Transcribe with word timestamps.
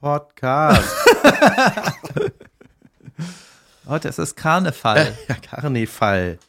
Podcast. 0.00 0.92
Heute 3.86 4.08
ist 4.08 4.18
es 4.18 4.34
Karneval. 4.34 5.16
ja, 5.28 5.36
Karneval. 5.36 6.40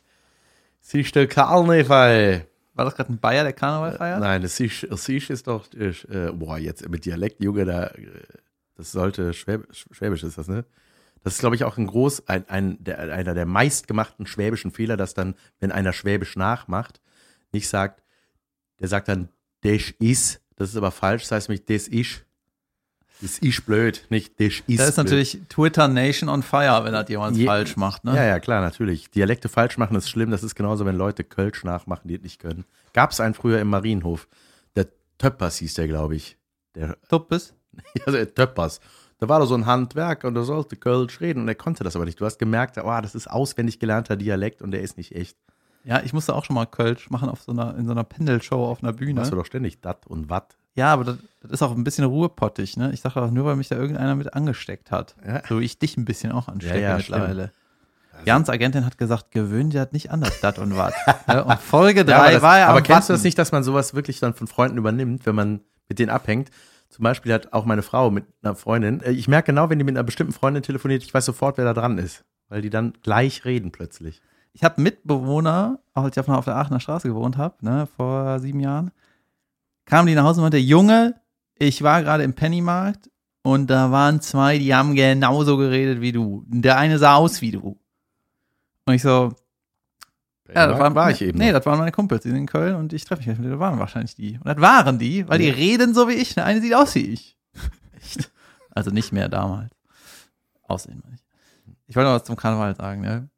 Siehst 0.82 1.16
du 1.16 1.28
Karneval? 1.28 2.48
War 2.74 2.86
das 2.86 2.96
gerade 2.96 3.14
ein 3.14 3.20
Bayer, 3.20 3.44
der 3.44 3.54
Karneval 3.54 3.96
feiert? 3.96 4.20
Nein, 4.22 4.42
das 4.42 4.56
Siehst 4.56 4.88
Siehst 4.90 5.30
ist 5.30 5.46
doch, 5.46 5.72
äh, 5.76 5.94
boah, 6.34 6.58
jetzt 6.58 6.90
mit 6.90 7.06
Dialekt, 7.06 7.44
Junge, 7.44 7.64
da, 7.66 7.90
äh, 7.90 8.24
das 8.76 8.92
sollte, 8.92 9.34
Schwäb, 9.34 9.68
Schwäbisch 9.72 10.24
ist 10.24 10.40
das, 10.40 10.48
ne? 10.48 10.66
Das 11.26 11.34
ist, 11.34 11.40
glaube 11.40 11.56
ich, 11.56 11.64
auch 11.64 11.78
ein 11.78 11.88
groß, 11.88 12.28
ein, 12.30 12.48
ein, 12.50 12.84
der, 12.84 13.00
einer 13.00 13.34
der 13.34 13.48
meistgemachten 13.48 14.28
schwäbischen 14.28 14.70
Fehler, 14.72 14.96
dass 14.96 15.16
dann, 15.16 15.34
wenn 15.60 15.72
einer 15.72 15.92
Schwäbisch 15.92 16.36
nachmacht, 16.36 17.02
nicht 17.52 17.68
sagt, 17.68 18.04
der 18.80 18.88
sagt 18.88 19.08
dann, 19.08 19.30
des 19.64 19.90
is, 20.00 20.40
das 20.56 20.70
ist 20.70 20.76
aber 20.76 20.92
falsch, 20.92 21.24
das 21.24 21.32
heißt 21.32 21.50
nämlich, 21.50 21.66
des 21.66 21.88
isch. 21.88 22.24
Das 23.22 23.40
ist 23.40 23.66
blöd, 23.66 24.06
nicht 24.10 24.40
des 24.40 24.60
is. 24.68 24.78
Da 24.78 24.84
ist 24.88 24.96
blöd. 24.96 25.06
natürlich 25.06 25.42
Twitter 25.50 25.88
Nation 25.88 26.30
on 26.30 26.44
fire, 26.44 26.84
wenn 26.84 26.94
das 26.94 27.10
jemand 27.10 27.38
Je- 27.38 27.46
falsch 27.46 27.76
macht, 27.76 28.04
ne? 28.04 28.16
Ja, 28.16 28.24
ja, 28.26 28.40
klar, 28.40 28.62
natürlich. 28.62 29.10
Dialekte 29.10 29.50
falsch 29.50 29.78
machen 29.78 29.96
ist 29.98 30.10
schlimm. 30.10 30.30
Das 30.32 30.44
ist 30.44 30.54
genauso, 30.54 30.86
wenn 30.86 30.96
Leute 30.96 31.24
Kölsch 31.24 31.64
nachmachen, 31.64 32.08
die 32.08 32.16
es 32.16 32.22
nicht 32.22 32.40
können. 32.40 32.66
Gab 32.94 33.12
es 33.12 33.20
einen 33.20 33.34
früher 33.34 33.60
im 33.62 33.70
Marienhof. 33.70 34.28
Der 34.76 34.88
Töppers 35.18 35.58
hieß 35.58 35.74
der, 35.74 35.88
glaube 35.88 36.16
ich. 36.18 36.38
Der, 36.76 36.98
ja, 38.06 38.12
der 38.12 38.36
Töppers. 38.36 38.80
Da 39.20 39.30
war 39.30 39.40
da 39.40 39.46
so 39.46 39.56
ein 39.56 39.66
Handwerker 39.66 40.28
und 40.28 40.34
der 40.34 40.44
sollte 40.44 40.76
Kölsch 40.76 41.22
reden 41.22 41.42
und 41.42 41.48
er 41.48 41.56
konnte 41.56 41.84
das 41.84 41.96
aber 41.96 42.06
nicht. 42.06 42.20
Du 42.20 42.26
hast 42.26 42.38
gemerkt, 42.38 42.78
oh, 42.78 43.02
das 43.02 43.16
ist 43.16 43.30
auswendig 43.30 43.80
gelernter 43.80 44.18
Dialekt 44.18 44.62
und 44.62 44.72
der 44.72 44.82
ist 44.82 44.98
nicht 44.98 45.16
echt. 45.16 45.38
Ja, 45.86 46.02
ich 46.04 46.14
musste 46.14 46.34
auch 46.36 46.44
schon 46.44 46.56
mal 46.56 46.66
Kölsch 46.66 47.10
machen 47.10 47.30
auf 47.30 47.42
so 47.42 47.52
einer, 47.52 47.78
in 47.78 47.86
so 47.86 47.92
einer 47.92 48.04
Pendelshow 48.04 48.66
auf 48.66 48.84
einer 48.84 48.92
Bühne. 48.92 49.22
Machst 49.22 49.32
du 49.32 49.36
doch 49.36 49.46
ständig 49.46 49.82
dat 49.82 50.08
und 50.08 50.30
wat. 50.30 50.58
Ja, 50.74 50.92
aber 50.92 51.06
das, 51.06 51.18
das 51.42 51.52
ist 51.52 51.62
auch 51.62 51.72
ein 51.72 51.84
bisschen 51.86 52.04
ruhepottig, 52.04 52.76
ne? 52.76 52.92
Ich 52.92 53.00
sage 53.00 53.22
auch 53.22 53.32
nur, 53.32 53.46
weil 53.46 53.56
mich 53.56 53.70
da 53.70 53.78
irgendeiner 53.78 54.16
mit 54.16 54.34
angesteckt 54.34 54.92
hat. 54.92 55.16
Ja. 55.26 55.42
So 55.48 55.62
wie 55.62 55.66
ich 55.66 55.80
dich 55.80 55.96
ein 55.96 56.04
bisschen 56.04 56.34
auch 56.34 56.50
anstecke 56.50 56.82
Ja, 56.82 56.90
ja, 56.90 56.98
mittlerweile. 56.98 57.52
Jans 58.26 58.50
Agentin 58.50 58.86
hat 58.86 58.98
gesagt, 58.98 59.32
gewöhn 59.32 59.70
dir 59.70 59.88
nicht 59.92 60.12
an, 60.12 60.22
das 60.22 60.40
dat 60.42 60.58
und 60.60 60.76
wat. 60.76 60.94
Ne? 61.28 61.44
und 61.46 61.60
Folge 61.60 62.00
Ja, 62.00 62.06
3 62.06 62.16
aber 62.16 62.32
das, 62.32 62.42
war 62.42 62.58
ja 62.60 62.68
aber 62.68 62.82
kennst 62.82 63.10
du 63.10 63.14
Watten. 63.14 63.20
das 63.20 63.24
nicht, 63.24 63.38
dass 63.38 63.52
man 63.52 63.64
sowas 63.64 63.94
wirklich 63.94 64.20
dann 64.20 64.34
von 64.34 64.48
Freunden 64.48 64.78
übernimmt, 64.78 65.26
wenn 65.26 65.36
man 65.36 65.62
mit 65.88 66.00
denen 66.00 66.10
abhängt? 66.10 66.50
Zum 66.90 67.04
Beispiel 67.04 67.34
hat 67.34 67.54
auch 67.54 67.66
meine 67.66 67.82
Frau 67.82 68.12
mit 68.12 68.26
einer 68.42 68.56
Freundin, 68.56 69.02
äh, 69.02 69.12
ich 69.12 69.28
merke 69.28 69.48
genau, 69.48 69.70
wenn 69.70 69.80
die 69.80 69.86
mit 69.86 69.96
einer 69.96 70.04
bestimmten 70.04 70.34
Freundin 70.34 70.64
telefoniert, 70.64 71.04
ich 71.04 71.14
weiß 71.14 71.26
sofort, 71.26 71.58
wer 71.58 71.66
da 71.66 71.74
dran 71.74 71.98
ist. 71.98 72.24
Weil 72.48 72.62
die 72.62 72.70
dann 72.70 72.94
gleich 73.02 73.44
reden 73.44 73.72
plötzlich. 73.72 74.22
Ich 74.54 74.64
habe 74.64 74.82
Mitbewohner, 74.82 75.80
auch 75.94 76.04
als 76.04 76.16
ich 76.16 76.30
auf 76.30 76.46
der 76.46 76.56
Aachener 76.56 76.80
Straße 76.80 77.08
gewohnt 77.08 77.38
habe, 77.38 77.56
ne, 77.66 77.88
vor 77.98 78.40
sieben 78.40 78.60
Jahren, 78.60 78.92
kamen 79.86 80.08
die 80.08 80.16
nach 80.16 80.24
Hause 80.24 80.40
und 80.40 80.46
meinte, 80.46 80.58
Junge, 80.58 81.16
ich 81.58 81.82
war 81.82 82.02
gerade 82.02 82.24
im 82.24 82.34
Pennymarkt 82.34 83.10
und 83.44 83.68
da 83.70 83.92
waren 83.92 84.22
zwei, 84.22 84.58
die 84.58 84.74
haben 84.74 84.96
genauso 84.96 85.58
geredet 85.58 86.02
wie 86.02 86.12
du. 86.12 86.46
Der 86.48 86.78
eine 86.78 86.98
sah 86.98 87.16
aus 87.16 87.42
wie 87.42 87.52
du. 87.52 87.78
Und 88.86 88.94
ich 88.94 89.02
so, 89.02 89.34
ja, 90.54 90.68
das 90.68 90.80
waren, 90.80 90.94
war 90.96 91.10
ich 91.12 91.22
eben. 91.22 91.38
Nee, 91.40 91.52
das 91.52 91.66
waren 91.66 91.80
meine 91.80 91.92
Kumpels, 91.92 92.22
die 92.24 92.30
sind 92.30 92.38
in 92.38 92.46
Köln 92.46 92.76
und 92.76 92.94
ich 92.94 93.04
treffe 93.06 93.22
mich 93.22 93.28
mit 93.28 93.38
denen. 93.40 93.52
Das 93.52 93.60
waren 93.60 93.80
wahrscheinlich 93.80 94.16
die. 94.16 94.38
Und 94.38 94.46
das 94.46 94.60
waren 94.62 95.00
die, 95.00 95.28
weil 95.28 95.40
die 95.40 95.48
Ja. 95.48 95.54
reden 95.54 95.94
so 95.94 96.08
wie 96.08 96.14
ich. 96.14 96.36
Der 96.36 96.46
eine 96.46 96.62
sieht 96.62 96.74
aus 96.76 96.94
wie 96.96 97.00
ich. 97.08 97.38
Echt? 97.98 98.32
Also 98.72 98.92
nicht 98.92 99.12
mehr 99.12 99.30
damals. 99.30 99.72
Aussehen, 100.68 101.02
meine 101.04 101.16
ich. 101.16 101.22
Ich 101.88 101.96
wollte 101.96 102.10
noch 102.10 102.16
was 102.16 102.24
zum 102.24 102.36
Karneval 102.36 102.76
sagen, 102.76 103.02
ne? 103.02 103.30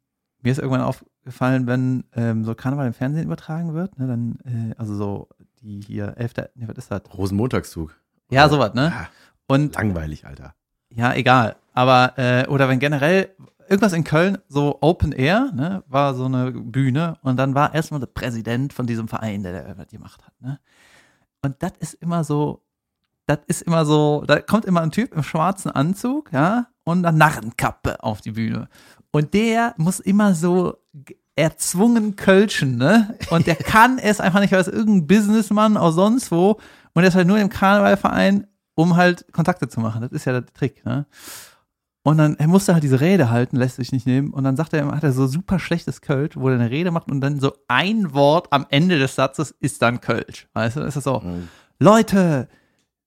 Mir 0.42 0.52
ist 0.52 0.58
irgendwann 0.58 0.80
aufgefallen, 0.82 1.66
wenn 1.66 2.04
ähm, 2.14 2.44
so 2.44 2.54
Karneval 2.54 2.86
im 2.86 2.94
Fernsehen 2.94 3.24
übertragen 3.24 3.74
wird, 3.74 3.98
ne, 3.98 4.06
dann, 4.06 4.38
äh, 4.44 4.74
also 4.78 4.94
so 4.94 5.28
die 5.60 5.80
hier, 5.80 6.14
11. 6.16 6.32
Nee, 6.54 6.68
was 6.68 6.76
ist 6.78 6.90
das? 6.90 7.02
Rosenmontagszug. 7.16 7.94
Ja, 8.30 8.48
sowas, 8.48 8.72
ne? 8.74 8.92
Ah, 8.94 9.08
Und 9.48 9.74
langweilig, 9.74 10.26
Alter. 10.26 10.54
ja, 10.90 11.12
egal. 11.14 11.56
Aber, 11.74 12.14
äh, 12.16 12.46
oder 12.46 12.68
wenn 12.68 12.78
generell 12.78 13.30
irgendwas 13.68 13.92
in 13.92 14.04
Köln, 14.04 14.38
so 14.48 14.78
Open 14.80 15.12
Air, 15.12 15.50
ne, 15.54 15.84
war 15.88 16.14
so 16.14 16.24
eine 16.24 16.52
Bühne 16.52 17.18
und 17.22 17.36
dann 17.36 17.54
war 17.54 17.74
erstmal 17.74 18.00
der 18.00 18.06
Präsident 18.06 18.72
von 18.72 18.86
diesem 18.86 19.08
Verein, 19.08 19.42
der, 19.42 19.64
der 19.64 19.74
das 19.74 19.88
gemacht 19.88 20.24
hat, 20.24 20.40
ne. 20.40 20.58
Und 21.42 21.56
das 21.62 21.72
ist 21.78 21.94
immer 21.94 22.24
so, 22.24 22.64
das 23.26 23.38
ist 23.46 23.62
immer 23.62 23.84
so, 23.84 24.24
da 24.26 24.40
kommt 24.40 24.64
immer 24.64 24.80
ein 24.80 24.90
Typ 24.90 25.14
im 25.14 25.22
schwarzen 25.22 25.70
Anzug, 25.70 26.32
ja, 26.32 26.68
und 26.84 27.04
eine 27.04 27.16
Narrenkappe 27.16 28.02
auf 28.02 28.20
die 28.20 28.32
Bühne. 28.32 28.68
Und 29.10 29.34
der 29.34 29.74
muss 29.76 30.00
immer 30.00 30.34
so 30.34 30.78
erzwungen 31.36 32.16
kölschen, 32.16 32.76
ne? 32.76 33.16
Und 33.30 33.46
der 33.46 33.56
kann 33.56 33.98
es 33.98 34.20
einfach 34.20 34.40
nicht, 34.40 34.52
weil 34.52 34.60
es 34.60 34.68
irgendein 34.68 35.06
Businessmann 35.06 35.76
aus 35.76 35.94
sonst 35.94 36.30
wo 36.32 36.58
und 36.94 37.02
der 37.02 37.08
ist 37.08 37.14
halt 37.14 37.28
nur 37.28 37.38
im 37.38 37.48
Karnevalverein, 37.48 38.46
um 38.74 38.96
halt 38.96 39.32
Kontakte 39.32 39.68
zu 39.68 39.80
machen. 39.80 40.00
Das 40.02 40.10
ist 40.10 40.24
ja 40.24 40.32
der 40.32 40.46
Trick, 40.46 40.84
ne? 40.84 41.06
Und 42.08 42.16
dann, 42.16 42.36
er 42.38 42.48
musste 42.48 42.72
halt 42.72 42.82
diese 42.82 43.02
Rede 43.02 43.28
halten, 43.28 43.56
lässt 43.56 43.76
sich 43.76 43.92
nicht 43.92 44.06
nehmen. 44.06 44.32
Und 44.32 44.44
dann 44.44 44.56
sagt 44.56 44.72
er, 44.72 44.86
hat 44.86 45.04
er 45.04 45.12
so 45.12 45.26
super 45.26 45.58
schlechtes 45.58 46.00
Kölsch, 46.00 46.38
wo 46.38 46.48
er 46.48 46.54
eine 46.54 46.70
Rede 46.70 46.90
macht 46.90 47.10
und 47.10 47.20
dann 47.20 47.38
so 47.38 47.52
ein 47.68 48.14
Wort 48.14 48.50
am 48.50 48.64
Ende 48.70 48.98
des 48.98 49.14
Satzes 49.14 49.54
ist 49.60 49.82
dann 49.82 50.00
Kölsch. 50.00 50.48
Weißt 50.54 50.78
du, 50.78 50.80
ist 50.80 50.96
das 50.96 51.04
so, 51.04 51.20
Mhm. 51.20 51.48
Leute, 51.78 52.48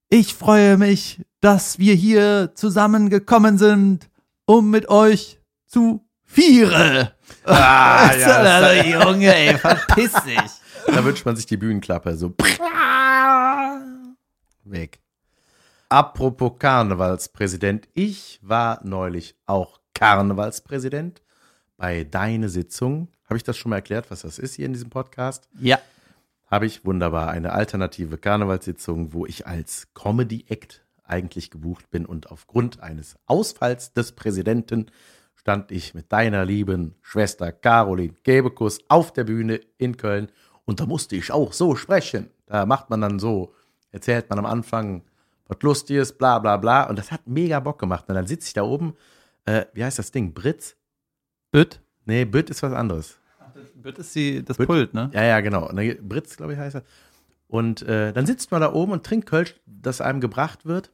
ich 0.09 0.35
freue 0.35 0.77
mich, 0.77 1.25
dass 1.39 1.79
wir 1.79 1.95
hier 1.95 2.51
zusammengekommen 2.53 3.57
sind, 3.57 4.07
um 4.45 4.69
mit 4.69 4.87
euch 4.87 5.39
zu 5.65 6.05
viere. 6.23 7.13
Ah, 7.43 8.11
ja, 8.19 8.27
also, 8.37 8.87
Junge, 8.87 9.35
ey, 9.35 9.57
verpiss 9.57 10.13
dich. 10.13 10.35
Da 10.87 11.03
wünscht 11.03 11.25
man 11.25 11.35
sich 11.35 11.47
die 11.47 11.57
Bühnenklappe 11.57 12.15
so 12.15 12.29
weg. 14.63 15.00
Apropos 15.91 16.53
Karnevalspräsident, 16.57 17.89
ich 17.93 18.39
war 18.41 18.79
neulich 18.81 19.35
auch 19.45 19.81
Karnevalspräsident 19.93 21.21
bei 21.75 22.05
deine 22.05 22.47
Sitzung. 22.47 23.09
Habe 23.25 23.35
ich 23.35 23.43
das 23.43 23.57
schon 23.57 23.71
mal 23.71 23.75
erklärt, 23.75 24.09
was 24.09 24.21
das 24.21 24.39
ist 24.39 24.53
hier 24.53 24.67
in 24.67 24.71
diesem 24.71 24.89
Podcast? 24.89 25.49
Ja. 25.59 25.81
Habe 26.49 26.65
ich 26.65 26.85
wunderbar 26.85 27.31
eine 27.31 27.51
alternative 27.51 28.17
Karnevalssitzung, 28.17 29.11
wo 29.11 29.25
ich 29.25 29.47
als 29.47 29.89
Comedy-Act 29.93 30.81
eigentlich 31.03 31.51
gebucht 31.51 31.89
bin 31.89 32.05
und 32.05 32.31
aufgrund 32.31 32.79
eines 32.79 33.17
Ausfalls 33.25 33.91
des 33.91 34.13
Präsidenten 34.13 34.85
stand 35.35 35.73
ich 35.73 35.93
mit 35.93 36.09
deiner 36.13 36.45
lieben 36.45 36.95
Schwester 37.01 37.51
Caroline 37.51 38.13
Gebekus 38.23 38.79
auf 38.87 39.11
der 39.11 39.25
Bühne 39.25 39.59
in 39.77 39.97
Köln 39.97 40.31
und 40.63 40.79
da 40.79 40.85
musste 40.85 41.17
ich 41.17 41.33
auch 41.33 41.51
so 41.51 41.75
sprechen. 41.75 42.29
Da 42.45 42.65
macht 42.65 42.89
man 42.89 43.01
dann 43.01 43.19
so, 43.19 43.53
erzählt 43.91 44.29
man 44.29 44.39
am 44.39 44.45
Anfang 44.45 45.03
was 45.51 45.61
Lustiges, 45.61 46.13
bla 46.13 46.39
bla 46.39 46.57
bla 46.57 46.83
und 46.89 46.97
das 46.97 47.11
hat 47.11 47.27
mega 47.27 47.59
Bock 47.59 47.79
gemacht. 47.79 48.05
Und 48.07 48.15
dann 48.15 48.27
sitze 48.27 48.47
ich 48.47 48.53
da 48.53 48.63
oben, 48.63 48.95
äh, 49.45 49.65
wie 49.73 49.83
heißt 49.83 49.99
das 49.99 50.11
Ding, 50.11 50.33
Britz? 50.33 50.77
Bütt. 51.51 51.81
Nee, 52.05 52.25
Bütt 52.25 52.49
ist 52.49 52.63
was 52.63 52.73
anderes. 52.73 53.17
Bütt 53.75 53.97
ist 53.99 54.15
die, 54.15 54.43
das 54.43 54.57
Bütt. 54.57 54.67
Pult, 54.67 54.93
ne? 54.93 55.11
Ja, 55.13 55.23
ja, 55.23 55.41
genau. 55.41 55.69
Britz, 56.01 56.37
glaube 56.37 56.53
ich, 56.53 56.59
heißt 56.59 56.77
er. 56.77 56.83
Und 57.47 57.81
äh, 57.81 58.13
dann 58.13 58.25
sitzt 58.25 58.51
man 58.51 58.61
da 58.61 58.73
oben 58.73 58.93
und 58.93 59.05
trinkt 59.05 59.27
Kölsch, 59.27 59.55
das 59.65 59.99
einem 59.99 60.21
gebracht 60.21 60.65
wird. 60.65 60.91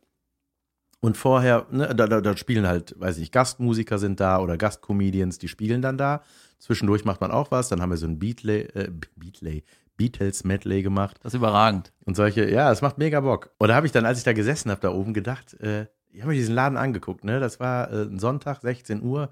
Und 0.99 1.15
vorher, 1.15 1.67
ne, 1.69 1.93
da, 1.93 2.07
da, 2.07 2.21
da 2.21 2.35
spielen 2.35 2.65
halt, 2.65 2.99
weiß 2.99 3.19
ich, 3.19 3.31
Gastmusiker 3.31 3.99
sind 3.99 4.19
da 4.19 4.39
oder 4.39 4.57
Gastcomedians, 4.57 5.37
die 5.37 5.47
spielen 5.47 5.83
dann 5.83 5.99
da. 5.99 6.23
Zwischendurch 6.57 7.05
macht 7.05 7.21
man 7.21 7.29
auch 7.29 7.51
was. 7.51 7.69
Dann 7.69 7.81
haben 7.81 7.91
wir 7.91 7.97
so 7.97 8.07
ein 8.07 8.17
Beatley, 8.17 8.61
äh, 8.73 8.89
Beatley, 9.15 9.63
Beatles 9.97 10.43
Medley 10.43 10.83
gemacht 10.83 11.17
Das 11.23 11.33
ist 11.33 11.37
überragend. 11.37 11.91
und 12.05 12.15
solche. 12.15 12.49
Ja, 12.49 12.71
es 12.71 12.81
macht 12.81 12.97
mega 12.97 13.19
Bock. 13.19 13.49
Und 13.57 13.67
da 13.69 13.75
habe 13.75 13.85
ich 13.87 13.91
dann, 13.91 14.05
als 14.05 14.19
ich 14.19 14.23
da 14.23 14.33
gesessen 14.33 14.69
habe, 14.71 14.79
da 14.81 14.91
oben 14.91 15.13
gedacht, 15.13 15.59
äh, 15.59 15.87
ich 16.11 16.21
habe 16.21 16.31
mir 16.31 16.37
diesen 16.37 16.55
Laden 16.55 16.77
angeguckt. 16.77 17.23
Ne, 17.23 17.39
das 17.39 17.59
war 17.59 17.91
äh, 17.91 18.03
ein 18.03 18.19
Sonntag, 18.19 18.61
16 18.61 19.01
Uhr. 19.03 19.29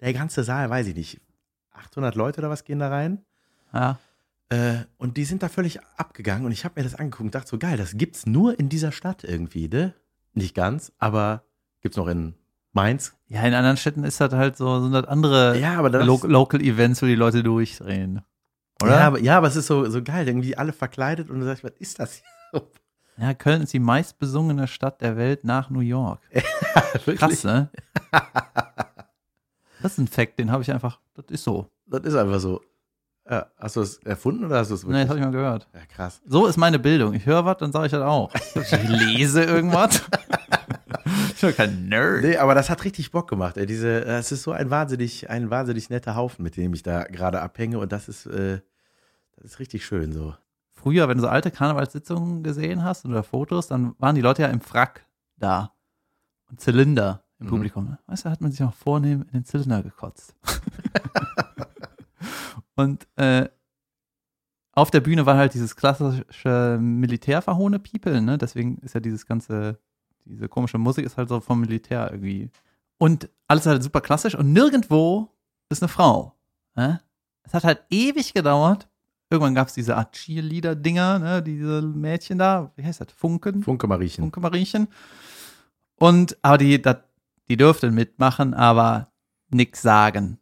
Der 0.00 0.12
ganze 0.12 0.44
Saal, 0.44 0.70
weiß 0.70 0.86
ich 0.88 0.94
nicht, 0.94 1.20
800 1.72 2.14
Leute 2.14 2.40
oder 2.40 2.50
was 2.50 2.64
gehen 2.64 2.78
da 2.78 2.88
rein? 2.88 3.24
Ja. 3.72 3.98
Äh, 4.50 4.84
und 4.98 5.16
die 5.16 5.24
sind 5.24 5.42
da 5.42 5.48
völlig 5.48 5.80
abgegangen 5.96 6.44
und 6.44 6.52
ich 6.52 6.64
habe 6.64 6.74
mir 6.78 6.84
das 6.84 6.94
angeguckt 6.94 7.24
und 7.24 7.34
dachte 7.34 7.48
so, 7.48 7.58
geil, 7.58 7.76
das 7.76 7.96
gibt's 7.96 8.26
nur 8.26 8.58
in 8.58 8.68
dieser 8.68 8.92
Stadt 8.92 9.24
irgendwie, 9.24 9.68
ne? 9.68 9.94
Nicht 10.34 10.54
ganz, 10.54 10.92
aber 10.98 11.44
gibt's 11.80 11.96
noch 11.96 12.08
in 12.08 12.34
Mainz. 12.72 13.14
Ja, 13.28 13.42
in 13.42 13.54
anderen 13.54 13.76
Städten 13.76 14.04
ist 14.04 14.20
das 14.20 14.32
halt 14.32 14.56
so, 14.56 14.82
sind 14.82 14.92
das 14.92 15.06
andere 15.06 15.58
Ja, 15.58 15.78
aber 15.78 15.90
das 15.90 16.04
Lo 16.04 16.20
Local 16.24 16.60
Events, 16.60 17.00
wo 17.02 17.06
die 17.06 17.14
Leute 17.14 17.42
durchdrehen. 17.42 18.20
Oder? 18.84 18.98
Ja, 18.98 19.06
aber, 19.06 19.20
ja, 19.20 19.36
aber 19.38 19.48
es 19.48 19.56
ist 19.56 19.66
so, 19.66 19.88
so 19.88 20.02
geil, 20.02 20.26
irgendwie 20.28 20.56
alle 20.56 20.72
verkleidet 20.72 21.30
und 21.30 21.40
du 21.40 21.44
sagst, 21.46 21.64
was 21.64 21.72
ist 21.78 21.98
das 21.98 22.14
hier? 22.52 22.62
Ja, 23.16 23.32
Köln 23.32 23.62
ist 23.62 23.72
die 23.72 23.78
meistbesungene 23.78 24.66
Stadt 24.66 25.00
der 25.00 25.16
Welt 25.16 25.44
nach 25.44 25.70
New 25.70 25.78
York. 25.78 26.20
Krass, 27.16 27.44
ne? 27.44 27.70
Das 29.80 29.92
ist 29.92 29.98
ein 29.98 30.08
Fact, 30.08 30.38
den 30.38 30.50
habe 30.50 30.62
ich 30.62 30.72
einfach, 30.72 30.98
das 31.14 31.26
ist 31.28 31.44
so. 31.44 31.68
Das 31.86 32.02
ist 32.04 32.14
einfach 32.16 32.40
so. 32.40 32.60
Ja, 33.30 33.46
hast 33.58 33.76
du 33.76 33.82
es 33.82 33.98
erfunden 33.98 34.46
oder 34.46 34.58
hast 34.58 34.70
du 34.70 34.74
es 34.74 34.82
wirklich? 34.84 35.02
das 35.02 35.10
habe 35.10 35.18
ich 35.18 35.24
mal 35.26 35.30
gehört. 35.30 35.68
ja, 35.74 35.80
krass. 35.86 36.22
So 36.26 36.46
ist 36.46 36.56
meine 36.56 36.78
Bildung. 36.78 37.14
Ich 37.14 37.26
höre 37.26 37.44
was, 37.44 37.58
dann 37.58 37.70
sage 37.70 37.86
ich 37.86 37.92
das 37.92 38.02
auch. 38.02 38.32
Ich 38.54 38.88
lese 38.88 39.44
irgendwas. 39.44 40.02
Ich 41.34 41.40
bin 41.40 41.54
kein 41.54 41.88
Nerd. 41.88 42.22
Nee, 42.22 42.36
aber 42.38 42.54
das 42.54 42.70
hat 42.70 42.82
richtig 42.84 43.10
Bock 43.10 43.28
gemacht. 43.28 43.56
Ey. 43.58 43.66
Diese, 43.66 44.04
es 44.06 44.32
ist 44.32 44.42
so 44.42 44.52
ein 44.52 44.70
wahnsinnig, 44.70 45.28
ein 45.28 45.50
wahnsinnig 45.50 45.90
netter 45.90 46.16
Haufen, 46.16 46.42
mit 46.42 46.56
dem 46.56 46.72
ich 46.72 46.82
da 46.82 47.04
gerade 47.04 47.42
abhänge. 47.42 47.78
Und 47.78 47.92
das 47.92 48.08
ist, 48.08 48.26
äh, 48.26 48.60
das 49.36 49.52
ist 49.52 49.58
richtig 49.58 49.84
schön 49.84 50.12
so. 50.12 50.34
Früher, 50.72 51.08
wenn 51.08 51.16
du 51.18 51.22
so 51.22 51.28
alte 51.28 51.50
Karnevalssitzungen 51.50 52.42
gesehen 52.42 52.82
hast 52.84 53.04
oder 53.06 53.22
Fotos, 53.22 53.68
dann 53.68 53.94
waren 53.98 54.14
die 54.14 54.20
Leute 54.20 54.42
ja 54.42 54.48
im 54.48 54.60
Frack 54.60 55.06
da. 55.36 55.72
Und 56.50 56.60
Zylinder 56.60 57.24
im 57.38 57.46
Mhm. 57.46 57.50
Publikum. 57.50 57.98
Weißt 58.06 58.24
du, 58.24 58.28
da 58.28 58.32
hat 58.32 58.40
man 58.40 58.50
sich 58.52 58.62
auch 58.62 58.74
vornehm 58.74 59.22
in 59.22 59.32
den 59.32 59.44
Zylinder 59.44 59.82
gekotzt. 59.82 60.34
und 62.76 63.06
äh, 63.16 63.48
auf 64.72 64.90
der 64.90 65.00
Bühne 65.00 65.24
war 65.26 65.36
halt 65.36 65.54
dieses 65.54 65.76
klassische 65.76 66.78
Militärverhohne 66.80 67.78
People, 67.78 68.20
ne? 68.20 68.38
Deswegen 68.38 68.78
ist 68.78 68.94
ja 68.94 69.00
dieses 69.00 69.26
ganze, 69.26 69.78
diese 70.24 70.48
komische 70.48 70.78
Musik 70.78 71.06
ist 71.06 71.16
halt 71.16 71.28
so 71.28 71.40
vom 71.40 71.60
Militär 71.60 72.10
irgendwie. 72.10 72.50
Und 72.98 73.28
alles 73.46 73.66
halt 73.66 73.82
super 73.82 74.00
klassisch 74.00 74.34
und 74.34 74.52
nirgendwo 74.52 75.30
ist 75.68 75.82
eine 75.82 75.88
Frau. 75.88 76.34
Ne? 76.74 77.00
Es 77.42 77.54
hat 77.54 77.64
halt 77.64 77.84
ewig 77.90 78.34
gedauert. 78.34 78.88
Irgendwann 79.34 79.54
gab 79.56 79.66
es 79.68 79.74
diese 79.74 79.96
Art 79.96 80.12
Cheerleader-Dinger, 80.12 81.18
ne? 81.18 81.42
diese 81.42 81.82
Mädchen 81.82 82.38
da, 82.38 82.70
wie 82.76 82.84
heißt 82.84 83.00
das? 83.00 83.08
Funken? 83.16 83.62
Funke 83.62 83.86
Mariechen. 83.88 84.22
Funke 84.22 84.38
Mariechen. 84.40 84.86
Und, 85.96 86.36
aber 86.42 86.58
die, 86.58 86.80
dat, 86.80 87.04
die 87.48 87.56
durften 87.56 87.92
mitmachen, 87.94 88.54
aber 88.54 89.08
nix 89.50 89.82
sagen. 89.82 90.38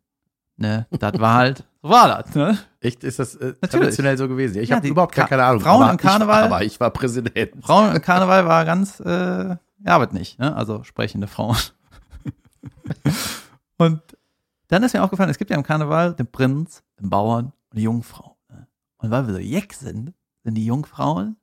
Ne? 0.56 0.86
Das 0.90 1.18
war 1.18 1.34
halt, 1.34 1.64
so 1.82 1.88
war 1.88 2.22
das, 2.22 2.34
ne? 2.34 2.58
Echt, 2.80 3.02
ist 3.04 3.18
das 3.18 3.34
äh, 3.36 3.54
traditionell 3.54 4.18
so 4.18 4.28
gewesen? 4.28 4.60
Ich 4.60 4.68
Ja, 4.68 4.76
habe 4.76 4.88
überhaupt 4.88 5.14
gar 5.14 5.26
keine 5.26 5.44
Ahnung. 5.44 5.62
Frauen 5.62 5.88
im 5.90 5.96
Karneval- 5.96 6.40
Ich, 6.40 6.44
aber 6.46 6.62
ich 6.64 6.80
war 6.80 6.90
Präsident. 6.90 7.64
Frauen 7.64 7.94
im 7.96 8.02
Karneval 8.02 8.44
war 8.46 8.64
ganz, 8.66 9.00
äh, 9.00 9.08
ja, 9.48 9.58
aber 9.86 10.12
nicht, 10.12 10.38
ne? 10.38 10.54
Also 10.54 10.84
sprechende 10.84 11.26
Frauen. 11.26 11.56
und 13.78 14.00
dann 14.68 14.82
ist 14.82 14.94
mir 14.94 15.02
aufgefallen, 15.02 15.30
es 15.30 15.38
gibt 15.38 15.50
ja 15.50 15.56
im 15.56 15.62
Karneval 15.62 16.14
den 16.14 16.26
Prinz, 16.26 16.82
den 17.00 17.10
Bauern 17.10 17.46
und 17.70 17.78
die 17.78 17.82
Jungfrau. 17.82 18.31
Und 19.02 19.10
weil 19.10 19.26
wir 19.26 19.34
so 19.34 19.40
jeck 19.40 19.72
sind, 19.74 20.14
sind 20.44 20.54
die 20.54 20.64
Jungfrauen 20.64 21.36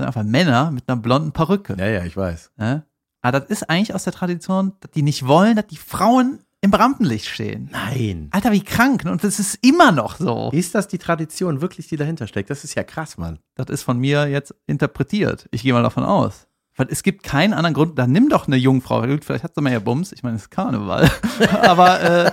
sind 0.00 0.06
einfach 0.06 0.24
Männer 0.24 0.70
mit 0.70 0.88
einer 0.88 1.00
blonden 1.00 1.32
Perücke. 1.32 1.76
Ja, 1.78 1.86
ja, 1.86 2.04
ich 2.04 2.16
weiß. 2.16 2.52
Ne? 2.56 2.84
Aber 3.22 3.40
das 3.40 3.50
ist 3.50 3.70
eigentlich 3.70 3.94
aus 3.94 4.04
der 4.04 4.12
Tradition, 4.12 4.72
dass 4.80 4.90
die 4.92 5.02
nicht 5.02 5.26
wollen, 5.26 5.56
dass 5.56 5.66
die 5.66 5.76
Frauen 5.76 6.40
im 6.62 6.72
Rampenlicht 6.72 7.26
stehen. 7.26 7.70
Nein. 7.72 8.28
Alter, 8.32 8.52
wie 8.52 8.62
krank. 8.62 9.04
ne? 9.04 9.12
Und 9.12 9.24
das 9.24 9.38
ist 9.38 9.58
immer 9.62 9.92
noch 9.92 10.16
so. 10.16 10.50
Ist 10.52 10.74
das 10.74 10.88
die 10.88 10.98
Tradition 10.98 11.60
wirklich, 11.60 11.88
die 11.88 11.96
dahinter 11.96 12.26
steckt? 12.26 12.50
Das 12.50 12.64
ist 12.64 12.74
ja 12.74 12.82
krass, 12.82 13.16
Mann. 13.18 13.38
Das 13.54 13.66
ist 13.68 13.82
von 13.82 13.98
mir 13.98 14.26
jetzt 14.26 14.54
interpretiert. 14.66 15.48
Ich 15.52 15.62
gehe 15.62 15.72
mal 15.72 15.82
davon 15.82 16.04
aus. 16.04 16.46
Weil 16.76 16.88
es 16.90 17.02
gibt 17.02 17.22
keinen 17.22 17.52
anderen 17.52 17.74
Grund. 17.74 17.98
Dann 17.98 18.12
nimm 18.12 18.28
doch 18.28 18.46
eine 18.46 18.56
Jungfrau. 18.56 19.02
Vielleicht 19.02 19.44
hat 19.44 19.54
sie 19.54 19.60
mal 19.60 19.72
ja 19.72 19.80
Bums. 19.80 20.12
Ich 20.12 20.22
meine, 20.22 20.36
es 20.36 20.42
ist 20.42 20.50
Karneval. 20.50 21.10
Aber, 21.62 22.00
äh, 22.02 22.32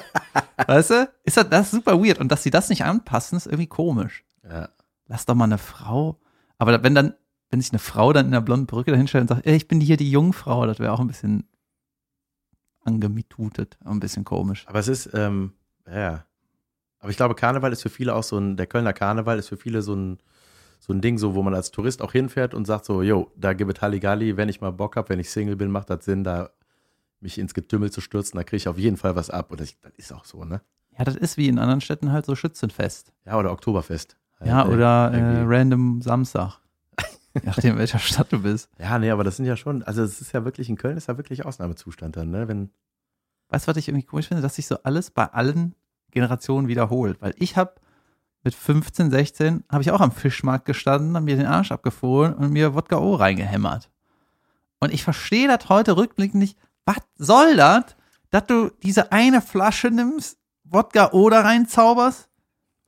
weißt 0.68 0.90
du, 0.90 1.10
ist 1.24 1.38
das, 1.38 1.50
das 1.50 1.66
ist 1.68 1.72
super 1.72 2.02
weird. 2.02 2.20
Und 2.20 2.32
dass 2.32 2.44
sie 2.44 2.52
das 2.52 2.70
nicht 2.70 2.84
anpassen, 2.84 3.38
ist 3.38 3.46
irgendwie 3.46 3.68
komisch. 3.68 4.24
Ja. 4.50 4.70
Lass 5.08 5.26
doch 5.26 5.36
mal 5.36 5.46
eine 5.46 5.58
Frau. 5.58 6.20
Aber 6.58 6.84
wenn 6.84 6.96
dann, 6.96 7.14
wenn 7.50 7.62
sich 7.62 7.72
eine 7.72 7.80
Frau 7.80 8.14
dann 8.14 8.28
in 8.28 8.34
einer 8.34 8.42
blonden 8.42 8.68
Perücke 8.68 8.92
dahinstellt 8.92 9.24
und 9.24 9.28
sagt, 9.30 9.46
ey, 9.46 9.56
ich 9.56 9.68
bin 9.68 9.80
hier 9.80 9.98
die 9.98 10.12
Jungfrau, 10.12 10.66
das 10.66 10.80
wäre 10.80 10.92
auch 10.92 11.00
ein 11.00 11.08
bisschen 11.08 11.48
angemitutet. 12.84 13.78
Ein 13.84 14.00
bisschen 14.00 14.24
komisch. 14.24 14.66
Aber 14.68 14.80
es 14.80 14.88
ist, 14.88 15.10
ähm, 15.14 15.54
ja. 15.86 16.26
Aber 17.00 17.12
ich 17.12 17.18
glaube, 17.18 17.36
Karneval 17.36 17.72
ist 17.72 17.82
für 17.82 17.90
viele 17.90 18.16
auch 18.16 18.24
so 18.24 18.38
ein, 18.38 18.58
der 18.58 18.68
Kölner 18.68 18.94
Karneval 18.94 19.38
ist 19.38 19.50
für 19.50 19.58
viele 19.58 19.82
so 19.82 19.96
ein, 19.96 20.18
so 20.80 20.94
ein 20.94 21.02
Ding, 21.02 21.18
so, 21.18 21.36
wo 21.36 21.44
man 21.44 21.54
als 21.54 21.72
Tourist 21.72 22.02
auch 22.02 22.12
hinfährt 22.12 22.54
und 22.54 22.66
sagt 22.66 22.86
so, 22.86 23.02
yo, 23.02 23.32
da 23.36 23.54
gibt 23.54 23.76
es 23.78 23.82
Halligalli, 23.82 24.38
wenn 24.38 24.50
ich 24.50 24.62
mal 24.62 24.72
Bock 24.72 24.96
habe, 24.96 25.10
wenn 25.10 25.20
ich 25.20 25.30
Single 25.30 25.56
bin, 25.56 25.72
macht 25.72 25.90
das 25.90 26.06
Sinn, 26.06 26.24
da 26.24 26.50
mich 27.20 27.38
ins 27.38 27.54
Getümmel 27.54 27.92
zu 27.92 28.02
stürzen, 28.02 28.38
da 28.38 28.44
kriege 28.44 28.58
ich 28.58 28.68
auf 28.68 28.78
jeden 28.78 28.98
Fall 28.98 29.16
was 29.16 29.30
ab. 29.30 29.52
Und 29.52 29.60
das, 29.60 29.76
das 29.82 29.94
ist 29.98 30.14
auch 30.14 30.26
so, 30.26 30.44
ne? 30.44 30.62
Ja, 30.98 31.04
das 31.04 31.16
ist 31.16 31.38
wie 31.38 31.48
in 31.48 31.60
anderen 31.60 31.82
Städten 31.82 32.12
halt 32.12 32.26
so 32.26 32.36
Schützenfest. 32.36 33.12
Ja, 33.26 33.38
oder 33.38 33.52
Oktoberfest. 33.52 34.18
Ja, 34.44 34.64
Halt, 34.64 34.74
oder 34.74 35.12
äh, 35.14 35.44
random 35.46 36.02
Samstag. 36.02 36.60
Je 37.34 37.42
nachdem, 37.44 37.74
in 37.74 37.78
welcher 37.80 38.00
Stadt 38.00 38.32
du 38.32 38.42
bist. 38.42 38.70
Ja, 38.80 39.00
nee, 39.00 39.10
aber 39.10 39.24
das 39.24 39.38
sind 39.38 39.46
ja 39.46 39.58
schon, 39.58 39.84
also 39.84 40.04
es 40.04 40.22
ist 40.22 40.32
ja 40.32 40.46
wirklich, 40.46 40.70
in 40.70 40.78
Köln 40.78 40.98
ist 40.98 41.08
ja 41.08 41.18
wirklich 41.18 41.46
Ausnahmezustand 41.46 42.16
dann, 42.16 42.30
ne? 42.30 42.48
Wenn, 42.48 42.70
Weißt 43.50 43.66
du, 43.66 43.70
was 43.70 43.78
ich 43.78 43.88
irgendwie 43.88 44.06
komisch 44.06 44.28
finde? 44.28 44.42
Dass 44.42 44.56
sich 44.56 44.68
so 44.68 44.78
alles 44.84 45.12
bei 45.12 45.26
allen 45.26 45.76
Generationen 46.12 46.68
wiederholt. 46.68 47.22
Weil 47.22 47.34
ich 47.38 47.56
habe 47.58 47.76
mit 48.44 48.54
15, 48.54 49.10
16, 49.10 49.64
habe 49.70 49.82
ich 49.82 49.92
auch 49.92 50.02
am 50.02 50.12
Fischmarkt 50.12 50.66
gestanden, 50.66 51.16
habe 51.16 51.26
mir 51.26 51.38
den 51.38 51.46
Arsch 51.46 51.72
abgefroren 51.72 52.34
und 52.34 52.52
mir 52.52 52.74
Wodka 52.74 52.98
O 52.98 53.16
reingehämmert. 53.16 53.90
Und 54.80 54.94
ich 54.94 55.04
verstehe 55.04 55.48
das 55.48 55.70
heute 55.70 55.98
rückblickend 55.98 56.40
nicht. 56.40 56.58
Was 56.86 56.98
soll 57.16 57.56
das, 57.56 57.96
dass 58.30 58.46
du 58.46 58.70
diese 58.84 59.12
eine 59.12 59.42
Flasche 59.42 59.90
nimmst, 59.90 60.38
Wodka 60.64 61.12
O 61.14 61.30
da 61.30 61.42
reinzauberst 61.42 62.30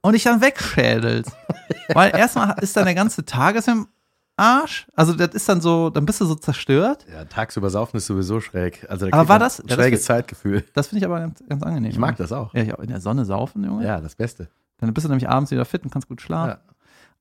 und 0.02 0.14
dich 0.14 0.24
dann 0.24 0.42
wegschädelst? 0.42 1.32
Weil 1.94 2.16
erstmal 2.16 2.56
ist 2.62 2.76
dann 2.78 2.86
der 2.86 2.96
ganze 2.96 3.26
Tages 3.26 3.68
im 3.68 3.88
Arsch. 4.38 4.88
Also 4.96 5.14
das 5.14 5.30
ist 5.36 5.50
dann 5.50 5.60
so, 5.60 5.90
dann 5.90 6.06
bist 6.06 6.22
du 6.22 6.26
so 6.26 6.36
zerstört. 6.36 7.06
ja, 7.12 7.26
tagsüber 7.26 7.70
saufen 7.70 7.98
ist 7.98 8.06
sowieso 8.06 8.40
schräg. 8.40 8.86
Also 8.90 9.08
da 9.10 9.18
Aber 9.18 9.28
war 9.30 9.40
das- 9.40 9.60
ein 9.60 9.68
ja, 9.68 9.76
das- 9.76 9.84
schräges 9.86 10.04
Zeitgefühl. 10.06 10.64
Das 10.74 10.88
finde 10.88 11.00
ich 11.00 11.06
aber 11.06 11.20
ganz, 11.20 11.44
ganz 11.48 11.62
angenehm. 11.64 11.92
Ich 11.92 11.98
mag 11.98 12.16
das 12.18 12.32
auch. 12.32 12.54
Ja, 12.54 12.62
ich 12.64 12.74
auch 12.74 12.80
in 12.80 12.90
der 12.90 13.02
Sonne 13.02 13.26
saufen, 13.26 13.64
Junge. 13.64 13.86
Ja, 13.86 14.00
das 14.00 14.16
Beste. 14.16 14.50
Dann 14.78 14.94
bist 14.94 15.04
du 15.06 15.10
nämlich 15.10 15.28
abends 15.28 15.52
wieder 15.52 15.66
fit 15.66 15.84
und 15.84 15.92
kannst 15.92 16.08
gut 16.08 16.22
schlafen. 16.22 16.52
Ja. 16.66 16.74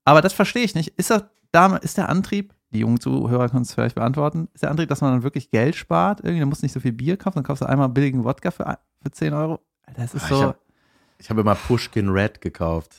Aber 0.04 0.22
das 0.22 0.32
verstehe 0.32 0.62
ich 0.62 0.74
nicht. 0.76 0.90
Ist, 0.96 1.10
das, 1.10 1.24
da, 1.50 1.74
ist 1.76 1.96
der 1.96 2.08
Antrieb, 2.08 2.54
die 2.70 2.78
jungen 2.80 3.00
Zuhörer 3.00 3.48
können 3.48 3.62
es 3.62 3.74
vielleicht 3.74 3.96
beantworten, 3.96 4.48
ist 4.54 4.62
der 4.62 4.70
Antrieb, 4.70 4.88
dass 4.88 5.00
man 5.00 5.10
dann 5.12 5.22
wirklich 5.24 5.50
Geld 5.50 5.74
spart? 5.74 6.20
Irgendwie, 6.20 6.38
dann 6.40 6.48
musst 6.48 6.62
du 6.62 6.66
nicht 6.66 6.72
so 6.72 6.78
viel 6.80 6.92
Bier 6.92 7.16
kaufen, 7.16 7.36
dann 7.36 7.44
kaufst 7.44 7.62
du 7.62 7.66
einmal 7.66 7.88
billigen 7.88 8.22
Wodka 8.24 8.50
für, 8.52 8.78
für 9.02 9.10
10 9.10 9.32
Euro. 9.34 9.58
Alter, 9.86 10.02
das 10.02 10.14
ist 10.14 10.28
so. 10.28 10.54
Ich 11.18 11.30
habe 11.30 11.40
immer 11.40 11.54
Pushkin 11.54 12.08
Red 12.10 12.40
gekauft. 12.40 12.94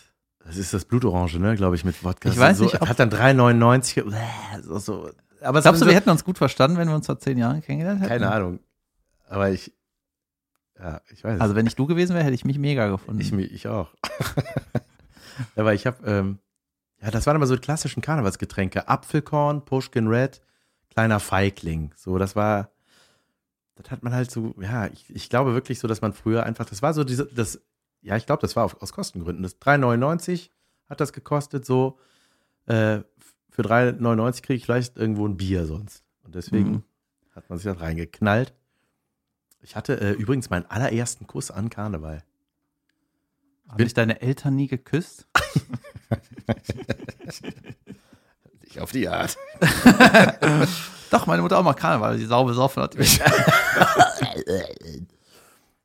Das 0.45 0.57
ist 0.57 0.73
das 0.73 0.85
Blutorange, 0.85 1.37
ne, 1.39 1.55
glaube 1.55 1.75
ich, 1.75 1.83
mit 1.85 2.03
Wodka. 2.03 2.29
Ich 2.29 2.37
weiß 2.37 2.57
so, 2.57 2.63
nicht, 2.65 2.81
ob- 2.81 2.87
hat 2.89 2.99
dann 2.99 3.09
3,99. 3.09 3.93
ge- 3.95 4.03
Bäh, 4.05 4.61
So, 4.61 4.79
so. 4.79 5.09
Aber 5.41 5.61
Glaubst 5.61 5.81
du, 5.81 5.85
sind 5.85 5.87
wir 5.87 5.91
so, 5.93 5.95
hätten 5.95 6.09
uns 6.09 6.23
gut 6.25 6.37
verstanden, 6.37 6.77
wenn 6.77 6.87
wir 6.89 6.95
uns 6.95 7.05
vor 7.05 7.17
10 7.19 7.37
Jahren 7.37 7.61
kennengelernt 7.61 8.01
hätten? 8.01 8.09
Keine 8.09 8.29
Ahnung. 8.31 8.59
Aber 9.29 9.49
ich, 9.51 9.73
ja, 10.77 11.01
ich 11.11 11.23
weiß 11.23 11.35
es. 11.35 11.41
Also, 11.41 11.55
wenn 11.55 11.65
ich 11.67 11.75
du 11.75 11.85
gewesen 11.87 12.13
wäre, 12.13 12.23
hätte 12.25 12.35
ich 12.35 12.45
mich 12.45 12.57
mega 12.57 12.87
gefunden. 12.89 13.21
Ich, 13.21 13.31
ich 13.33 13.67
auch. 13.67 13.89
Aber 15.55 15.73
ich 15.73 15.85
habe, 15.85 16.05
ähm, 16.05 16.39
ja, 17.01 17.11
das 17.11 17.25
waren 17.27 17.35
immer 17.35 17.47
so 17.47 17.55
die 17.55 17.61
klassischen 17.61 18.01
Karnevalsgetränke. 18.01 18.87
Apfelkorn, 18.89 19.63
Pushkin 19.63 20.07
Red, 20.07 20.41
kleiner 20.89 21.19
Feigling. 21.19 21.93
So, 21.95 22.17
das 22.17 22.35
war, 22.35 22.71
das 23.75 23.91
hat 23.91 24.03
man 24.03 24.13
halt 24.13 24.31
so, 24.31 24.53
ja, 24.59 24.87
ich, 24.87 25.05
ich 25.09 25.29
glaube 25.29 25.53
wirklich 25.53 25.79
so, 25.79 25.87
dass 25.87 26.01
man 26.01 26.11
früher 26.13 26.43
einfach, 26.43 26.65
das 26.65 26.81
war 26.81 26.93
so 26.93 27.03
diese, 27.05 27.25
das, 27.27 27.61
ja, 28.01 28.15
ich 28.15 28.25
glaube, 28.25 28.41
das 28.41 28.55
war 28.55 28.63
auf, 28.65 28.81
aus 28.81 28.93
Kostengründen. 28.93 29.43
Das 29.43 29.59
3,99 29.61 30.49
hat 30.89 30.99
das 31.01 31.13
gekostet, 31.13 31.65
so, 31.65 31.99
äh, 32.65 32.99
für 33.49 33.61
3,99 33.63 34.41
kriege 34.41 34.55
ich 34.57 34.65
vielleicht 34.65 34.97
irgendwo 34.97 35.27
ein 35.27 35.37
Bier 35.37 35.65
sonst. 35.65 36.03
Und 36.23 36.35
deswegen 36.35 36.69
Mhm. 36.71 36.83
hat 37.35 37.49
man 37.49 37.57
sich 37.59 37.65
das 37.71 37.79
reingeknallt. 37.81 38.53
Ich 39.61 39.75
hatte 39.75 39.99
äh, 39.99 40.11
übrigens 40.13 40.49
meinen 40.49 40.65
allerersten 40.67 41.27
Kuss 41.27 41.51
an 41.51 41.69
Karneval. 41.69 42.23
Haben 43.67 43.83
dich 43.83 43.93
deine 43.93 44.21
Eltern 44.21 44.55
nie 44.55 44.67
geküsst? 44.67 45.27
Nicht 48.61 48.79
auf 48.79 48.91
die 48.91 49.07
Art. 49.09 49.37
Doch, 51.11 51.25
meine 51.27 51.41
Mutter 51.41 51.57
auch 51.57 51.63
mal 51.63 51.73
Karneval, 51.73 52.17
die 52.17 52.25
sau 52.25 52.45
besoffen 52.45 52.83
hat. 52.83 52.95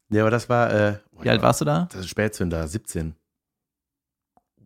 Wie 0.08 0.16
Ja, 0.16 0.22
aber 0.22 0.30
das 0.30 0.48
war, 0.48 0.72
äh, 0.72 0.98
alt 1.24 1.42
warst 1.42 1.60
du 1.60 1.64
da? 1.64 1.88
Das 1.90 2.00
ist 2.02 2.08
Spätzünder, 2.08 2.66
17. 2.68 3.14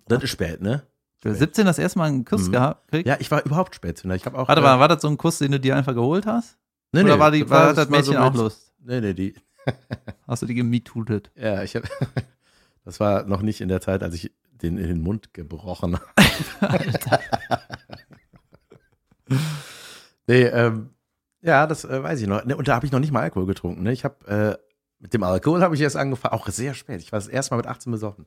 Das 0.07 0.23
ist 0.23 0.31
spät, 0.31 0.61
ne? 0.63 0.83
Hast 1.25 1.39
17 1.39 1.67
das 1.67 1.79
erste 1.79 1.99
Mal 1.99 2.07
einen 2.07 2.25
Kuss 2.25 2.49
Mhm. 2.49 2.53
gehabt? 2.53 2.95
Ja, 3.07 3.17
ich 3.19 3.31
war 3.31 3.45
überhaupt 3.45 3.75
Spätzünder. 3.75 4.15
Ich 4.17 4.25
habe 4.25 4.39
auch. 4.39 4.49
Warte 4.49 4.61
äh, 4.61 4.65
mal, 4.65 4.79
war 4.79 4.89
das 4.89 5.03
so 5.03 5.09
ein 5.09 5.17
Kuss, 5.17 5.39
den 5.39 5.53
du 5.53 5.61
dir 5.61 5.77
einfach 5.77 5.95
geholt 5.95 6.27
hast? 6.27 6.57
nee, 6.93 7.03
Oder 7.03 7.15
nee, 7.15 7.21
war, 7.21 7.31
die, 7.31 7.51
war 7.51 7.75
das, 7.75 7.91
war 7.91 7.97
Mädchen 7.99 8.15
so 8.15 8.19
auch 8.21 8.35
Lust? 8.35 8.73
Nee, 8.79 9.01
nee, 9.01 9.15
die. 9.15 9.35
Hast 10.27 10.43
du 10.43 10.47
die 10.47 10.55
gemietutet? 10.55 11.31
Ja, 11.35 11.63
ich 11.63 11.75
habe. 11.77 11.87
Das 12.85 13.01
war 13.01 13.25
noch 13.25 13.43
nicht 13.43 13.61
in 13.61 13.69
der 13.69 13.83
Zeit, 13.83 14.03
als 14.03 14.15
ich 14.15 14.33
den 14.51 14.79
in 14.79 14.89
den 14.89 15.03
Mund 15.03 15.35
gebrochen 15.35 15.99
habe. 15.99 16.71
nee, 20.27 20.45
ähm, 20.45 20.91
ja, 21.43 21.67
das 21.67 21.85
äh, 21.85 22.03
weiß 22.03 22.19
ich 22.23 22.27
noch. 22.27 22.45
Ne, 22.47 22.57
und 22.57 22.67
da 22.67 22.75
habe 22.75 22.87
ich 22.87 22.93
noch 22.93 22.99
nicht 23.01 23.13
mal 23.13 23.21
Alkohol 23.21 23.45
getrunken. 23.47 23.83
Ne? 23.83 23.93
Ich 23.93 24.05
habe 24.05 24.27
äh, 24.27 24.68
mit 24.99 25.15
dem 25.15 25.23
Alkohol 25.23 25.63
habe 25.63 25.75
ich 25.75 25.81
erst 25.81 25.97
angefangen, 25.97 26.35
auch 26.35 26.49
sehr 26.49 26.75
spät. 26.75 27.01
Ich 27.01 27.13
war 27.13 27.19
das 27.19 27.29
erste 27.29 27.55
Mal 27.55 27.59
mit 27.59 27.67
18 27.67 27.93
besoffen. 27.93 28.27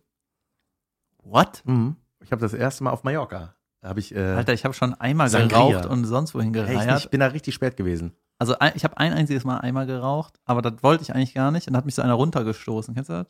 What? 1.24 1.62
Mhm. 1.66 1.96
Ich 2.24 2.32
habe 2.32 2.42
das 2.42 2.54
erste 2.54 2.84
Mal 2.84 2.92
auf 2.92 3.04
Mallorca. 3.04 3.56
Da 3.82 3.90
habe 3.90 4.00
ich. 4.00 4.16
Äh, 4.16 4.20
Alter, 4.20 4.54
ich 4.54 4.63
habe 4.63 4.74
schon 4.74 4.94
einmal 4.96 5.30
Sangria. 5.30 5.70
geraucht 5.70 5.86
und 5.88 6.06
sonst 6.06 6.34
wohin 6.36 6.54
gereiert. 6.54 7.00
ich 7.00 7.10
bin 7.10 7.20
da 7.20 7.28
richtig 7.28 7.56
spät 7.56 7.78
gewesen. 7.78 8.13
Also 8.38 8.56
ich 8.74 8.84
habe 8.84 8.98
ein 8.98 9.13
einziges 9.13 9.44
Mal 9.44 9.60
einmal 9.60 9.86
geraucht, 9.86 10.40
aber 10.46 10.62
das 10.63 10.82
wollte 10.82 11.04
ich 11.04 11.13
eigentlich 11.13 11.34
gar 11.36 11.51
nicht. 11.51 11.68
Und 11.68 11.74
dann 11.74 11.80
hat 11.80 11.86
mich 11.86 11.96
so 11.96 12.01
einer 12.01 12.13
runtergestoßen. 12.13 12.94
Kennst 12.96 13.10
du 13.10 13.13
das? 13.13 13.28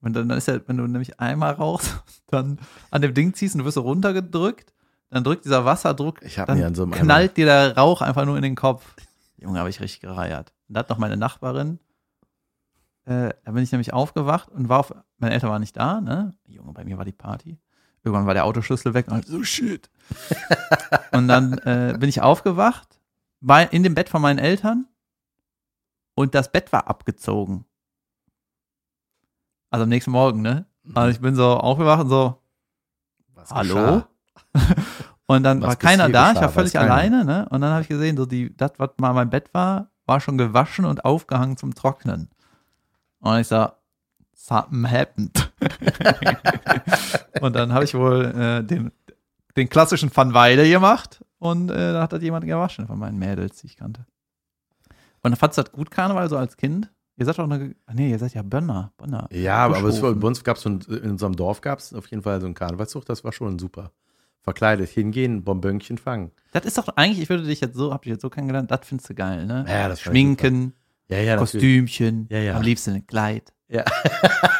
Wenn, 0.00 0.12
dann, 0.12 0.28
dann 0.28 0.38
ist 0.38 0.48
ja, 0.48 0.58
wenn 0.66 0.76
du 0.76 0.86
nämlich 0.86 1.20
einmal 1.20 1.52
rauchst, 1.52 2.02
dann 2.26 2.58
an 2.90 3.02
dem 3.02 3.14
Ding 3.14 3.34
ziehst 3.34 3.54
und 3.54 3.60
du 3.60 3.64
wirst 3.64 3.76
so 3.76 3.82
runtergedrückt, 3.82 4.72
dann 5.10 5.22
drückt 5.24 5.44
dieser 5.44 5.64
Wasserdruck, 5.64 6.22
Ich 6.22 6.38
habe 6.38 6.58
dann 6.58 6.74
so 6.74 6.82
einem 6.84 6.92
knallt 6.92 7.36
dir 7.36 7.44
der 7.44 7.76
Rauch 7.76 8.00
einfach 8.00 8.24
nur 8.24 8.36
in 8.36 8.42
den 8.42 8.56
Kopf. 8.56 8.96
Junge, 9.36 9.58
habe 9.58 9.68
ich 9.68 9.80
richtig 9.80 10.00
gereiert. 10.00 10.52
Und 10.68 10.74
da 10.74 10.80
hat 10.80 10.90
noch 10.90 10.98
meine 10.98 11.16
Nachbarin, 11.16 11.78
äh, 13.04 13.30
da 13.44 13.52
bin 13.52 13.62
ich 13.62 13.72
nämlich 13.72 13.92
aufgewacht 13.92 14.48
und 14.48 14.68
war 14.68 14.80
auf, 14.80 14.94
meine 15.18 15.34
Eltern 15.34 15.50
waren 15.50 15.60
nicht 15.60 15.76
da, 15.76 16.00
ne? 16.00 16.34
Junge, 16.46 16.72
bei 16.72 16.84
mir 16.84 16.98
war 16.98 17.04
die 17.04 17.12
Party. 17.12 17.58
Irgendwann 18.04 18.26
war 18.26 18.34
der 18.34 18.44
Autoschlüssel 18.44 18.94
weg 18.94 19.06
und 19.08 19.14
halt 19.14 19.26
so 19.26 19.42
shit. 19.44 19.90
und 21.12 21.28
dann 21.28 21.58
äh, 21.58 21.96
bin 21.98 22.08
ich 22.08 22.20
aufgewacht, 22.20 23.00
bei, 23.40 23.64
in 23.64 23.82
dem 23.82 23.94
Bett 23.94 24.08
von 24.08 24.22
meinen 24.22 24.38
Eltern 24.38 24.86
und 26.14 26.34
das 26.34 26.50
Bett 26.50 26.72
war 26.72 26.88
abgezogen. 26.88 27.64
Also 29.70 29.84
am 29.84 29.88
nächsten 29.88 30.10
Morgen, 30.10 30.42
ne? 30.42 30.66
Also 30.94 31.10
ich 31.10 31.20
bin 31.20 31.34
so 31.34 31.56
aufgewacht 31.56 32.02
und 32.02 32.08
so, 32.08 32.42
Was 33.34 33.50
hallo? 33.50 34.04
Und 35.26 35.44
dann 35.44 35.62
Was 35.62 35.68
war 35.68 35.76
keiner 35.76 36.08
da, 36.10 36.32
ich 36.32 36.40
war 36.40 36.50
völlig 36.50 36.78
alleine, 36.78 37.24
ne? 37.24 37.48
Und 37.48 37.62
dann 37.62 37.70
habe 37.70 37.82
ich 37.82 37.88
gesehen, 37.88 38.16
so 38.18 38.26
die, 38.26 38.54
das, 38.54 38.72
was 38.76 38.90
mal 38.98 39.14
mein 39.14 39.30
Bett 39.30 39.54
war, 39.54 39.90
war 40.04 40.20
schon 40.20 40.36
gewaschen 40.36 40.84
und 40.84 41.06
aufgehangen 41.06 41.56
zum 41.56 41.74
Trocknen. 41.74 42.28
Und 43.22 43.40
ich 43.40 43.46
sag, 43.46 43.76
something 44.34 44.90
happened. 44.90 45.52
und 47.40 47.54
dann 47.54 47.72
habe 47.72 47.84
ich 47.84 47.94
wohl 47.94 48.24
äh, 48.24 48.64
den, 48.64 48.90
den 49.56 49.68
klassischen 49.68 50.14
Van 50.14 50.34
Weide 50.34 50.68
gemacht 50.68 51.24
und 51.38 51.70
äh, 51.70 51.92
da 51.92 52.02
hat 52.02 52.12
das 52.12 52.22
jemand 52.22 52.44
gewaschen 52.44 52.86
von 52.86 52.98
meinen 52.98 53.18
Mädels, 53.18 53.60
die 53.60 53.68
ich 53.68 53.76
kannte. 53.76 54.06
Und 55.22 55.30
dann 55.30 55.36
fandst 55.36 55.58
du 55.58 55.62
das 55.62 55.72
gut, 55.72 55.90
Karneval, 55.90 56.28
so 56.28 56.36
als 56.36 56.56
Kind? 56.56 56.90
Ihr 57.16 57.26
seid 57.26 57.38
doch 57.38 57.44
eine, 57.44 57.76
ach 57.86 57.94
nee, 57.94 58.10
ihr 58.10 58.18
seid 58.18 58.34
ja 58.34 58.42
Bönner, 58.42 58.92
Bönner. 58.96 59.28
Ja, 59.30 59.58
aber, 59.58 59.76
aber 59.76 59.88
es 59.88 60.02
war, 60.02 60.12
bei 60.14 60.26
uns 60.26 60.42
gab 60.42 60.56
es 60.56 60.64
so 60.64 60.70
in 60.70 61.10
unserem 61.10 61.36
Dorf 61.36 61.60
gab 61.60 61.78
es 61.78 61.94
auf 61.94 62.08
jeden 62.08 62.22
Fall 62.22 62.40
so 62.40 62.46
einen 62.46 62.54
Karnevalszug, 62.54 63.04
das 63.04 63.22
war 63.22 63.32
schon 63.32 63.58
super. 63.58 63.92
Verkleidet 64.40 64.88
hingehen, 64.88 65.44
Bonbönchen 65.44 65.98
fangen. 65.98 66.32
Das 66.50 66.64
ist 66.64 66.76
doch 66.76 66.88
eigentlich, 66.96 67.20
ich 67.20 67.28
würde 67.28 67.44
dich 67.44 67.60
jetzt 67.60 67.76
so, 67.76 67.92
hab 67.92 68.02
dich 68.02 68.10
jetzt 68.10 68.22
so 68.22 68.30
kennengelernt, 68.30 68.72
das 68.72 68.80
findest 68.82 69.10
du 69.10 69.14
geil, 69.14 69.46
ne? 69.46 69.64
Ja, 69.68 69.88
das 69.88 70.04
war 70.04 70.10
Schminken, 70.10 70.72
Ja, 71.12 71.20
ja. 71.20 71.36
Kostümchen, 71.36 72.26
Ja, 72.30 72.38
ja. 72.38 72.56
am 72.56 72.62
liebsten 72.62 72.94
ein 72.94 73.06
Kleid. 73.06 73.52
Ja. 73.68 73.84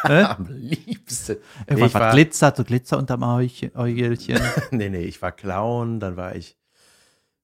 Am 0.37 0.47
liebsten. 0.49 1.37
Irgendwas, 1.66 1.90
ich 1.90 1.94
war, 1.94 2.12
glitzert, 2.12 2.56
so 2.56 2.64
Glitzer 2.64 2.97
unterm 2.97 3.23
Äugelchen. 3.23 4.40
nee, 4.71 4.88
nee, 4.88 5.02
ich 5.04 5.21
war 5.21 5.32
Clown, 5.32 6.00
dann 6.00 6.16
war 6.16 6.35
ich. 6.35 6.56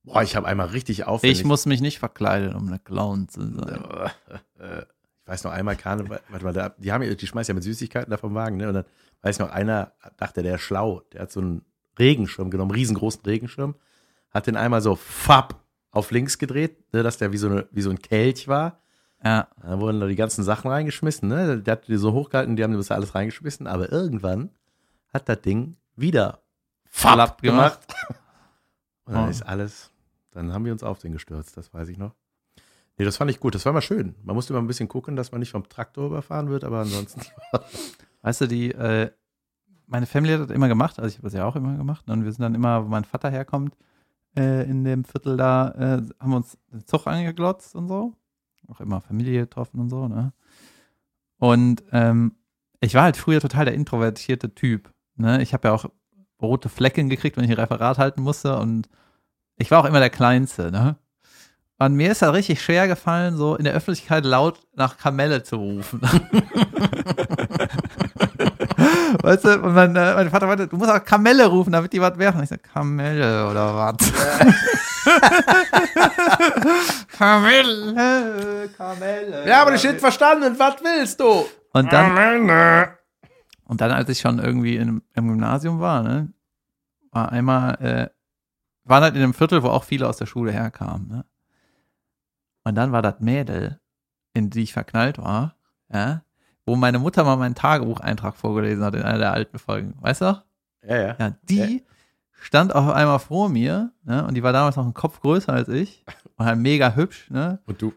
Boah, 0.02 0.22
ich 0.22 0.34
habe 0.34 0.48
einmal 0.48 0.68
richtig 0.68 1.04
aufwendig. 1.04 1.40
Ich 1.40 1.44
muss 1.44 1.66
mich 1.66 1.82
nicht 1.82 1.98
verkleiden, 1.98 2.54
um 2.54 2.68
eine 2.68 2.78
Clown 2.78 3.28
zu 3.28 3.42
sein. 3.42 3.84
Ich 4.58 5.28
weiß 5.30 5.44
noch 5.44 5.52
einmal 5.52 5.76
Karneval, 5.76 6.22
warte 6.30 6.44
mal, 6.46 6.54
da, 6.54 6.70
die 6.78 6.90
haben 6.90 7.02
ja, 7.02 7.14
die 7.14 7.26
schmeißen 7.26 7.52
ja 7.52 7.54
mit 7.54 7.64
Süßigkeiten 7.64 8.10
da 8.10 8.16
vom 8.16 8.34
Wagen, 8.34 8.56
ne? 8.56 8.68
Und 8.68 8.74
dann 8.74 8.84
weiß 9.20 9.38
noch 9.38 9.50
einer, 9.50 9.92
dachte 10.16 10.42
der 10.42 10.54
ist 10.54 10.62
schlau, 10.62 11.02
der 11.12 11.22
hat 11.22 11.32
so 11.32 11.40
einen 11.40 11.66
Regenschirm 11.98 12.50
genommen, 12.50 12.70
einen 12.70 12.78
riesengroßen 12.78 13.20
Regenschirm, 13.26 13.74
hat 14.30 14.46
den 14.46 14.56
einmal 14.56 14.80
so 14.80 14.96
fapp 14.96 15.62
auf 15.90 16.10
links 16.10 16.38
gedreht, 16.38 16.92
ne, 16.94 17.02
dass 17.02 17.18
der 17.18 17.32
wie 17.32 17.36
so, 17.36 17.48
eine, 17.48 17.68
wie 17.72 17.82
so 17.82 17.90
ein 17.90 17.98
Kelch 17.98 18.48
war. 18.48 18.80
Ja, 19.24 19.48
Da 19.62 19.80
wurden 19.80 20.00
da 20.00 20.06
die 20.06 20.14
ganzen 20.16 20.44
Sachen 20.44 20.70
reingeschmissen, 20.70 21.28
ne? 21.28 21.60
Der 21.60 21.72
hat 21.72 21.88
die 21.88 21.96
so 21.96 22.12
hochgehalten, 22.12 22.54
die 22.56 22.62
haben 22.62 22.72
das 22.74 22.90
alles 22.90 23.14
reingeschmissen, 23.14 23.66
aber 23.66 23.90
irgendwann 23.90 24.50
hat 25.12 25.28
das 25.28 25.40
Ding 25.40 25.76
wieder 25.96 26.40
Flapp 26.86 27.42
gemacht. 27.42 27.86
gemacht. 27.88 27.94
Und 29.06 29.14
dann 29.14 29.26
Oh. 29.26 29.30
ist 29.30 29.42
alles, 29.42 29.90
dann 30.30 30.52
haben 30.52 30.64
wir 30.64 30.72
uns 30.72 30.82
auf 30.82 30.98
den 30.98 31.12
gestürzt, 31.12 31.56
das 31.56 31.72
weiß 31.74 31.88
ich 31.88 31.98
noch. 31.98 32.14
Nee, 32.96 33.04
das 33.04 33.16
fand 33.16 33.30
ich 33.30 33.40
gut, 33.40 33.54
das 33.54 33.64
war 33.64 33.72
mal 33.72 33.80
schön. 33.80 34.14
Man 34.22 34.34
musste 34.36 34.52
immer 34.52 34.60
ein 34.62 34.66
bisschen 34.66 34.88
gucken, 34.88 35.16
dass 35.16 35.32
man 35.32 35.38
nicht 35.40 35.50
vom 35.52 35.68
Traktor 35.68 36.06
überfahren 36.06 36.48
wird, 36.50 36.62
aber 36.64 36.80
ansonsten. 36.80 37.22
weißt 38.22 38.42
du, 38.42 38.46
die, 38.48 38.72
äh, 38.72 39.10
meine 39.86 40.06
Family 40.06 40.32
hat 40.34 40.42
das 40.42 40.50
immer 40.50 40.68
gemacht, 40.68 40.98
also 40.98 41.08
ich 41.08 41.14
habe 41.16 41.24
das 41.26 41.32
ja 41.34 41.44
auch 41.44 41.56
immer 41.56 41.76
gemacht. 41.76 42.06
ne? 42.06 42.12
Und 42.12 42.24
wir 42.24 42.32
sind 42.32 42.42
dann 42.42 42.54
immer, 42.54 42.84
wo 42.84 42.88
mein 42.88 43.04
Vater 43.04 43.30
herkommt, 43.30 43.74
äh, 44.36 44.68
in 44.68 44.84
dem 44.84 45.04
Viertel 45.04 45.36
da, 45.36 45.70
äh, 45.70 46.02
haben 46.20 46.30
wir 46.30 46.36
uns 46.36 46.58
den 46.72 46.84
Zug 46.86 47.06
angeglotzt 47.06 47.74
und 47.74 47.88
so. 47.88 48.12
Auch 48.68 48.80
immer 48.80 49.00
Familie 49.00 49.40
getroffen 49.40 49.80
und 49.80 49.88
so, 49.88 50.08
ne? 50.08 50.32
Und 51.38 51.82
ähm, 51.92 52.32
ich 52.80 52.94
war 52.94 53.04
halt 53.04 53.16
früher 53.16 53.40
total 53.40 53.64
der 53.64 53.74
introvertierte 53.74 54.54
Typ. 54.54 54.92
Ne? 55.16 55.42
Ich 55.42 55.52
habe 55.52 55.68
ja 55.68 55.74
auch 55.74 55.86
rote 56.40 56.68
Flecken 56.68 57.08
gekriegt, 57.08 57.36
wenn 57.36 57.44
ich 57.44 57.50
ein 57.50 57.58
Referat 57.58 57.98
halten 57.98 58.22
musste 58.22 58.56
und 58.58 58.88
ich 59.56 59.70
war 59.70 59.80
auch 59.80 59.84
immer 59.84 60.00
der 60.00 60.10
Kleinste, 60.10 60.70
ne? 60.70 60.96
Und 61.80 61.94
mir 61.94 62.10
ist 62.10 62.22
halt 62.22 62.34
richtig 62.34 62.60
schwer 62.60 62.88
gefallen, 62.88 63.36
so 63.36 63.54
in 63.54 63.62
der 63.62 63.72
Öffentlichkeit 63.72 64.24
laut 64.24 64.58
nach 64.74 64.98
Kamelle 64.98 65.44
zu 65.44 65.56
rufen. 65.56 66.00
weißt 69.22 69.44
du, 69.44 69.62
und 69.62 69.74
mein, 69.74 69.94
äh, 69.94 70.14
mein 70.14 70.30
Vater 70.30 70.48
meinte, 70.48 70.66
du 70.66 70.76
musst 70.76 70.90
auch 70.90 71.04
Kamelle 71.04 71.46
rufen, 71.46 71.72
damit 71.72 71.92
die 71.92 72.00
was 72.00 72.18
werfen. 72.18 72.42
Ich 72.42 72.48
sag, 72.48 72.64
Kamelle 72.64 73.48
oder 73.48 73.76
was? 73.76 73.96
Kamelle, 77.18 78.68
Kamelle. 78.76 79.48
Ja, 79.48 79.62
aber 79.62 79.74
ich 79.74 79.82
hätte 79.82 79.98
verstanden, 79.98 80.56
was 80.58 80.76
willst 80.82 81.18
du? 81.20 81.44
Und 81.72 81.92
dann, 81.92 82.16
und 83.64 83.80
dann, 83.80 83.90
als 83.90 84.08
ich 84.08 84.20
schon 84.20 84.38
irgendwie 84.38 84.76
in, 84.76 85.02
im 85.14 85.28
Gymnasium 85.28 85.80
war, 85.80 86.02
ne, 86.02 86.32
war 87.10 87.30
einmal, 87.32 87.74
äh, 87.82 88.08
waren 88.84 89.02
halt 89.02 89.16
in 89.16 89.22
einem 89.22 89.34
Viertel, 89.34 89.62
wo 89.62 89.68
auch 89.68 89.84
viele 89.84 90.08
aus 90.08 90.16
der 90.16 90.26
Schule 90.26 90.52
herkamen, 90.52 91.08
ne? 91.08 91.24
Und 92.64 92.74
dann 92.74 92.92
war 92.92 93.02
das 93.02 93.20
Mädel, 93.20 93.80
in 94.34 94.50
die 94.50 94.62
ich 94.62 94.72
verknallt 94.72 95.18
war, 95.18 95.56
ja, 95.92 96.22
wo 96.66 96.76
meine 96.76 96.98
Mutter 96.98 97.24
mal 97.24 97.36
meinen 97.36 97.54
Tagebucheintrag 97.54 98.36
vorgelesen 98.36 98.84
hat 98.84 98.94
in 98.94 99.02
einer 99.02 99.18
der 99.18 99.32
alten 99.32 99.58
Folgen. 99.58 99.94
Weißt 100.00 100.20
du? 100.20 100.42
Ja, 100.82 100.96
ja. 100.96 101.16
Ja, 101.18 101.32
die 101.42 101.84
stand 102.40 102.74
auf 102.74 102.88
einmal 102.90 103.18
vor 103.18 103.48
mir, 103.48 103.90
ne? 104.04 104.24
Und 104.26 104.34
die 104.34 104.42
war 104.42 104.52
damals 104.52 104.76
noch 104.76 104.84
einen 104.84 104.94
Kopf 104.94 105.20
größer 105.20 105.52
als 105.52 105.68
ich. 105.68 106.04
War 106.38 106.46
halt 106.46 106.58
mega 106.60 106.94
hübsch, 106.94 107.28
ne? 107.30 107.58
Und 107.66 107.82
du. 107.82 107.92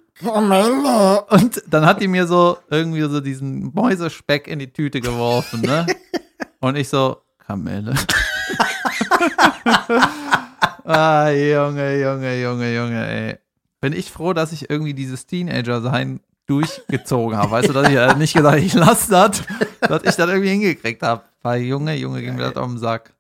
Und 1.30 1.64
dann 1.70 1.86
hat 1.86 2.02
die 2.02 2.08
mir 2.08 2.26
so 2.26 2.58
irgendwie 2.72 3.02
so 3.02 3.22
diesen 3.22 3.72
Mäusespeck 3.74 4.48
in 4.48 4.58
die 4.58 4.74
Tüte 4.74 5.00
geworfen, 5.00 5.62
ne? 5.62 5.86
Und 6.60 6.76
ich 6.76 6.90
so, 6.90 7.18
Kamelle. 7.38 7.94
ah, 10.84 11.30
Junge, 11.30 12.02
Junge, 12.02 12.42
Junge, 12.42 12.76
Junge, 12.76 13.08
ey. 13.08 13.38
Bin 13.80 13.94
ich 13.94 14.12
froh, 14.12 14.34
dass 14.34 14.52
ich 14.52 14.72
irgendwie 14.72 14.96
dieses 14.96 15.28
Teenager-Sein 15.28 16.20
durchgezogen 16.48 17.38
habe. 17.38 17.52
Weißt 17.52 17.70
du, 17.70 17.74
dass 17.74 17.90
ich 17.90 17.96
äh, 17.96 18.16
nicht 18.16 18.34
gesagt 18.34 18.56
habe, 18.56 18.66
ich 18.66 18.74
lasse 18.74 19.12
das, 19.12 19.44
dass 19.82 20.04
ich 20.04 20.16
das 20.16 20.30
irgendwie 20.30 20.50
hingekriegt 20.50 21.04
habe. 21.04 21.24
Weil 21.44 21.62
Junge, 21.62 21.96
Junge, 21.96 22.22
ging 22.22 22.36
mir 22.36 22.50
das 22.50 22.56
auf 22.56 22.68
den 22.68 22.80
Sack. 22.80 23.14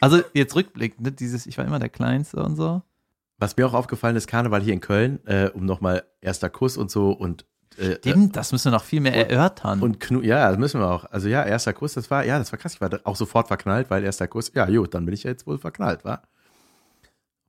Also 0.00 0.22
jetzt 0.32 0.54
rückblickend, 0.56 1.02
ne, 1.02 1.12
dieses, 1.12 1.46
ich 1.46 1.56
war 1.58 1.66
immer 1.66 1.78
der 1.78 1.90
Kleinste 1.90 2.42
und 2.42 2.56
so. 2.56 2.82
Was 3.38 3.56
mir 3.56 3.66
auch 3.66 3.74
aufgefallen 3.74 4.16
ist, 4.16 4.26
Karneval 4.26 4.62
hier 4.62 4.72
in 4.72 4.80
Köln, 4.80 5.24
äh, 5.26 5.50
um 5.52 5.64
nochmal 5.64 6.04
erster 6.20 6.50
Kuss 6.50 6.76
und 6.76 6.90
so 6.90 7.10
und. 7.10 7.46
Äh, 7.76 7.96
Stimmt, 7.96 8.36
das 8.36 8.52
müssen 8.52 8.66
wir 8.66 8.72
noch 8.72 8.84
viel 8.84 9.00
mehr 9.00 9.14
erörtern. 9.14 9.82
Und 9.82 9.98
Knu 9.98 10.20
ja, 10.22 10.48
das 10.48 10.58
müssen 10.58 10.80
wir 10.80 10.88
auch. 10.88 11.06
Also 11.06 11.28
ja, 11.28 11.42
erster 11.42 11.72
Kuss, 11.72 11.94
das 11.94 12.08
war, 12.10 12.24
ja, 12.24 12.38
das 12.38 12.52
war 12.52 12.58
krass. 12.58 12.74
Ich 12.74 12.80
war 12.80 12.90
auch 13.02 13.16
sofort 13.16 13.48
verknallt, 13.48 13.90
weil 13.90 14.04
erster 14.04 14.28
Kuss, 14.28 14.52
ja, 14.54 14.66
gut, 14.66 14.94
dann 14.94 15.04
bin 15.04 15.14
ich 15.14 15.24
ja 15.24 15.30
jetzt 15.30 15.46
wohl 15.46 15.58
verknallt, 15.58 16.04
war. 16.04 16.22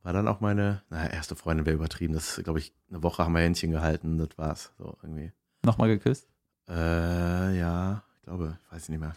War 0.01 0.13
dann 0.13 0.27
auch 0.27 0.39
meine, 0.39 0.84
naja, 0.89 1.10
erste 1.10 1.36
Freundin 1.36 1.65
wäre 1.65 1.75
übertrieben. 1.75 2.13
Das, 2.13 2.42
glaube 2.44 2.60
ich, 2.60 2.74
eine 2.89 3.01
Woche 3.04 3.24
haben 3.24 3.34
wir 3.34 3.42
Händchen 3.42 3.72
gehalten, 3.72 4.18
das 4.18 4.38
war's. 4.38 4.72
So 4.77 4.98
irgendwie. 5.01 5.32
Nochmal 5.63 5.89
geküsst. 5.89 6.27
Äh, 6.70 7.58
ja, 7.58 8.04
ich 8.15 8.22
glaube, 8.24 8.58
ich 8.63 8.72
weiß 8.72 8.89
nicht 8.89 9.00
mehr. 9.00 9.15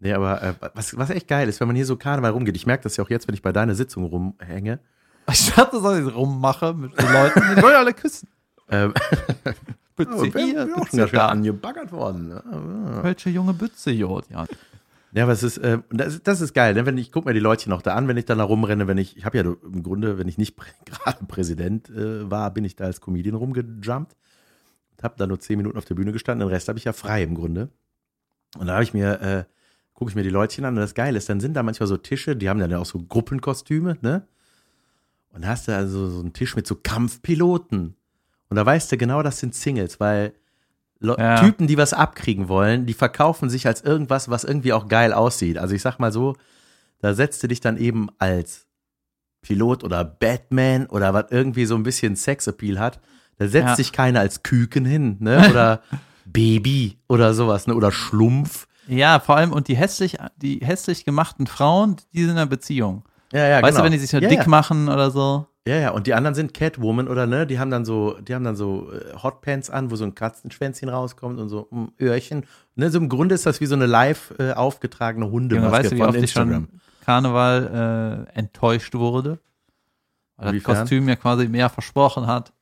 Nee, 0.00 0.12
aber 0.12 0.42
äh, 0.42 0.54
was, 0.74 0.96
was 0.96 1.10
echt 1.10 1.28
geil 1.28 1.48
ist, 1.48 1.60
wenn 1.60 1.68
man 1.68 1.76
hier 1.76 1.86
so 1.86 1.96
Karneval 1.96 2.32
rumgeht, 2.32 2.56
ich 2.56 2.66
merke 2.66 2.82
das 2.82 2.96
ja 2.96 3.04
auch 3.04 3.10
jetzt, 3.10 3.28
wenn 3.28 3.34
ich 3.34 3.42
bei 3.42 3.52
deiner 3.52 3.74
Sitzung 3.74 4.04
rumhänge. 4.04 4.80
Ich 5.32 5.52
dachte, 5.54 5.80
dass 5.80 5.98
ich 5.98 6.14
rummache 6.14 6.74
mit 6.74 6.98
den 7.00 7.12
Leuten. 7.12 7.40
Die 7.56 7.62
wollen 7.62 7.76
alle 7.76 7.92
küssen. 7.94 8.28
Ähm, 8.68 8.92
Bütze 9.96 10.34
wir- 10.34 10.44
hier, 10.44 10.66
Bütze 10.66 11.06
da. 11.06 11.28
angebaggert 11.28 11.92
worden. 11.92 12.28
ne? 12.28 12.42
Ja. 12.50 13.02
Welche 13.04 13.30
junge 13.30 13.52
Bütze, 13.52 13.90
Jod, 13.90 14.24
ja. 14.30 14.46
Ja, 15.12 15.24
aber 15.24 15.32
es 15.32 15.42
ist, 15.42 15.58
äh, 15.58 15.78
das, 15.90 16.22
das 16.22 16.40
ist 16.40 16.54
geil, 16.54 16.74
ne? 16.74 16.86
wenn 16.86 16.96
ich 16.96 17.10
guck 17.10 17.24
mir 17.26 17.34
die 17.34 17.40
Leute 17.40 17.68
noch 17.68 17.82
da 17.82 17.94
an, 17.96 18.06
wenn 18.06 18.16
ich 18.16 18.26
dann 18.26 18.38
da 18.38 18.44
rumrenne, 18.44 18.86
wenn 18.86 18.96
ich, 18.98 19.16
ich 19.16 19.24
habe 19.24 19.38
ja 19.38 19.42
im 19.44 19.82
Grunde, 19.82 20.18
wenn 20.18 20.28
ich 20.28 20.38
nicht 20.38 20.56
prä- 20.58 20.66
gerade 20.84 21.24
Präsident 21.26 21.90
äh, 21.90 22.30
war, 22.30 22.52
bin 22.52 22.64
ich 22.64 22.76
da 22.76 22.84
als 22.84 23.00
Comedian 23.00 23.34
rumgejumpt, 23.34 24.16
habe 25.02 25.14
da 25.16 25.26
nur 25.26 25.40
zehn 25.40 25.56
Minuten 25.56 25.78
auf 25.78 25.84
der 25.84 25.96
Bühne 25.96 26.12
gestanden, 26.12 26.46
den 26.46 26.52
Rest 26.54 26.68
habe 26.68 26.78
ich 26.78 26.84
ja 26.84 26.92
frei 26.92 27.22
im 27.24 27.34
Grunde. 27.34 27.70
Und 28.58 28.66
da 28.68 28.74
habe 28.74 28.84
ich 28.84 28.94
mir, 28.94 29.20
äh, 29.20 29.44
gucke 29.94 30.10
ich 30.10 30.14
mir 30.14 30.22
die 30.22 30.28
Leutchen 30.30 30.64
an 30.64 30.74
und 30.74 30.80
das 30.80 30.94
Geile 30.94 31.18
ist, 31.18 31.28
dann 31.28 31.40
sind 31.40 31.54
da 31.54 31.62
manchmal 31.64 31.86
so 31.88 31.96
Tische, 31.96 32.36
die 32.36 32.48
haben 32.48 32.60
dann 32.60 32.70
ja 32.70 32.78
auch 32.78 32.86
so 32.86 33.00
Gruppenkostüme, 33.02 33.98
ne? 34.02 34.26
Und 35.32 35.42
da 35.42 35.48
hast 35.48 35.68
du 35.68 35.74
also 35.76 36.08
so 36.10 36.20
einen 36.20 36.32
Tisch 36.32 36.56
mit 36.56 36.66
so 36.66 36.74
Kampfpiloten. 36.74 37.94
Und 38.48 38.56
da 38.56 38.66
weißt 38.66 38.90
du 38.92 38.96
genau, 38.96 39.22
das 39.22 39.38
sind 39.38 39.54
Singles, 39.54 40.00
weil 40.00 40.34
Le 40.98 41.16
Ja. 41.18 41.40
Typen, 41.40 41.66
die 41.66 41.78
was 41.78 41.92
abkriegen 41.94 42.48
wollen, 42.48 42.84
die 42.84 42.92
verkaufen 42.92 43.48
sich 43.48 43.66
als 43.66 43.80
irgendwas, 43.80 44.28
was 44.28 44.44
irgendwie 44.44 44.72
auch 44.74 44.86
geil 44.88 45.12
aussieht. 45.14 45.56
Also 45.56 45.74
ich 45.74 45.80
sag 45.82 45.98
mal 45.98 46.12
so, 46.12 46.36
da 46.98 47.14
setzt 47.14 47.42
du 47.42 47.48
dich 47.48 47.60
dann 47.60 47.78
eben 47.78 48.08
als 48.18 48.66
Pilot 49.40 49.82
oder 49.84 50.04
Batman 50.04 50.86
oder 50.86 51.14
was 51.14 51.26
irgendwie 51.30 51.64
so 51.64 51.74
ein 51.74 51.84
bisschen 51.84 52.16
Sexappeal 52.16 52.78
hat. 52.78 53.00
Da 53.38 53.48
setzt 53.48 53.68
Ja. 53.68 53.76
sich 53.76 53.92
keiner 53.92 54.20
als 54.20 54.42
Küken 54.42 54.84
hin, 54.84 55.16
ne? 55.20 55.38
Oder 55.50 55.80
Baby 56.26 56.98
oder 57.08 57.32
sowas, 57.32 57.66
ne? 57.66 57.74
Oder 57.74 57.90
Schlumpf. 57.90 58.68
Ja, 58.86 59.18
vor 59.20 59.36
allem, 59.38 59.52
und 59.52 59.68
die 59.68 59.76
hässlich, 59.76 60.18
die 60.36 60.58
hässlich 60.62 61.06
gemachten 61.06 61.46
Frauen, 61.46 61.96
die 62.12 62.20
sind 62.20 62.32
in 62.32 62.36
einer 62.36 62.44
Beziehung. 62.46 63.04
Ja, 63.32 63.46
ja, 63.46 63.62
weißt 63.62 63.70
genau. 63.70 63.78
du, 63.78 63.84
wenn 63.84 63.92
die 63.92 63.98
sich 63.98 64.10
so 64.10 64.18
ja, 64.18 64.28
dick 64.28 64.40
ja. 64.40 64.48
machen 64.48 64.88
oder 64.88 65.10
so? 65.10 65.46
Ja, 65.66 65.76
ja, 65.76 65.90
und 65.90 66.06
die 66.06 66.14
anderen 66.14 66.34
sind 66.34 66.54
Catwoman 66.54 67.06
oder 67.06 67.26
ne? 67.26 67.46
Die 67.46 67.58
haben 67.58 67.70
dann 67.70 67.84
so, 67.84 68.18
die 68.20 68.34
haben 68.34 68.44
dann 68.44 68.56
so 68.56 68.90
äh, 68.92 69.14
Hotpants 69.22 69.70
an, 69.70 69.90
wo 69.90 69.96
so 69.96 70.04
ein 70.04 70.14
Katzenschwänzchen 70.14 70.88
rauskommt 70.88 71.38
und 71.38 71.48
so 71.48 71.68
ein 71.70 71.92
Öhrchen. 72.00 72.44
Ne, 72.74 72.90
so 72.90 72.98
im 72.98 73.08
Grunde 73.08 73.34
ist 73.34 73.46
das 73.46 73.60
wie 73.60 73.66
so 73.66 73.74
eine 73.74 73.86
live 73.86 74.34
äh, 74.38 74.52
aufgetragene 74.52 75.30
Hundemaske 75.30 75.70
weißt 75.72 75.92
du, 75.92 75.96
wie 75.96 76.02
oft 76.02 76.14
ich 76.16 76.22
Instagram. 76.22 76.68
schon 76.70 76.80
Karneval 77.04 78.26
äh, 78.34 78.38
enttäuscht 78.38 78.94
wurde? 78.94 79.38
Weil 80.36 80.46
das 80.46 80.52
Inwiefern? 80.54 80.76
Kostüm 80.78 81.04
mir 81.04 81.16
quasi 81.16 81.46
mehr 81.46 81.68
versprochen 81.68 82.26
hat. 82.26 82.52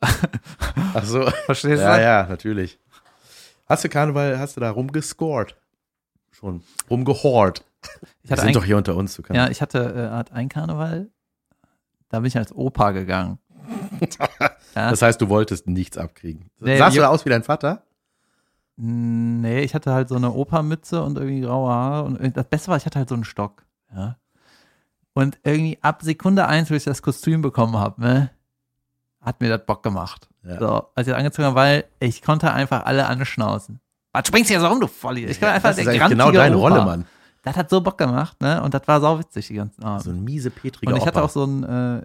Ach 0.00 1.04
so. 1.04 1.22
Verstehst 1.46 1.82
Ja, 1.82 1.96
du? 1.96 2.02
ja, 2.02 2.26
natürlich. 2.28 2.78
Hast 3.66 3.84
du 3.84 3.88
Karneval, 3.88 4.38
hast 4.38 4.56
du 4.56 4.60
da 4.60 4.70
rumgescored? 4.70 5.56
Schon. 6.32 6.62
Rumgehort. 6.90 7.64
Ich 8.22 8.30
Wir 8.30 8.32
hatte 8.32 8.40
sind 8.42 8.48
ein, 8.48 8.54
doch 8.54 8.64
hier 8.64 8.76
unter 8.76 8.96
uns, 8.96 9.14
du 9.16 9.22
kannst. 9.22 9.36
ja, 9.36 9.48
ich 9.48 9.60
hatte 9.62 10.10
äh, 10.12 10.16
hat 10.16 10.32
ein 10.32 10.48
Karneval, 10.48 11.10
da 12.08 12.18
bin 12.20 12.26
ich 12.26 12.36
als 12.36 12.54
Opa 12.54 12.90
gegangen. 12.92 13.38
Ja. 14.76 14.90
Das 14.90 15.02
heißt, 15.02 15.20
du 15.20 15.28
wolltest 15.28 15.68
nichts 15.68 15.96
abkriegen. 15.96 16.50
Nee, 16.58 16.76
Sahst 16.78 16.96
du 16.96 17.00
wir- 17.00 17.02
da 17.02 17.08
aus 17.10 17.24
wie 17.24 17.28
dein 17.30 17.44
Vater? 17.44 17.84
Nee, 18.76 19.60
ich 19.60 19.72
hatte 19.74 19.92
halt 19.92 20.08
so 20.08 20.16
eine 20.16 20.32
Opermütze 20.32 21.00
und 21.02 21.16
irgendwie 21.16 21.42
graue 21.42 21.70
Haare. 21.70 22.04
Und 22.06 22.36
das 22.36 22.46
Beste 22.48 22.68
war, 22.68 22.76
ich 22.76 22.84
hatte 22.86 22.98
halt 22.98 23.08
so 23.08 23.14
einen 23.14 23.22
Stock. 23.24 23.64
Ja. 23.94 24.16
Und 25.12 25.38
irgendwie 25.44 25.78
ab 25.80 26.02
Sekunde 26.02 26.46
eins, 26.48 26.70
wo 26.70 26.74
ich 26.74 26.82
das 26.82 27.02
Kostüm 27.02 27.40
bekommen 27.40 27.76
habe, 27.78 28.00
ne, 28.00 28.30
hat 29.20 29.40
mir 29.40 29.48
das 29.56 29.64
Bock 29.64 29.84
gemacht. 29.84 30.28
Ja. 30.42 30.58
So, 30.58 30.66
als 30.96 31.06
ich 31.06 31.12
das 31.12 31.18
angezogen 31.18 31.46
habe, 31.46 31.54
weil 31.56 31.84
ich 32.00 32.20
konnte 32.20 32.52
einfach 32.52 32.84
alle 32.84 33.06
anschnauzen. 33.06 33.78
Was 34.12 34.26
springst 34.26 34.50
du 34.50 34.54
hier 34.54 34.60
so 34.60 34.66
rum, 34.66 34.80
du 34.80 34.88
Volli? 34.88 35.24
Ich 35.26 35.38
kann 35.38 35.50
einfach 35.50 35.70
das 35.70 35.78
ist 35.78 35.86
eigentlich 35.86 36.08
genau 36.08 36.32
deine. 36.32 36.56
Rolle, 36.56 36.84
Mann. 36.84 37.06
Das 37.44 37.56
hat 37.56 37.68
so 37.70 37.80
Bock 37.82 37.98
gemacht, 37.98 38.40
ne? 38.40 38.62
Und 38.62 38.72
das 38.74 38.88
war 38.88 39.00
sauwitzig 39.00 39.48
die 39.48 39.54
ganzen 39.54 39.84
Abend. 39.84 40.02
So 40.02 40.10
ein 40.10 40.24
miese, 40.24 40.50
petriger 40.50 40.90
Und 40.92 40.96
ich 40.98 41.06
hatte 41.06 41.18
Opa. 41.18 41.26
auch 41.26 41.30
so 41.30 41.44
ein 41.44 41.62
äh, 41.62 42.02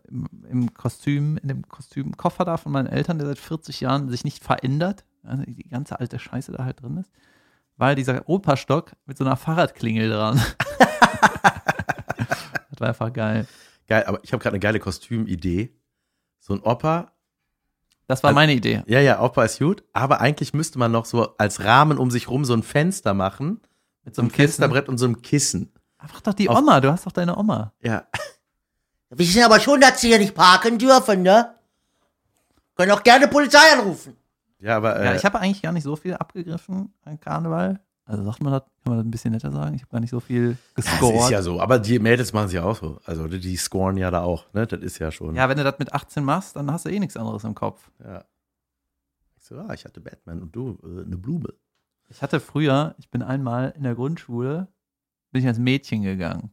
im- 0.50 0.74
Kostüm, 0.74 1.38
in 1.38 1.48
dem 1.48 1.68
Kostümkoffer 1.68 2.44
da 2.46 2.58
von 2.58 2.72
meinen 2.74 2.88
Eltern, 2.88 3.18
der 3.20 3.28
seit 3.28 3.40
40 3.40 3.80
Jahren 3.80 4.10
sich 4.10 4.24
nicht 4.26 4.44
verändert, 4.44 5.06
also 5.24 5.44
die 5.46 5.68
ganze 5.70 6.00
alte 6.00 6.20
Scheiße 6.20 6.52
da 6.52 6.66
halt 6.66 6.82
drin 6.82 6.98
ist, 6.98 7.10
weil 7.78 7.96
dieser 7.96 8.28
Operstock 8.28 8.92
mit 9.06 9.18
so 9.18 9.24
einer 9.24 9.38
Fahrradklingel 9.38 10.10
dran. 10.10 10.42
das 12.70 12.80
war 12.80 12.90
einfach 12.90 13.14
geil. 13.14 13.48
Geil, 13.88 14.04
aber 14.06 14.20
ich 14.24 14.32
habe 14.34 14.42
gerade 14.42 14.54
eine 14.56 14.60
geile 14.60 14.80
Kostümidee. 14.80 15.74
So 16.40 16.54
ein 16.54 16.60
Opa, 16.62 17.12
Das 18.08 18.24
war 18.24 18.30
Also- 18.30 18.36
meine 18.36 18.54
Idee. 18.54 18.84
ja, 18.88 19.00
ja, 19.00 19.22
Opa 19.22 19.44
ist 19.46 19.60
gut, 19.60 19.84
aber 19.94 20.20
eigentlich 20.22 20.54
müsste 20.54 20.80
man 20.80 20.92
noch 20.92 21.06
so 21.06 21.36
als 21.38 21.64
Rahmen 21.64 21.98
um 21.98 22.12
sich 22.12 22.28
rum 22.30 22.44
so 22.46 22.54
ein 22.54 22.64
Fenster 22.64 23.14
machen. 23.14 23.62
Mit 24.04 24.16
So 24.16 24.22
ein 24.22 24.30
Fensterbrett 24.32 24.90
und 24.90 24.98
so 24.98 25.06
einem 25.06 25.22
Kissen. 25.22 25.72
Frag 25.98 26.24
doch 26.24 26.34
die 26.34 26.48
Auf- 26.50 26.58
Oma, 26.58 26.80
du 26.80 26.92
hast 26.92 27.06
doch 27.06 27.12
deine 27.12 27.38
Oma. 27.38 27.74
Ja. 27.82 28.08
Wir 29.10 29.20
wissen 29.20 29.44
aber 29.44 29.60
schon, 29.60 29.82
dass 29.82 30.00
sie 30.02 30.08
hier 30.10 30.20
nicht 30.20 30.36
parken 30.36 30.78
dürfen, 30.78 31.24
ne? 31.24 31.56
Können 32.76 32.92
auch 32.92 33.04
gerne 33.04 33.28
Polizei 33.28 33.60
anrufen. 33.74 34.16
Ja, 34.60 34.78
aber 34.78 34.98
äh, 35.00 35.06
Ja, 35.06 35.16
ich 35.16 35.26
habe 35.26 35.40
eigentlich 35.40 35.62
gar 35.62 35.72
nicht 35.72 35.84
so 35.84 35.96
viel 35.96 36.14
abgegriffen 36.14 36.94
an 37.04 37.20
Karneval. 37.20 37.80
Also 38.06 38.24
sagt 38.24 38.42
man 38.42 38.54
das, 38.54 38.62
kann 38.84 38.94
man 38.94 38.98
das 38.98 39.06
ein 39.06 39.12
bisschen 39.12 39.32
netter 39.34 39.52
sagen? 39.52 39.76
Ich 39.76 39.82
habe 39.82 39.92
gar 39.92 40.00
nicht 40.00 40.10
so 40.10 40.20
viel 40.20 40.58
das 40.76 40.86
gescored. 40.86 41.22
ist 41.22 41.30
ja 41.30 41.42
so. 41.42 41.60
Aber 41.60 41.78
die 41.80 42.00
Mädels 42.00 42.34
machen 42.34 42.48
es 42.48 42.54
ja 42.54 42.64
auch 42.64 42.76
so. 42.76 43.00
Also 43.06 43.28
die, 43.28 43.40
die 43.40 43.56
scoren 43.58 43.98
ja 43.98 44.10
da 44.12 44.22
auch. 44.22 44.46
Ne? 44.54 44.66
Das 44.66 44.80
ist 44.82 45.00
ja 45.00 45.12
schon. 45.12 45.36
ja, 45.36 45.48
wenn 45.50 45.58
du 45.58 45.64
das 45.64 45.78
mit 45.80 45.94
18 45.94 46.24
machst, 46.24 46.56
dann 46.56 46.72
hast 46.72 46.86
du 46.86 46.90
eh 46.90 47.00
nichts 47.00 47.18
anderes 47.18 47.44
im 47.44 47.54
Kopf. 47.56 47.90
ja. 48.04 48.24
Ich 49.38 49.46
so, 49.46 49.58
ah, 49.58 49.74
ich 49.74 49.86
hatte 49.86 50.02
Batman 50.02 50.42
und 50.42 50.56
du 50.56 50.78
äh, 50.84 51.06
eine 51.06 51.18
Blume. 51.18 51.54
Ich 52.10 52.22
hatte 52.22 52.40
früher, 52.40 52.96
ich 52.98 53.10
bin 53.10 53.22
einmal 53.22 53.74
in 53.78 53.84
der 53.84 53.96
Grundschule, 53.96 54.68
bin 55.32 55.42
ich 55.42 55.48
als 55.48 55.60
Mädchen 55.60 56.02
gegangen. 56.02 56.52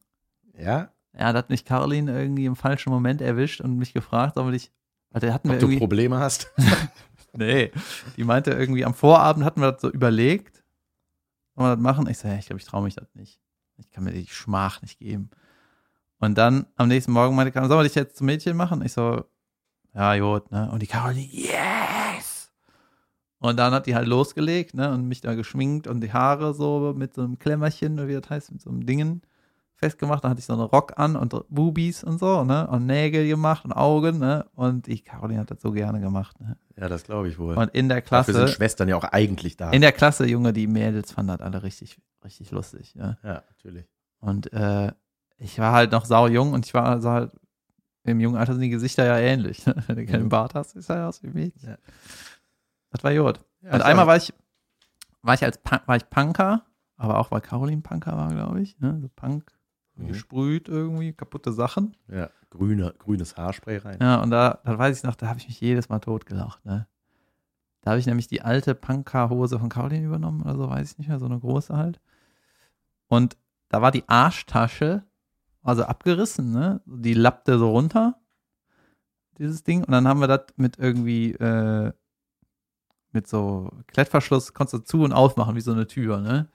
Ja? 0.52 0.92
Er 1.12 1.32
hat 1.32 1.48
mich 1.48 1.64
Caroline 1.64 2.12
irgendwie 2.12 2.44
im 2.44 2.56
falschen 2.56 2.90
Moment 2.90 3.22
erwischt 3.22 3.62
und 3.62 3.76
mich 3.78 3.94
gefragt, 3.94 4.36
ob 4.36 4.52
ich, 4.52 4.70
weil 5.10 5.22
der 5.22 5.32
hatten 5.32 5.48
wir 5.48 5.54
Ob 5.54 5.60
du 5.60 5.66
irgendwie, 5.66 5.78
Probleme 5.78 6.18
hast? 6.18 6.52
nee, 7.32 7.72
die 8.16 8.24
meinte 8.24 8.50
irgendwie, 8.50 8.84
am 8.84 8.92
Vorabend 8.92 9.44
hatten 9.44 9.62
wir 9.62 9.72
das 9.72 9.80
so 9.80 9.90
überlegt, 9.90 10.62
wollen 11.54 11.70
wir 11.70 11.76
das 11.76 11.82
machen? 11.82 12.06
Ich 12.08 12.18
so, 12.18 12.28
ja, 12.28 12.34
ich 12.34 12.46
glaube, 12.46 12.60
ich 12.60 12.66
traue 12.66 12.84
mich 12.84 12.96
das 12.96 13.14
nicht. 13.14 13.40
Ich 13.78 13.90
kann 13.90 14.04
mir 14.04 14.12
die 14.12 14.26
Schmach 14.26 14.82
nicht 14.82 14.98
geben. 14.98 15.30
Und 16.18 16.36
dann 16.36 16.66
am 16.76 16.88
nächsten 16.88 17.12
Morgen 17.12 17.34
meinte 17.34 17.52
Caroline, 17.52 17.68
sollen 17.68 17.80
wir 17.80 17.88
dich 17.88 17.94
jetzt 17.94 18.16
zum 18.16 18.26
Mädchen 18.26 18.56
machen? 18.56 18.82
Ich 18.84 18.92
so, 18.92 19.24
ja, 19.94 20.18
gut, 20.18 20.50
ne? 20.50 20.70
Und 20.70 20.82
die 20.82 20.86
Caroline, 20.86 21.26
yes! 21.30 21.95
Und 23.38 23.58
dann 23.58 23.72
hat 23.74 23.86
die 23.86 23.94
halt 23.94 24.08
losgelegt, 24.08 24.74
ne? 24.74 24.92
Und 24.92 25.06
mich 25.08 25.20
da 25.20 25.34
geschminkt 25.34 25.86
und 25.86 26.00
die 26.00 26.12
Haare 26.12 26.54
so 26.54 26.94
mit 26.96 27.14
so 27.14 27.22
einem 27.22 27.38
Klemmerchen, 27.38 28.08
wie 28.08 28.14
das 28.14 28.30
heißt, 28.30 28.52
mit 28.52 28.62
so 28.62 28.70
einem 28.70 28.86
Dingen 28.86 29.22
festgemacht. 29.74 30.24
Dann 30.24 30.30
hatte 30.30 30.38
ich 30.40 30.46
so 30.46 30.54
einen 30.54 30.62
Rock 30.62 30.94
an 30.98 31.16
und 31.16 31.34
Bubis 31.50 32.02
und 32.02 32.18
so, 32.18 32.44
ne? 32.44 32.66
Und 32.68 32.86
Nägel 32.86 33.28
gemacht 33.28 33.64
und 33.66 33.72
Augen, 33.72 34.18
ne? 34.18 34.46
Und 34.54 34.86
die 34.86 35.00
Caroline 35.02 35.40
hat 35.40 35.50
das 35.50 35.60
so 35.60 35.70
gerne 35.72 36.00
gemacht, 36.00 36.40
ne? 36.40 36.56
Ja, 36.78 36.88
das 36.88 37.04
glaube 37.04 37.28
ich 37.28 37.38
wohl. 37.38 37.56
Und 37.56 37.74
in 37.74 37.88
der 37.90 38.00
Dafür 38.00 38.32
sind 38.32 38.42
Klasse, 38.44 38.54
Schwestern 38.56 38.88
ja 38.88 38.96
auch 38.96 39.04
eigentlich 39.04 39.56
da. 39.58 39.70
in 39.70 39.82
der 39.82 39.92
Klasse, 39.92 40.26
Junge, 40.26 40.52
die 40.54 40.66
Mädels 40.66 41.12
fanden 41.12 41.28
das 41.36 41.40
alle 41.42 41.62
richtig, 41.62 41.98
richtig 42.24 42.50
lustig, 42.52 42.94
ja. 42.94 43.18
ja, 43.22 43.42
natürlich. 43.48 43.84
Und 44.20 44.50
äh, 44.54 44.92
ich 45.38 45.58
war 45.58 45.72
halt 45.72 45.92
noch 45.92 46.06
sau 46.06 46.26
jung 46.28 46.54
und 46.54 46.64
ich 46.64 46.72
war 46.72 47.00
sah 47.02 47.12
halt 47.12 47.32
im 48.04 48.20
jungen 48.20 48.36
Alter 48.36 48.52
sind 48.52 48.62
die 48.62 48.68
Gesichter 48.70 49.04
ja 49.04 49.18
ähnlich. 49.18 49.66
ne? 49.66 49.74
Wenn 49.88 49.96
du 49.96 50.06
keinen 50.06 50.24
Mhm. 50.24 50.28
Bart 50.30 50.54
hast, 50.54 50.74
ist 50.76 50.88
er 50.88 51.08
aus 51.08 51.22
wie 51.22 51.28
Mädchen. 51.28 51.70
Ja. 51.70 51.76
Das 52.90 53.02
war 53.04 53.14
gut. 53.14 53.40
Ja, 53.62 53.74
und 53.74 53.82
einmal 53.82 54.06
war 54.06 54.16
ich, 54.16 54.32
war 55.22 55.34
ich 55.34 55.42
als 55.44 55.58
Punk, 55.58 55.82
war 55.86 55.96
ich 55.96 56.08
Punker, 56.08 56.64
aber 56.96 57.18
auch 57.18 57.30
weil 57.30 57.40
Caroline 57.40 57.82
Punker 57.82 58.16
war, 58.16 58.28
glaube 58.32 58.60
ich. 58.60 58.78
Ne? 58.80 58.98
So 59.00 59.08
Punk 59.08 59.52
Mhm. 59.98 60.08
gesprüht 60.08 60.68
irgendwie, 60.68 61.14
kaputte 61.14 61.52
Sachen. 61.52 61.96
Ja, 62.08 62.28
grüne, 62.50 62.92
grünes 62.98 63.36
Haarspray 63.38 63.78
rein. 63.78 63.96
Ja, 63.98 64.22
und 64.22 64.28
da, 64.30 64.60
da 64.62 64.78
weiß 64.78 64.98
ich 64.98 65.04
noch, 65.04 65.14
da 65.14 65.28
habe 65.28 65.38
ich 65.38 65.48
mich 65.48 65.58
jedes 65.58 65.88
Mal 65.88 66.00
totgelacht. 66.00 66.62
Ne? 66.66 66.86
Da 67.80 67.92
habe 67.92 67.98
ich 68.00 68.04
nämlich 68.06 68.26
die 68.28 68.42
alte 68.42 68.74
Punker-Hose 68.74 69.58
von 69.58 69.70
Caroline 69.70 70.04
übernommen 70.06 70.42
oder 70.42 70.54
so, 70.54 70.68
weiß 70.68 70.92
ich 70.92 70.98
nicht 70.98 71.08
mehr, 71.08 71.18
so 71.18 71.24
eine 71.24 71.40
große 71.40 71.74
halt. 71.74 71.98
Und 73.06 73.38
da 73.70 73.80
war 73.80 73.90
die 73.90 74.06
Arschtasche, 74.06 75.02
also 75.62 75.84
abgerissen, 75.84 76.52
ne? 76.52 76.82
Die 76.84 77.14
lappte 77.14 77.58
so 77.58 77.70
runter, 77.70 78.20
dieses 79.38 79.64
Ding. 79.64 79.82
Und 79.82 79.92
dann 79.92 80.06
haben 80.06 80.20
wir 80.20 80.28
das 80.28 80.44
mit 80.56 80.78
irgendwie, 80.78 81.32
äh, 81.32 81.92
mit 83.16 83.26
so 83.26 83.70
Klettverschluss, 83.88 84.54
konntest 84.54 84.74
du 84.74 84.78
zu 84.84 85.02
und 85.02 85.12
aufmachen, 85.12 85.56
wie 85.56 85.60
so 85.60 85.72
eine 85.72 85.86
Tür, 85.86 86.20
ne? 86.20 86.48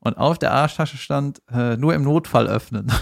Und 0.00 0.18
auf 0.18 0.36
der 0.36 0.52
Arschtasche 0.52 0.96
stand, 0.96 1.40
äh, 1.48 1.76
nur 1.76 1.94
im 1.94 2.02
Notfall 2.02 2.48
öffnen. 2.48 2.92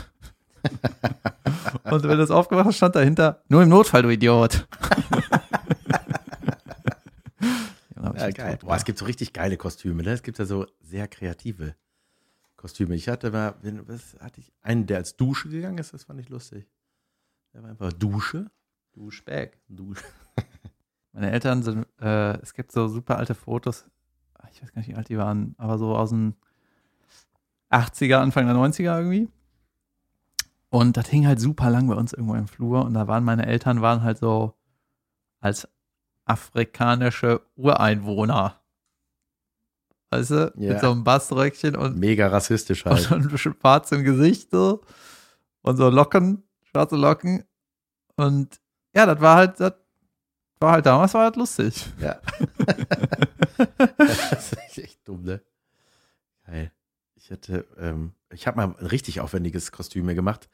und 1.85 2.03
wenn 2.03 2.11
du 2.11 2.17
das 2.19 2.31
aufgemacht 2.31 2.67
hast, 2.67 2.77
stand 2.77 2.95
dahinter, 2.95 3.43
nur 3.49 3.63
im 3.63 3.71
Notfall, 3.71 4.03
du 4.03 4.11
Idiot. 4.11 4.69
Ja, 8.21 8.31
geil. 8.31 8.59
Boah, 8.61 8.77
es 8.77 8.85
gibt 8.85 8.99
so 8.99 9.05
richtig 9.05 9.33
geile 9.33 9.57
Kostüme. 9.57 10.03
Ne? 10.03 10.11
Es 10.11 10.23
gibt 10.23 10.39
ja 10.39 10.45
so 10.45 10.67
sehr 10.81 11.09
kreative 11.09 11.75
Kostüme. 12.57 12.95
Ich 12.95 13.09
hatte 13.09 13.31
mal, 13.31 13.55
was 13.87 14.17
hatte 14.21 14.41
ich? 14.41 14.53
Einen, 14.61 14.87
der 14.87 14.99
als 14.99 15.17
Dusche 15.17 15.49
gegangen 15.49 15.79
ist, 15.79 15.95
das 15.95 16.05
fand 16.05 16.21
ich 16.21 16.29
lustig. 16.29 16.67
Der 17.55 17.63
war 17.63 17.71
einfach 17.71 17.93
Dusche. 17.93 18.51
Duschback. 18.93 19.59
Dusche. 19.69 20.05
Meine 21.21 21.33
Eltern 21.33 21.63
sind, 21.63 21.87
äh, 22.01 22.41
es 22.41 22.55
gibt 22.55 22.73
so 22.73 22.89
super 22.89 23.19
alte 23.19 23.35
Fotos, 23.35 23.85
ich 24.51 24.63
weiß 24.63 24.73
gar 24.73 24.81
nicht, 24.81 24.89
wie 24.89 24.95
alt 24.95 25.11
die 25.11 25.19
waren, 25.19 25.55
aber 25.59 25.77
so 25.77 25.95
aus 25.95 26.09
den 26.09 26.35
80er, 27.71 28.17
Anfang 28.17 28.47
der 28.47 28.57
90er 28.57 28.97
irgendwie. 28.97 29.29
Und 30.71 30.97
das 30.97 31.09
hing 31.09 31.27
halt 31.27 31.39
super 31.39 31.69
lang 31.69 31.89
bei 31.89 31.95
uns 31.95 32.15
irgendwo 32.15 32.37
im 32.37 32.49
Flur 32.49 32.87
und 32.87 32.95
da 32.95 33.07
waren 33.07 33.23
meine 33.23 33.45
Eltern 33.45 33.83
waren 33.83 34.03
halt 34.03 34.17
so 34.17 34.55
als 35.41 35.69
afrikanische 36.25 37.43
Ureinwohner. 37.55 38.59
Weißt 40.09 40.31
du? 40.31 40.55
Ja. 40.57 40.73
Mit 40.73 40.81
so 40.81 40.91
einem 40.91 41.05
Baströckchen 41.05 41.77
und 41.77 41.99
Mega 41.99 42.29
rassistisch 42.29 42.87
und 42.87 42.93
halt. 42.93 43.03
so 43.03 43.15
ein 43.15 43.37
schwarzem 43.37 44.05
Gesicht 44.05 44.53
so 44.53 44.81
und 45.61 45.77
so 45.77 45.91
Locken, 45.91 46.45
schwarze 46.63 46.97
Locken 46.97 47.45
und 48.17 48.59
ja, 48.95 49.05
das 49.05 49.21
war 49.21 49.37
halt, 49.37 49.61
das 49.61 49.75
war 50.61 50.73
halt 50.73 50.87
damals 50.87 51.15
war 51.15 51.25
halt 51.25 51.37
lustig. 51.37 51.87
Ja. 52.01 52.21
das 53.99 54.53
ist 54.53 54.79
echt 54.79 55.09
dumm, 55.09 55.23
ne? 55.23 55.43
Geil. 56.47 56.73
Ich 57.17 57.31
hatte, 57.31 57.67
ähm, 57.79 58.13
ich 58.33 58.47
habe 58.47 58.57
mal 58.57 58.75
ein 58.79 58.87
richtig 58.87 59.21
aufwendiges 59.21 59.73
Kostüm 59.73 60.07
mir 60.07 60.15
gemacht. 60.15 60.49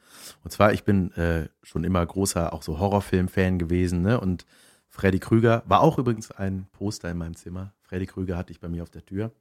Und 0.44 0.50
zwar, 0.50 0.72
ich 0.72 0.84
bin 0.84 1.12
äh, 1.12 1.48
schon 1.62 1.84
immer 1.84 2.04
großer, 2.04 2.52
auch 2.52 2.62
so 2.62 2.78
Horrorfilm-Fan 2.78 3.58
gewesen, 3.58 4.02
ne? 4.02 4.20
Und 4.20 4.46
Freddy 4.88 5.18
Krüger 5.18 5.62
war 5.66 5.80
auch 5.80 5.98
übrigens 5.98 6.30
ein 6.30 6.66
Poster 6.72 7.10
in 7.10 7.18
meinem 7.18 7.36
Zimmer. 7.36 7.74
Freddy 7.82 8.06
Krüger 8.06 8.36
hatte 8.36 8.52
ich 8.52 8.60
bei 8.60 8.68
mir 8.68 8.82
auf 8.82 8.90
der 8.90 9.04
Tür. 9.04 9.32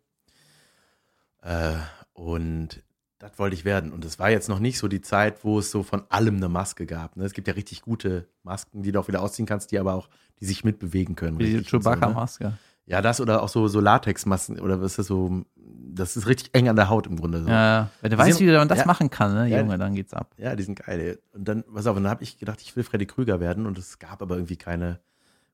Äh, 1.41 1.75
und 2.13 2.83
das 3.29 3.39
wollte 3.39 3.55
ich 3.55 3.65
werden. 3.65 3.91
Und 3.91 4.05
es 4.05 4.19
war 4.19 4.29
jetzt 4.29 4.49
noch 4.49 4.59
nicht 4.59 4.77
so 4.77 4.87
die 4.87 5.01
Zeit, 5.01 5.43
wo 5.43 5.59
es 5.59 5.71
so 5.71 5.83
von 5.83 6.03
allem 6.09 6.37
eine 6.37 6.49
Maske 6.49 6.85
gab. 6.85 7.15
Ne? 7.17 7.25
Es 7.25 7.33
gibt 7.33 7.47
ja 7.47 7.53
richtig 7.53 7.81
gute 7.81 8.27
Masken, 8.43 8.83
die 8.83 8.91
du 8.91 8.99
auch 8.99 9.07
wieder 9.07 9.21
ausziehen 9.21 9.45
kannst, 9.45 9.71
die 9.71 9.79
aber 9.79 9.93
auch, 9.93 10.09
die 10.39 10.45
sich 10.45 10.63
mitbewegen 10.63 11.15
können. 11.15 11.39
Wie 11.39 11.45
die 11.45 11.57
und 11.57 11.67
so, 11.69 11.77
ne? 11.77 11.83
Chewbacca-Maske. 11.83 12.53
Ja, 12.87 13.01
das 13.01 13.19
oder 13.19 13.41
auch 13.41 13.49
so, 13.49 13.67
so 13.67 13.79
Latexmasken 13.79 14.59
oder 14.59 14.79
was 14.79 14.91
ist 14.91 14.99
das 14.99 15.07
so, 15.07 15.43
das 15.55 16.15
ist 16.17 16.27
richtig 16.27 16.51
eng 16.53 16.69
an 16.69 16.75
der 16.75 16.87
Haut 16.89 17.07
im 17.07 17.15
Grunde. 17.15 17.41
So. 17.41 17.49
Ja, 17.49 17.53
ja. 17.79 17.89
Wenn 18.01 18.11
du 18.11 18.17
Die 18.17 18.21
weißt, 18.21 18.37
sind- 18.37 18.47
wie 18.47 18.51
man 18.53 18.67
das 18.67 18.79
ja. 18.79 18.85
machen 18.85 19.09
kann, 19.09 19.33
ne, 19.33 19.47
Ja. 19.47 19.59
Junge, 19.61 19.77
dann 19.79 19.95
geht's 19.95 20.13
ab. 20.13 20.35
Ja, 20.37 20.55
die 20.55 20.61
sind 20.61 20.75
geil. 20.85 20.99
Ey. 20.99 21.17
Und 21.33 21.47
dann, 21.47 21.63
pass 21.73 21.87
auf, 21.87 21.97
und 21.97 22.03
dann 22.03 22.11
habe 22.11 22.21
ich 22.23 22.37
gedacht, 22.37 22.61
ich 22.61 22.75
will 22.75 22.83
Freddy 22.83 23.07
Krüger 23.07 23.39
werden 23.39 23.65
und 23.65 23.79
es 23.79 23.97
gab 23.97 24.21
aber 24.21 24.35
irgendwie 24.35 24.57
keine 24.57 24.99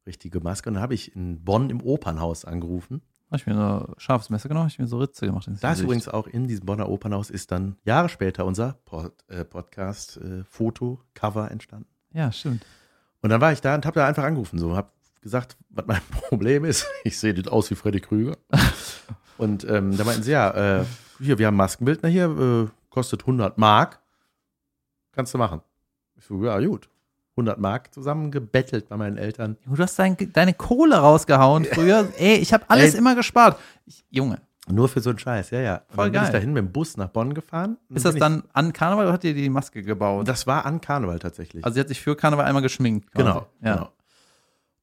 richtige 0.06 0.42
Maske. 0.42 0.68
Und 0.70 0.74
dann 0.76 0.84
habe 0.84 0.94
ich 0.94 1.16
in 1.16 1.42
Bonn 1.46 1.70
im 1.70 1.82
Opernhaus 1.82 2.44
angerufen. 2.44 3.02
Hab 3.32 3.40
ich 3.40 3.48
mir 3.48 3.56
so 3.56 3.94
scharfes 3.98 4.30
Messer 4.30 4.50
genommen, 4.50 4.66
hab 4.66 4.74
ich 4.74 4.80
mir 4.80 4.88
so 4.88 4.98
Ritze 5.00 5.26
gemacht. 5.26 5.50
Da 5.62 5.72
ist 5.72 5.80
übrigens 5.80 6.10
auch 6.10 6.28
in 6.28 6.48
diesem 6.48 6.66
Bonner 6.66 6.90
Opernhaus 6.90 7.30
ist 7.30 7.50
dann 7.52 7.78
Jahre 7.86 8.10
später 8.10 8.46
unser 8.46 8.74
Pod, 8.84 9.14
äh, 9.30 9.46
Podcast 9.46 10.18
äh, 10.18 10.44
Foto 10.44 11.00
Cover 11.14 11.50
entstanden. 11.50 11.88
Ja, 12.12 12.30
stimmt. 12.34 12.66
Und 13.22 13.30
dann 13.30 13.40
war 13.40 13.54
ich 13.54 13.62
da 13.62 13.74
und 13.74 13.86
habe 13.86 14.00
da 14.02 14.06
einfach 14.06 14.26
angerufen, 14.26 14.60
so 14.60 14.76
habe 14.76 14.92
gesagt, 15.22 15.56
was 15.70 15.86
mein 15.88 16.02
Problem 16.12 16.66
ist. 16.66 16.86
Ich 17.06 17.18
sehe 17.18 17.34
das 17.34 17.48
aus 17.48 17.72
wie 17.72 17.76
Freddy 17.76 18.02
Krüger. 18.02 18.36
und 19.38 19.64
ähm, 19.64 19.96
da 19.96 20.04
meinten 20.04 20.24
sie, 20.24 20.32
ja, 20.32 20.82
äh, 20.82 20.86
hier, 21.20 21.40
wir 21.40 21.48
haben 21.48 21.56
Maskenbildner 21.56 22.10
hier, 22.10 22.26
äh, 22.26 22.68
kostet 22.90 23.22
100 23.22 23.58
Mark. 23.58 24.02
Kannst 25.14 25.34
du 25.34 25.38
machen. 25.38 25.62
Ich 26.18 26.26
so, 26.26 26.44
ja, 26.44 26.60
gut. 26.60 26.90
100 27.38 27.60
Mark 27.60 27.94
zusammengebettelt 27.94 28.90
bei 28.90 28.98
meinen 28.98 29.18
Eltern. 29.18 29.58
Du 29.66 29.78
hast 29.82 29.98
dein, 29.98 30.18
deine 30.34 30.54
Kohle 30.54 30.98
rausgehauen 30.98 31.66
früher. 31.66 32.10
Ey, 32.18 32.36
ich 32.36 32.54
habe 32.54 32.66
alles 32.68 32.94
Ey. 32.94 33.00
immer 33.00 33.16
gespart. 33.16 33.58
Ich, 33.86 34.04
Junge, 34.10 34.40
Nur 34.68 34.90
für 34.90 35.00
so 35.02 35.10
einen 35.12 35.20
Scheiß, 35.20 35.50
ja, 35.52 35.60
ja. 35.62 35.82
Voll 35.90 36.06
dann 36.06 36.12
bin 36.12 36.22
ich 36.22 36.28
geil. 36.28 36.32
dahin 36.34 36.54
mit 36.54 36.62
dem 36.64 36.72
Bus 36.72 36.98
nach 36.98 37.08
Bonn 37.10 37.34
gefahren. 37.34 37.78
Ist 37.90 38.06
das 38.06 38.16
dann 38.16 38.44
an 38.54 38.74
Karneval 38.74 39.06
oder 39.06 39.14
hat 39.14 39.24
ihr 39.24 39.34
die 39.34 39.50
Maske 39.50 39.82
gebaut? 39.82 40.28
Das 40.28 40.46
war 40.46 40.66
an 40.66 40.82
Karneval 40.82 41.20
tatsächlich. 41.20 41.64
also 41.64 41.74
sie 41.76 41.80
hat 41.80 41.88
sich 41.88 42.02
für 42.02 42.16
Karneval 42.16 42.46
einmal 42.46 42.62
geschminkt. 42.62 43.12
quasi. 43.12 43.26
Genau, 43.28 43.48
Ja. 43.64 43.74
genau. 43.76 43.90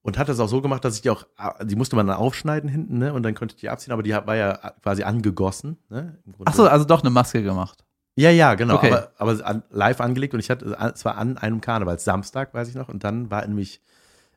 Und 0.02 0.16
hat 0.16 0.28
das 0.30 0.40
auch 0.40 0.48
so 0.48 0.62
gemacht, 0.62 0.82
dass 0.87 0.94
ich 0.94 1.02
die 1.02 1.11
auch, 1.11 1.24
die 1.64 1.76
musste 1.76 1.94
man 1.96 2.06
dann 2.06 2.16
aufschneiden 2.16 2.70
hinten, 2.70 2.96
ne? 2.96 3.12
Und 3.12 3.24
dann 3.24 3.34
konnte 3.34 3.54
ich 3.54 3.61
die 3.61 3.68
abziehen, 3.68 3.92
aber 3.92 4.02
die 4.02 4.12
war 4.12 4.37
ja 4.37 4.54
quasi 4.82 5.02
angegossen, 5.02 5.76
ne? 5.90 6.18
Im 6.24 6.32
Grunde. 6.32 6.50
Ach 6.50 6.54
so, 6.54 6.66
also 6.66 6.87
doch 6.87 7.02
eine 7.02 7.11
Maske 7.11 7.42
gemacht. 7.42 7.84
Ja, 8.18 8.31
ja, 8.31 8.54
genau. 8.54 8.74
Okay. 8.76 8.90
Aber, 8.92 9.12
aber 9.18 9.46
an, 9.46 9.62
live 9.70 10.00
angelegt 10.00 10.35
und 10.35 10.40
ich 10.40 10.50
hatte, 10.50 10.76
es 10.94 11.04
war 11.04 11.16
an 11.16 11.38
einem 11.38 11.61
Karnevalssamstag, 11.61 12.52
weiß 12.52 12.68
ich 12.68 12.74
noch. 12.74 12.88
Und 12.88 13.04
dann 13.04 13.31
war 13.31 13.46
nämlich, 13.46 13.81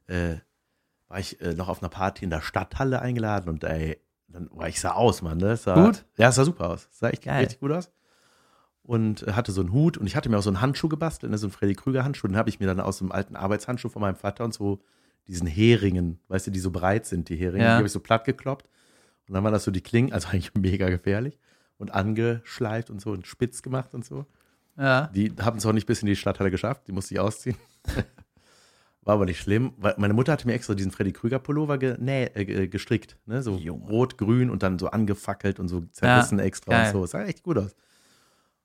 äh, 0.08 0.36
war 1.08 1.20
ich 1.20 1.42
äh, 1.42 1.54
noch 1.56 1.68
auf 1.68 1.82
einer 1.82 1.90
Party 1.90 2.24
in 2.24 2.30
der 2.30 2.42
Stadthalle 2.42 3.02
eingeladen 3.02 3.50
und 3.50 3.64
ey, 3.64 4.00
dann 4.28 4.50
war 4.54 4.70
ich 4.70 4.80
sah 4.80 4.92
aus, 4.92 5.22
Mann. 5.24 5.40
Ne? 5.40 5.58
Sah, 5.58 5.74
Gut? 5.74 6.06
Ja, 6.18 6.30
es 6.30 6.36
sah 6.36 6.46
super 6.46 6.70
aus. 6.70 6.88
Sah 6.92 7.10
echt 7.10 7.24
Geil. 7.24 7.40
richtig 7.40 7.60
gut 7.60 7.72
aus. 7.72 7.92
Und 8.84 9.28
äh, 9.28 9.34
hatte 9.34 9.52
so 9.52 9.62
einen 9.62 9.72
Hut 9.74 9.98
und 9.98 10.06
ich 10.08 10.16
hatte 10.16 10.30
mir 10.30 10.38
auch 10.38 10.44
so 10.44 10.50
einen 10.50 10.62
Handschuh 10.62 10.88
gebastelt, 10.88 11.32
ne? 11.32 11.38
so 11.38 11.48
einen 11.48 11.52
Freddy 11.54 11.74
Krüger 11.76 12.04
Handschuh. 12.04 12.28
Den 12.28 12.38
habe 12.38 12.50
ich 12.50 12.60
mir 12.60 12.68
dann 12.68 12.80
aus 12.80 13.00
dem 13.00 13.12
alten 13.12 13.36
Arbeitshandschuh 13.36 13.90
von 13.90 14.02
meinem 14.02 14.16
Vater 14.16 14.44
und 14.44 14.54
so 14.54 14.82
diesen 15.28 15.48
Heringen, 15.48 16.20
weißt 16.30 16.48
du, 16.48 16.52
die 16.52 16.60
so 16.60 16.72
breit 16.72 17.06
sind, 17.06 17.30
die 17.30 17.36
Heringe, 17.36 17.64
Ja. 17.64 17.70
die 17.72 17.76
habe 17.78 17.88
ich 17.88 17.92
so 17.94 18.00
platt 18.00 18.26
gekloppt. 18.26 18.68
Und 19.28 19.36
dann 19.36 19.44
waren 19.44 19.54
das 19.54 19.64
so 19.64 19.72
die 19.72 19.82
Klingen, 19.82 20.14
also 20.14 20.28
eigentlich 20.32 20.54
mega 20.56 20.90
gefährlich. 20.90 21.40
Und 21.82 21.92
angeschleift 21.96 22.92
und 22.92 23.02
so 23.02 23.10
und 23.12 23.26
spitz 23.26 23.64
gemacht 23.64 23.96
und 23.96 24.06
so. 24.06 24.26
Ja. 24.78 25.08
Die 25.16 25.34
haben 25.42 25.58
es 25.58 25.66
auch 25.66 25.74
nicht 25.74 25.88
bis 25.88 26.02
in 26.02 26.06
die 26.06 26.16
Stadthalle 26.16 26.52
geschafft, 26.52 26.88
die 26.88 26.92
musste 26.92 27.16
ich 27.16 27.20
ausziehen. 27.20 27.58
War 29.04 29.16
aber 29.16 29.26
nicht 29.26 29.40
schlimm, 29.40 29.74
weil 29.78 29.96
meine 29.98 30.14
Mutter 30.14 30.32
hatte 30.32 30.46
mir 30.46 30.54
extra 30.54 30.76
diesen 30.76 30.92
Freddy 30.92 31.12
Krüger 31.12 31.40
Pullover 31.40 31.80
genä 31.80 32.26
äh, 32.36 32.46
ge- 32.46 32.68
gestrickt, 32.68 33.18
ne? 33.26 33.42
so 33.42 33.56
Junge. 33.58 33.88
rot, 33.88 34.16
grün 34.20 34.52
und 34.52 34.62
dann 34.62 34.78
so 34.78 34.90
angefackelt 34.92 35.60
und 35.60 35.70
so 35.70 35.82
zerrissen 35.92 36.38
extra 36.38 36.72
geil. 36.72 36.86
und 36.86 36.92
so. 36.92 37.04
Es 37.06 37.12
sah 37.12 37.24
echt 37.24 37.42
gut 37.42 37.58
aus. 37.58 37.76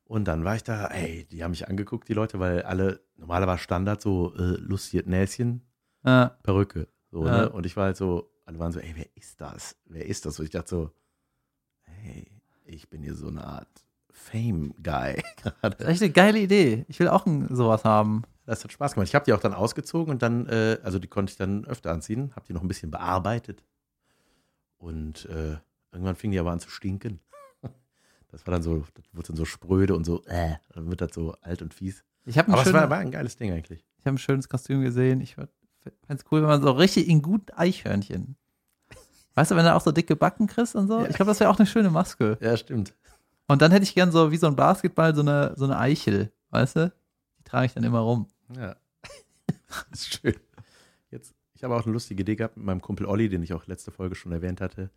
Und 0.04 0.28
dann 0.28 0.44
war 0.44 0.54
ich 0.54 0.62
da, 0.62 0.88
ey, 0.88 1.24
die 1.24 1.42
haben 1.42 1.52
mich 1.52 1.66
angeguckt, 1.68 2.08
die 2.10 2.12
Leute, 2.14 2.38
weil 2.38 2.62
alle, 2.62 3.00
normaler 3.16 3.46
war 3.46 3.56
Standard 3.56 4.02
so 4.02 4.34
äh, 4.36 4.56
lustiges 4.60 5.06
Näschen, 5.06 5.62
Ja. 6.04 6.36
Perücke. 6.42 6.86
So, 7.10 7.24
Ja. 7.24 7.32
ne? 7.44 7.48
Und 7.50 7.64
ich 7.64 7.76
war 7.78 7.84
halt 7.86 7.96
so, 7.96 8.30
alle 8.44 8.58
waren 8.58 8.72
so, 8.72 8.80
ey, 8.80 8.92
wer 8.94 9.06
ist 9.16 9.40
das? 9.40 9.74
Wer 9.86 10.04
ist 10.04 10.26
das? 10.26 10.38
Und 10.38 10.44
ich 10.44 10.50
dachte 10.52 10.68
so, 10.68 10.90
hey, 11.80 12.30
ich 12.66 12.88
bin 12.88 13.02
hier 13.02 13.14
so 13.14 13.28
eine 13.28 13.44
Art 13.44 13.68
Fame-Guy 14.10 15.22
gerade. 15.42 15.76
Das 15.76 15.80
ist 15.80 15.88
echt 15.88 16.02
eine 16.02 16.12
geile 16.12 16.38
Idee. 16.40 16.84
Ich 16.88 16.98
will 16.98 17.08
auch 17.08 17.26
ein, 17.26 17.54
sowas 17.54 17.84
haben. 17.84 18.22
Das 18.44 18.62
hat 18.64 18.72
Spaß 18.72 18.94
gemacht. 18.94 19.08
Ich 19.08 19.14
habe 19.14 19.24
die 19.24 19.32
auch 19.32 19.40
dann 19.40 19.54
ausgezogen 19.54 20.12
und 20.12 20.22
dann, 20.22 20.46
äh, 20.46 20.78
also 20.82 20.98
die 20.98 21.08
konnte 21.08 21.30
ich 21.32 21.36
dann 21.36 21.64
öfter 21.64 21.90
anziehen, 21.92 22.32
habe 22.36 22.46
die 22.46 22.52
noch 22.52 22.62
ein 22.62 22.68
bisschen 22.68 22.90
bearbeitet. 22.90 23.64
Und 24.78 25.24
äh, 25.26 25.56
irgendwann 25.92 26.16
fing 26.16 26.30
die 26.30 26.38
aber 26.38 26.52
an 26.52 26.60
zu 26.60 26.70
stinken. 26.70 27.20
Das 28.32 28.44
war 28.46 28.52
dann 28.52 28.62
so, 28.62 28.84
das 28.94 29.04
wurde 29.14 29.28
dann 29.28 29.36
so 29.36 29.44
spröde 29.46 29.94
und 29.94 30.04
so, 30.04 30.22
äh, 30.24 30.56
dann 30.74 30.90
wird 30.90 31.00
das 31.00 31.12
so 31.14 31.32
alt 31.40 31.62
und 31.62 31.72
fies. 31.72 32.04
Ich 32.26 32.36
habe 32.36 32.52
Aber 32.52 32.60
es 32.60 32.66
schöne- 32.68 32.80
war, 32.80 32.90
war 32.90 32.98
ein 32.98 33.10
geiles 33.12 33.36
Ding 33.36 33.50
eigentlich. 33.52 33.86
ich 33.98 34.04
hab 34.06 34.12
ein 34.14 34.18
schönes 34.18 34.48
Kostüm 34.50 34.82
gesehen. 34.82 35.20
Ich 35.22 35.36
fände 35.36 35.48
es 36.08 36.24
cool, 36.30 36.42
wenn 36.42 36.48
man 36.48 36.60
so 36.60 36.70
richtig 36.72 37.08
in 37.08 37.22
gut 37.22 37.56
Eichhörnchen. 37.56 38.36
Weißt 39.36 39.50
du, 39.50 39.56
wenn 39.56 39.66
du 39.66 39.74
auch 39.74 39.82
so 39.82 39.92
dicke 39.92 40.16
Backen 40.16 40.46
kriegst 40.46 40.74
und 40.74 40.88
so? 40.88 41.00
Ja. 41.00 41.08
Ich 41.08 41.14
glaube, 41.16 41.30
das 41.30 41.40
wäre 41.40 41.50
auch 41.50 41.58
eine 41.58 41.66
schöne 41.66 41.90
Maske. 41.90 42.38
Ja, 42.40 42.56
stimmt. 42.56 42.94
Und 43.46 43.62
dann 43.62 43.70
hätte 43.70 43.84
ich 43.84 43.94
gern 43.94 44.10
so 44.10 44.32
wie 44.32 44.38
so 44.38 44.46
ein 44.46 44.56
Basketball 44.56 45.14
so 45.14 45.20
eine, 45.20 45.52
so 45.56 45.66
eine 45.66 45.78
Eichel, 45.78 46.32
weißt 46.50 46.76
du? 46.76 46.92
Die 47.38 47.44
trage 47.44 47.66
ich 47.66 47.74
dann 47.74 47.84
immer 47.84 48.00
rum. 48.00 48.26
Ja. 48.56 48.76
das 49.90 50.00
ist 50.00 50.20
schön. 50.20 50.34
Jetzt, 51.10 51.34
ich 51.54 51.62
habe 51.62 51.76
auch 51.76 51.84
eine 51.84 51.92
lustige 51.92 52.22
Idee 52.22 52.34
gehabt 52.34 52.56
mit 52.56 52.64
meinem 52.64 52.80
Kumpel 52.80 53.06
Olli, 53.06 53.28
den 53.28 53.42
ich 53.42 53.52
auch 53.52 53.66
letzte 53.66 53.92
Folge 53.92 54.14
schon 54.14 54.32
erwähnt 54.32 54.60
hatte. 54.60 54.90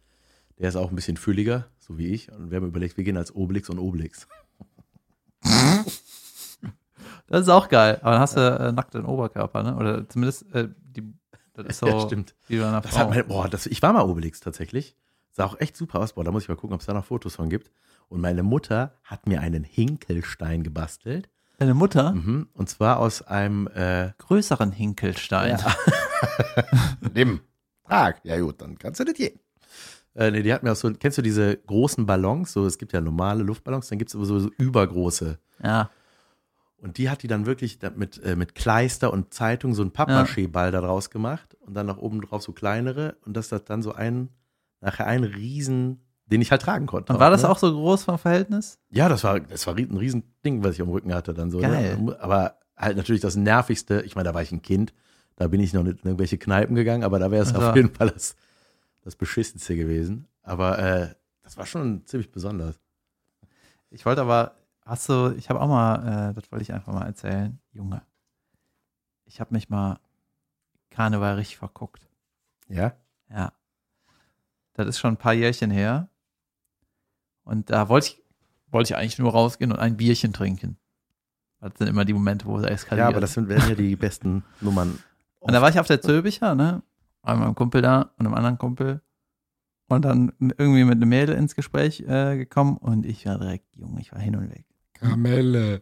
Der 0.58 0.70
ist 0.70 0.78
auch 0.78 0.90
ein 0.90 0.96
bisschen 0.96 1.18
fülliger, 1.18 1.68
so 1.78 1.98
wie 1.98 2.08
ich. 2.08 2.32
Und 2.32 2.50
wir 2.50 2.58
haben 2.58 2.68
überlegt, 2.68 2.96
wir 2.96 3.04
gehen 3.04 3.18
als 3.18 3.36
Obelix 3.36 3.70
und 3.70 3.78
Obelix. 3.78 4.28
Das 7.28 7.42
ist 7.42 7.50
auch 7.50 7.70
geil. 7.70 8.00
Aber 8.02 8.14
dann 8.14 8.22
hast 8.22 8.38
du 8.38 8.42
äh, 8.42 8.72
nackten 8.72 9.06
Oberkörper, 9.06 9.62
ne? 9.62 9.76
Oder 9.76 10.10
zumindest 10.10 10.52
äh, 10.52 10.68
die, 10.82 11.14
das 11.64 11.76
ist 11.76 11.80
so 11.80 11.88
Ja, 11.88 12.00
stimmt. 12.02 12.36
wie 12.48 12.58
bei 12.60 12.68
einer 12.68 12.82
Das 12.82 12.98
hat 12.98 13.10
meine, 13.10 13.24
boah, 13.24 13.48
das, 13.50 13.66
ich 13.66 13.82
war 13.82 13.94
mal 13.94 14.04
Obelix 14.04 14.40
tatsächlich. 14.40 14.96
Sah 15.32 15.46
auch 15.46 15.60
echt 15.60 15.78
super 15.78 16.00
aus. 16.00 16.14
Boah, 16.14 16.24
da 16.24 16.32
muss 16.32 16.44
ich 16.44 16.50
mal 16.50 16.56
gucken, 16.56 16.74
ob 16.74 16.82
es 16.82 16.88
da 16.88 16.94
noch 16.94 17.06
Fotos 17.06 17.36
von 17.36 17.50
gibt. 17.50 17.72
Und 18.08 18.22
meine 18.22 18.42
Mutter 18.44 18.94
hat 19.04 19.28
mir 19.28 19.42
einen 19.42 19.64
Hinkelstein 19.64 20.64
gebastelt. 20.64 21.30
Deine 21.60 21.74
Mutter? 21.74 22.14
Mhm. 22.14 22.48
Und 22.54 22.70
zwar 22.70 23.00
aus 23.00 23.22
einem 23.22 23.68
äh, 23.68 24.12
Größeren 24.18 24.72
Hinkelstein. 24.72 25.60
Nimm. 27.14 27.42
Frag. 27.86 28.22
Ja 28.24 28.40
gut, 28.40 28.62
dann 28.62 28.78
kannst 28.78 29.00
du 29.00 29.04
das 29.04 29.14
gehen. 29.16 29.40
Äh, 30.16 30.32
nee, 30.32 30.42
die 30.42 30.54
hat 30.54 30.64
mir 30.64 30.72
auch 30.72 30.76
so, 30.76 30.92
kennst 30.94 31.18
du 31.18 31.22
diese 31.22 31.58
großen 31.58 32.06
Ballons? 32.06 32.52
So, 32.54 32.66
es 32.66 32.78
gibt 32.78 32.94
ja 32.94 33.02
normale 33.02 33.44
Luftballons, 33.44 33.88
dann 33.90 34.00
gibt 34.00 34.10
es 34.10 34.16
aber 34.16 34.26
so, 34.26 34.40
so 34.40 34.50
übergroße. 34.58 35.38
Ja. 35.64 35.90
Und 36.82 36.98
die 36.98 37.10
hat 37.10 37.24
die 37.24 37.28
dann 37.28 37.46
wirklich 37.46 37.80
mit, 37.96 38.24
äh, 38.24 38.36
mit 38.36 38.56
Kleister 38.56 39.12
und 39.12 39.34
Zeitung 39.34 39.74
so 39.74 39.82
einen 39.82 39.92
Pappmaché-Ball 39.92 40.72
da 40.72 40.82
draus 40.82 41.10
gemacht 41.10 41.58
und 41.60 41.74
dann 41.74 41.88
nach 41.88 41.98
oben 41.98 42.22
drauf 42.22 42.42
so 42.42 42.54
kleinere 42.54 43.18
und 43.26 43.36
das 43.36 43.52
hat 43.52 43.70
dann 43.70 43.82
so 43.82 43.94
ein, 43.94 44.30
nachher 44.80 45.08
ein 45.08 45.24
Riesen, 45.24 46.02
den 46.26 46.42
ich 46.42 46.52
halt 46.52 46.62
tragen 46.62 46.86
konnte. 46.86 47.12
Und 47.12 47.20
war 47.20 47.32
das 47.32 47.44
ne? 47.44 47.50
auch 47.50 47.58
so 47.58 47.72
groß 47.72 48.04
vom 48.04 48.18
Verhältnis? 48.18 48.80
Ja, 48.90 49.10
das 49.10 49.24
war, 49.24 49.40
das 49.40 49.68
war 49.68 49.76
ein 49.76 49.98
riesen 49.98 50.24
Ding, 50.46 50.64
was 50.64 50.76
ich 50.76 50.82
am 50.82 50.90
Rücken 50.90 51.14
hatte 51.14 51.34
dann 51.34 51.52
so. 51.52 51.60
Geil. 51.60 51.98
Ne? 51.98 52.18
Aber 52.22 52.60
halt 52.78 52.96
natürlich 52.96 53.22
das 53.22 53.36
Nervigste, 53.36 54.02
ich 54.06 54.16
meine, 54.16 54.30
da 54.30 54.34
war 54.34 54.42
ich 54.42 54.52
ein 54.52 54.62
Kind, 54.62 54.94
da 55.36 55.48
bin 55.48 55.60
ich 55.60 55.74
noch 55.74 55.84
nicht 55.84 56.04
in 56.04 56.08
irgendwelche 56.08 56.38
Kneipen 56.38 56.76
gegangen, 56.76 57.04
aber 57.04 57.20
da 57.20 57.32
wäre 57.32 57.44
es 57.44 57.54
Also. 57.54 57.70
auf 57.70 57.76
jeden 57.76 57.94
Fall 57.94 58.10
das, 58.10 58.36
das 59.04 59.16
Beschissenste 59.16 59.76
gewesen. 59.76 60.28
Aber 60.44 60.80
äh, 60.80 61.10
das 61.44 61.58
war 61.58 61.66
schon 61.66 62.06
ziemlich 62.06 62.32
besonders. 62.32 62.80
Ich 63.90 64.06
wollte 64.06 64.22
aber, 64.22 64.54
hast 64.90 65.08
du, 65.08 65.34
ich 65.38 65.50
habe 65.50 65.62
auch 65.62 65.68
mal, 65.68 66.32
äh, 66.32 66.34
das 66.34 66.52
wollte 66.52 66.64
ich 66.64 66.74
einfach 66.74 66.94
mal 66.94 67.06
erzählen, 67.06 67.60
Junge. 67.72 68.02
Ich 69.26 69.40
habe 69.40 69.54
mich 69.54 69.70
mal 69.70 70.00
Karneval 70.90 71.36
richtig 71.36 71.58
verguckt. 71.58 72.10
Ja? 72.68 72.94
Ja. 73.30 73.54
Das 74.74 74.88
ist 74.88 75.00
schon 75.00 75.14
ein 75.14 75.18
paar 75.18 75.34
Jährchen 75.34 75.72
her. 75.72 76.10
Und 77.44 77.70
da 77.70 77.90
wollte 77.90 78.08
ich, 78.08 78.24
wollte 78.68 78.94
ich 78.94 78.98
eigentlich 78.98 79.20
nur 79.20 79.32
rausgehen 79.32 79.72
und 79.72 79.80
ein 79.80 79.98
Bierchen 79.98 80.34
trinken. 80.34 80.78
Das 81.60 81.74
sind 81.78 81.88
immer 81.88 82.06
die 82.06 82.14
Momente, 82.14 82.46
wo 82.46 82.58
es 82.58 82.66
eskaliert. 82.66 83.06
Ja, 83.06 83.10
aber 83.10 83.22
das 83.22 83.34
sind, 83.34 83.50
werden 83.50 83.70
ja 83.70 83.76
die 83.76 83.96
besten 83.96 84.44
Nummern. 84.62 85.00
Und 85.42 85.54
da 85.54 85.62
war 85.62 85.70
ich 85.70 85.80
auf 85.80 85.88
der 85.88 86.02
Zöbicher, 86.02 86.54
ne? 86.54 86.84
War 87.22 87.36
mit 87.36 87.46
meinem 87.46 87.56
Kumpel 87.56 87.82
da 87.82 88.12
und 88.18 88.26
einem 88.26 88.34
anderen 88.34 88.58
Kumpel. 88.58 89.02
Und 89.88 90.04
dann 90.04 90.34
irgendwie 90.40 90.84
mit 90.84 90.98
einem 90.98 91.08
Mädel 91.08 91.34
ins 91.36 91.56
Gespräch 91.56 92.02
äh, 92.02 92.36
gekommen 92.36 92.76
und 92.76 93.06
ich 93.06 93.26
war 93.26 93.40
direkt, 93.40 93.74
Junge, 93.78 94.02
ich 94.02 94.12
war 94.12 94.20
hin 94.20 94.36
und 94.36 94.50
weg. 94.52 94.66
Kamelle. 95.00 95.82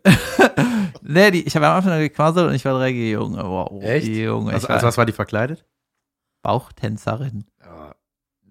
nee, 1.02 1.32
die, 1.32 1.44
ich 1.44 1.56
habe 1.56 1.68
am 1.68 1.78
Anfang 1.78 2.00
gequasselt 2.00 2.48
und 2.48 2.56
ich 2.56 2.66
war 2.66 2.78
direkt, 2.78 2.98
Junge, 2.98 3.44
wow, 3.44 3.82
Echt? 3.82 4.08
Junge. 4.08 4.54
Also, 4.54 4.68
also 4.68 4.88
was 4.88 4.98
war 4.98 5.06
die 5.06 5.12
verkleidet? 5.12 5.66
Bauchtänzerin. 6.42 7.46
Ja, 7.64 7.96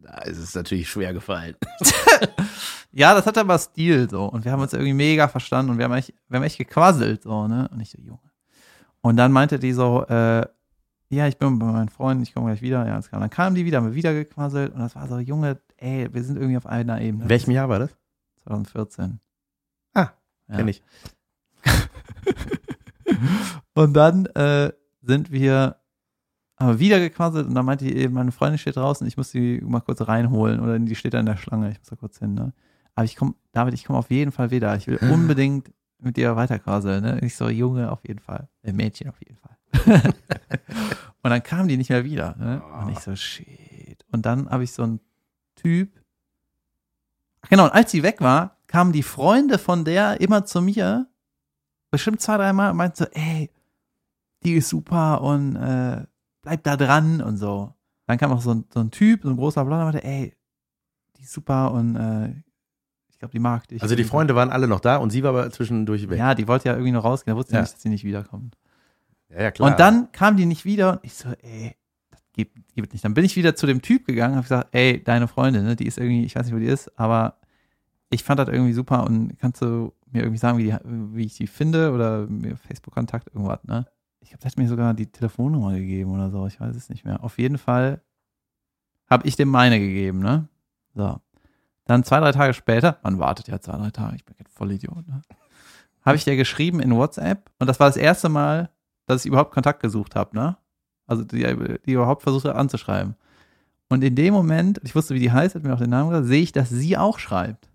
da 0.02 0.18
ist 0.22 0.38
es 0.38 0.54
natürlich 0.54 0.88
schwer 0.88 1.12
gefallen. 1.12 1.56
Ja, 2.96 3.12
das 3.12 3.26
hat 3.26 3.36
aber 3.36 3.58
Stil 3.58 4.08
so. 4.08 4.24
Und 4.24 4.46
wir 4.46 4.52
haben 4.52 4.62
uns 4.62 4.72
irgendwie 4.72 4.94
mega 4.94 5.28
verstanden 5.28 5.70
und 5.70 5.76
wir 5.76 5.84
haben 5.84 5.92
echt, 5.92 6.14
wir 6.28 6.38
haben 6.38 6.44
echt 6.44 6.56
gequasselt, 6.56 7.24
so, 7.24 7.46
ne? 7.46 7.68
Und 7.70 7.78
ich 7.80 7.90
so, 7.90 7.98
Junge. 8.00 8.18
Und 9.02 9.18
dann 9.18 9.32
meinte 9.32 9.58
die 9.58 9.74
so, 9.74 10.06
äh, 10.06 10.46
ja, 11.10 11.28
ich 11.28 11.36
bin 11.36 11.58
bei 11.58 11.66
meinen 11.66 11.90
Freunden, 11.90 12.22
ich 12.22 12.32
komme 12.32 12.46
gleich 12.46 12.62
wieder. 12.62 12.86
Ja, 12.86 12.98
dann 12.98 13.28
kamen 13.28 13.54
die 13.54 13.66
wieder, 13.66 13.76
haben 13.76 13.88
wir 13.88 13.94
wieder 13.94 14.14
gequasselt 14.14 14.72
und 14.72 14.80
das 14.80 14.96
war 14.96 15.06
so, 15.08 15.18
Junge, 15.18 15.60
ey, 15.76 16.08
wir 16.10 16.24
sind 16.24 16.36
irgendwie 16.36 16.56
auf 16.56 16.64
einer 16.64 16.98
Ebene. 17.02 17.24
In 17.24 17.28
welchem 17.28 17.50
Jahr 17.50 17.68
war 17.68 17.80
das? 17.80 17.94
2014. 18.44 19.20
Ja. 20.48 20.56
Kenn 20.56 20.68
ich. 20.68 20.82
Und 23.74 23.92
dann 23.94 24.26
äh, 24.26 24.72
sind 25.02 25.30
wir 25.30 25.76
aber 26.56 26.78
wieder 26.78 26.98
gequasselt 26.98 27.46
und 27.46 27.54
dann 27.54 27.66
meinte 27.66 27.84
die, 27.84 28.08
meine 28.08 28.32
Freundin 28.32 28.58
steht 28.58 28.76
draußen, 28.76 29.06
ich 29.06 29.16
muss 29.16 29.30
sie 29.30 29.60
mal 29.62 29.80
kurz 29.80 30.00
reinholen 30.00 30.60
oder 30.60 30.78
die 30.78 30.94
steht 30.94 31.12
da 31.12 31.20
in 31.20 31.26
der 31.26 31.36
Schlange, 31.36 31.70
ich 31.70 31.78
muss 31.78 31.88
da 31.88 31.96
kurz 31.96 32.18
hin, 32.18 32.34
ne? 32.34 32.54
Aber 32.94 33.04
ich 33.04 33.14
komme, 33.14 33.34
David, 33.52 33.74
ich 33.74 33.84
komme 33.84 33.98
auf 33.98 34.10
jeden 34.10 34.32
Fall 34.32 34.50
wieder. 34.50 34.74
Ich 34.76 34.86
will 34.86 34.96
unbedingt 35.12 35.70
mit 35.98 36.16
dir 36.16 36.34
weiterquasseln, 36.34 37.02
ne? 37.02 37.20
Ich 37.20 37.36
so, 37.36 37.50
Junge, 37.50 37.92
auf 37.92 38.06
jeden 38.06 38.20
Fall. 38.20 38.48
Äh, 38.62 38.72
Mädchen 38.72 39.10
auf 39.10 39.20
jeden 39.20 39.36
Fall. 39.36 39.56
und 41.22 41.30
dann 41.30 41.42
kam 41.42 41.68
die 41.68 41.76
nicht 41.76 41.90
mehr 41.90 42.04
wieder, 42.04 42.34
ne? 42.38 42.62
Und 42.80 42.92
ich 42.92 43.00
so, 43.00 43.14
shit. 43.14 44.04
Und 44.10 44.24
dann 44.24 44.48
habe 44.48 44.64
ich 44.64 44.72
so 44.72 44.84
einen 44.84 45.00
Typ. 45.56 45.92
Genau, 47.50 47.64
und 47.64 47.72
als 47.72 47.90
sie 47.90 48.02
weg 48.02 48.22
war, 48.22 48.55
kamen 48.66 48.92
die 48.92 49.02
Freunde 49.02 49.58
von 49.58 49.84
der 49.84 50.20
immer 50.20 50.44
zu 50.44 50.60
mir, 50.62 51.08
bestimmt 51.90 52.20
zwei, 52.20 52.36
dreimal, 52.36 52.70
und 52.72 52.76
meinten 52.76 52.96
so, 52.96 53.04
ey, 53.12 53.50
die 54.42 54.54
ist 54.54 54.68
super 54.68 55.22
und 55.22 55.56
äh, 55.56 56.04
bleib 56.42 56.62
da 56.64 56.76
dran 56.76 57.20
und 57.20 57.36
so. 57.36 57.72
Dann 58.06 58.18
kam 58.18 58.32
auch 58.32 58.40
so 58.40 58.52
ein, 58.52 58.64
so 58.72 58.80
ein 58.80 58.90
Typ, 58.90 59.22
so 59.22 59.30
ein 59.30 59.36
großer 59.36 59.64
Blonder, 59.64 59.86
und 59.86 59.92
meinte, 59.92 60.06
ey, 60.06 60.36
die 61.16 61.22
ist 61.22 61.32
super 61.32 61.72
und 61.72 61.96
äh, 61.96 62.28
ich 63.08 63.18
glaube, 63.18 63.32
die 63.32 63.38
mag 63.38 63.66
dich. 63.68 63.82
Also 63.82 63.94
die 63.96 64.04
Freunde 64.04 64.34
waren 64.34 64.50
alle 64.50 64.68
noch 64.68 64.80
da 64.80 64.96
und 64.96 65.10
sie 65.10 65.22
war 65.22 65.30
aber 65.30 65.50
zwischendurch 65.50 66.08
weg. 66.08 66.18
Ja, 66.18 66.34
die 66.34 66.46
wollte 66.46 66.68
ja 66.68 66.74
irgendwie 66.74 66.92
noch 66.92 67.04
rausgehen, 67.04 67.34
da 67.34 67.38
wusste 67.38 67.54
Ja. 67.54 67.62
nicht, 67.62 67.72
dass 67.74 67.82
sie 67.82 67.88
nicht 67.88 68.04
wiederkommt. 68.04 68.56
ja, 69.30 69.42
ja, 69.44 69.50
klar. 69.50 69.70
Und 69.70 69.80
dann 69.80 70.12
kam 70.12 70.36
die 70.36 70.44
nicht 70.46 70.64
wieder 70.64 70.92
und 70.92 71.00
ich 71.02 71.14
so, 71.14 71.30
ey, 71.40 71.74
das 72.10 72.20
gibt, 72.34 72.56
gibt 72.74 72.92
nicht. 72.92 73.04
Dann 73.04 73.14
bin 73.14 73.24
ich 73.24 73.34
wieder 73.36 73.56
zu 73.56 73.66
dem 73.66 73.80
Typ 73.80 74.04
gegangen, 74.06 74.34
habe 74.34 74.42
gesagt, 74.42 74.68
ey, 74.72 75.02
deine 75.02 75.28
Freundin, 75.28 75.64
ne, 75.64 75.76
die 75.76 75.86
ist 75.86 75.96
irgendwie, 75.98 76.24
ich 76.24 76.36
weiß 76.36 76.44
nicht, 76.46 76.54
wo 76.54 76.58
die 76.58 76.66
ist, 76.66 76.96
aber 76.98 77.38
ich 78.10 78.24
fand 78.24 78.38
das 78.38 78.48
irgendwie 78.48 78.72
super 78.72 79.04
und 79.04 79.38
kannst 79.38 79.62
du 79.62 79.92
mir 80.10 80.22
irgendwie 80.22 80.38
sagen, 80.38 80.58
wie, 80.58 80.64
die, 80.64 80.76
wie 80.84 81.26
ich 81.26 81.34
die 81.34 81.46
finde 81.46 81.92
oder 81.92 82.26
mir 82.26 82.56
Facebook-Kontakt, 82.56 83.28
irgendwas, 83.28 83.64
ne? 83.64 83.86
Ich 84.20 84.30
glaube, 84.30 84.42
der 84.42 84.50
hat 84.50 84.58
mir 84.58 84.68
sogar 84.68 84.94
die 84.94 85.06
Telefonnummer 85.06 85.74
gegeben 85.74 86.12
oder 86.12 86.30
so, 86.30 86.46
ich 86.46 86.60
weiß 86.60 86.74
es 86.74 86.88
nicht 86.88 87.04
mehr. 87.04 87.22
Auf 87.22 87.38
jeden 87.38 87.58
Fall 87.58 88.00
habe 89.08 89.26
ich 89.26 89.36
dem 89.36 89.48
meine 89.48 89.78
gegeben, 89.78 90.20
ne? 90.20 90.48
So. 90.94 91.20
Dann 91.84 92.02
zwei, 92.02 92.18
drei 92.18 92.32
Tage 92.32 92.54
später, 92.54 92.98
man 93.02 93.18
wartet 93.18 93.48
ja 93.48 93.60
zwei, 93.60 93.76
drei 93.76 93.90
Tage, 93.90 94.16
ich 94.16 94.24
bin 94.24 94.36
kein 94.36 94.46
Vollidiot, 94.46 95.06
ne? 95.06 95.22
Habe 96.04 96.16
ich 96.16 96.24
dir 96.24 96.36
geschrieben 96.36 96.80
in 96.80 96.94
WhatsApp 96.94 97.50
und 97.58 97.66
das 97.66 97.80
war 97.80 97.88
das 97.88 97.96
erste 97.96 98.28
Mal, 98.28 98.70
dass 99.06 99.24
ich 99.24 99.28
überhaupt 99.28 99.52
Kontakt 99.52 99.80
gesucht 99.80 100.14
habe, 100.14 100.36
ne? 100.36 100.56
Also 101.06 101.24
die, 101.24 101.78
die 101.84 101.92
überhaupt 101.92 102.22
versucht 102.22 102.46
anzuschreiben. 102.46 103.16
Und 103.88 104.02
in 104.02 104.16
dem 104.16 104.34
Moment, 104.34 104.80
ich 104.82 104.94
wusste, 104.94 105.14
wie 105.14 105.20
die 105.20 105.30
heißt, 105.30 105.54
hat 105.54 105.62
mir 105.62 105.72
auch 105.72 105.78
den 105.78 105.90
Namen 105.90 106.10
gesagt, 106.10 106.26
sehe 106.26 106.42
ich, 106.42 106.52
dass 106.52 106.68
sie 106.68 106.96
auch 106.96 107.20
schreibt. 107.20 107.68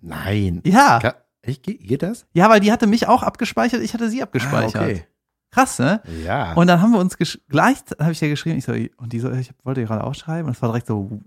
Nein. 0.00 0.60
Ja, 0.64 0.98
Ka- 1.00 1.14
Echt, 1.42 1.62
geht, 1.62 2.02
das? 2.02 2.26
ja, 2.32 2.48
weil 2.50 2.60
die 2.60 2.70
hatte 2.72 2.86
mich 2.86 3.06
auch 3.08 3.22
abgespeichert, 3.22 3.80
ich 3.82 3.94
hatte 3.94 4.10
sie 4.10 4.22
abgespeichert. 4.22 4.76
Ah, 4.82 4.84
okay. 4.84 5.04
Krass, 5.50 5.78
ne? 5.78 6.02
Ja. 6.24 6.52
Und 6.54 6.66
dann 6.66 6.82
haben 6.82 6.92
wir 6.92 6.98
uns 6.98 7.16
gleich, 7.16 7.78
habe 7.98 8.12
ich 8.12 8.20
ja 8.20 8.28
geschrieben, 8.28 8.58
ich 8.58 8.64
so, 8.66 8.72
und 8.98 9.12
die 9.12 9.18
so, 9.20 9.30
ich 9.32 9.50
wollte 9.64 9.82
gerade 9.84 10.04
auch 10.04 10.14
schreiben, 10.14 10.46
und 10.48 10.54
es 10.54 10.60
war 10.62 10.68
direkt 10.68 10.86
so 10.88 11.20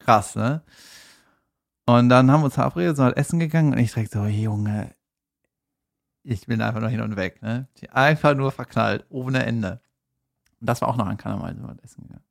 krass, 0.00 0.34
ne? 0.34 0.62
Und 1.86 2.08
dann 2.08 2.30
haben 2.30 2.40
wir 2.40 2.46
uns 2.46 2.54
verabredet, 2.54 2.96
sind 2.96 3.04
halt 3.04 3.16
essen 3.16 3.38
gegangen 3.38 3.72
und 3.72 3.78
ich 3.78 3.92
direkt 3.92 4.12
so, 4.12 4.24
Junge, 4.26 4.90
ich 6.24 6.46
bin 6.46 6.60
einfach 6.60 6.80
nur 6.80 6.90
hin 6.90 7.00
und 7.00 7.16
weg, 7.16 7.40
ne? 7.42 7.68
Ich 7.74 7.92
einfach 7.92 8.34
nur 8.34 8.50
verknallt, 8.52 9.06
ohne 9.08 9.46
Ende. 9.46 9.80
Und 10.60 10.68
das 10.68 10.80
war 10.80 10.88
auch 10.88 10.96
noch 10.96 11.06
an 11.06 11.16
Kanal, 11.16 11.54
sind 11.54 11.62
wir 11.62 11.68
halt 11.68 11.84
essen 11.84 12.02
gegangen. 12.02 12.24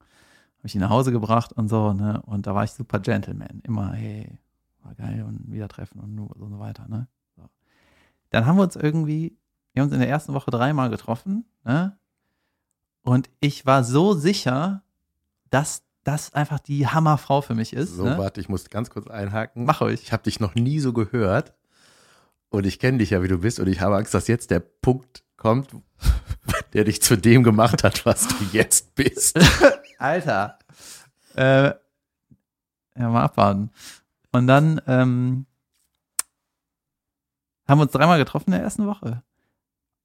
Habe 0.58 0.68
ich 0.68 0.76
ihn 0.76 0.82
nach 0.82 0.90
Hause 0.90 1.12
gebracht 1.12 1.54
und 1.54 1.70
so, 1.70 1.94
ne? 1.94 2.22
Und 2.26 2.46
da 2.48 2.54
war 2.54 2.64
ich 2.66 2.72
super 2.72 3.00
Gentleman. 3.00 3.62
Immer, 3.64 3.94
hey, 3.94 4.38
war 4.84 4.96
geil 4.96 5.24
und 5.24 5.52
wieder 5.52 5.68
treffen 5.68 6.00
und 6.00 6.16
nur 6.16 6.34
so 6.38 6.46
und 6.46 6.52
so 6.52 6.60
weiter, 6.60 6.88
ne? 6.88 7.08
So. 7.36 7.50
Dann 8.30 8.46
haben 8.46 8.58
wir 8.58 8.64
uns 8.64 8.76
irgendwie, 8.76 9.38
wir 9.74 9.82
haben 9.82 9.88
uns 9.88 9.94
in 9.94 10.00
der 10.00 10.10
ersten 10.10 10.34
Woche 10.34 10.52
dreimal 10.52 10.90
getroffen, 10.90 11.46
ne? 11.64 11.98
Und 13.04 13.30
ich 13.40 13.66
war 13.66 13.86
so 13.86 14.14
sicher, 14.14 14.84
dass 15.50 15.84
das 16.04 16.34
einfach 16.34 16.60
die 16.60 16.88
Hammerfrau 16.88 17.42
für 17.42 17.56
mich 17.56 17.74
ist. 17.74 17.96
so, 17.96 18.04
ne? 18.04 18.18
warte, 18.18 18.40
ich 18.40 18.50
muss 18.50 18.70
ganz 18.70 18.90
kurz 18.90 19.08
einhaken. 19.08 19.66
Mach 19.66 19.82
euch. 19.82 20.04
Ich 20.04 20.12
habe 20.14 20.24
dich 20.24 20.40
noch 20.40 20.56
nie 20.56 20.80
so 20.80 20.94
gehört. 20.94 21.54
Und 22.50 22.66
ich 22.66 22.80
kenne 22.80 23.00
dich 23.00 23.10
ja, 23.10 23.22
wie 23.24 23.28
du 23.28 23.40
bist. 23.40 23.60
Und 23.60 23.68
ich 23.68 23.82
habe 23.82 23.98
Angst, 23.98 24.14
dass 24.14 24.28
jetzt 24.28 24.52
der 24.52 24.60
Punkt 24.60 25.24
kommt, 25.36 25.70
der 26.74 26.86
dich 26.86 27.02
zu 27.02 27.18
dem 27.18 27.44
gemacht 27.44 27.84
hat, 27.84 28.06
was 28.06 28.28
du 28.28 28.36
jetzt 28.54 28.96
bist. 28.96 29.38
Alter. 30.00 30.60
Äh, 31.36 31.74
ja, 32.96 33.10
mal 33.10 33.24
abwarten. 33.24 33.72
Und 34.38 34.48
dann 34.48 34.80
ähm, 34.88 35.46
haben 37.68 37.80
wir 37.80 37.84
uns 37.84 37.92
dreimal 37.92 38.18
getroffen 38.18 38.48
in 38.48 38.54
der 38.54 38.62
ersten 38.62 38.86
Woche. 38.88 39.24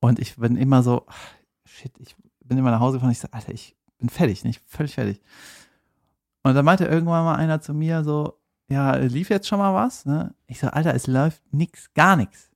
Und 0.00 0.18
ich 0.18 0.36
bin 0.36 0.56
immer 0.56 0.82
so, 0.82 1.04
ach, 1.06 1.18
shit, 1.64 1.92
ich 1.98 2.16
bin 2.44 2.58
immer 2.58 2.70
nach 2.70 2.80
Hause 2.80 2.96
gefahren. 2.96 3.12
Ich 3.12 3.20
so, 3.20 3.28
Alter, 3.30 3.52
ich 3.52 3.76
bin 3.98 4.08
fertig, 4.08 4.44
nicht 4.44 4.60
völlig 4.66 4.94
fertig. 4.94 5.20
Und 6.42 6.54
dann 6.54 6.64
meinte 6.64 6.86
irgendwann 6.86 7.24
mal 7.24 7.36
einer 7.36 7.60
zu 7.60 7.72
mir 7.72 8.02
so, 8.02 8.38
ja, 8.68 8.96
lief 8.96 9.28
jetzt 9.30 9.46
schon 9.46 9.58
mal 9.58 9.74
was? 9.74 10.06
Ne? 10.06 10.34
Ich 10.46 10.58
so, 10.58 10.66
Alter, 10.68 10.94
es 10.94 11.06
läuft 11.06 11.42
nix, 11.52 11.92
gar 11.94 12.16
nichts. 12.16 12.50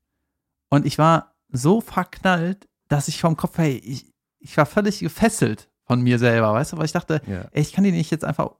Und 0.70 0.86
ich 0.86 0.98
war 0.98 1.34
so 1.50 1.80
verknallt, 1.80 2.68
dass 2.88 3.06
ich 3.08 3.20
vom 3.20 3.36
Kopf 3.36 3.58
her, 3.58 3.68
ich, 3.68 4.12
ich 4.40 4.56
war 4.56 4.66
völlig 4.66 4.98
gefesselt 5.00 5.68
von 5.84 6.00
mir 6.00 6.18
selber, 6.18 6.52
weißt 6.52 6.72
du, 6.72 6.78
weil 6.78 6.86
ich 6.86 6.92
dachte, 6.92 7.20
Ja. 7.26 7.42
ey, 7.52 7.62
ich 7.62 7.72
kann 7.72 7.84
die 7.84 7.92
nicht 7.92 8.10
jetzt 8.10 8.24
einfach 8.24 8.50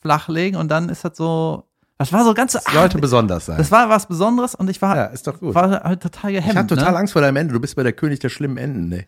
flachlegen 0.00 0.58
und 0.58 0.68
dann 0.68 0.88
ist 0.88 1.04
das 1.04 1.16
so, 1.18 1.68
das 2.02 2.12
war 2.12 2.24
so 2.24 2.34
ganz 2.34 2.52
Das 2.52 2.64
sollte 2.64 2.98
besonders 2.98 3.46
sein. 3.46 3.58
das 3.58 3.70
war 3.70 3.88
was 3.88 4.06
Besonderes 4.06 4.54
und 4.54 4.68
ich 4.70 4.80
war, 4.82 4.96
ja, 4.96 5.04
ist 5.06 5.26
doch 5.26 5.38
gut. 5.40 5.54
war 5.54 5.82
halt 5.82 6.02
total 6.02 6.30
ich 6.30 6.36
gehemmt. 6.38 6.56
habe 6.58 6.68
total 6.68 6.92
ne? 6.92 6.98
Angst 6.98 7.12
vor 7.12 7.22
deinem 7.22 7.36
Ende. 7.36 7.54
Du 7.54 7.60
bist 7.60 7.76
bei 7.76 7.82
der 7.82 7.92
König 7.92 8.18
der 8.20 8.28
schlimmen 8.28 8.56
Enden, 8.56 8.88
ne? 8.88 9.04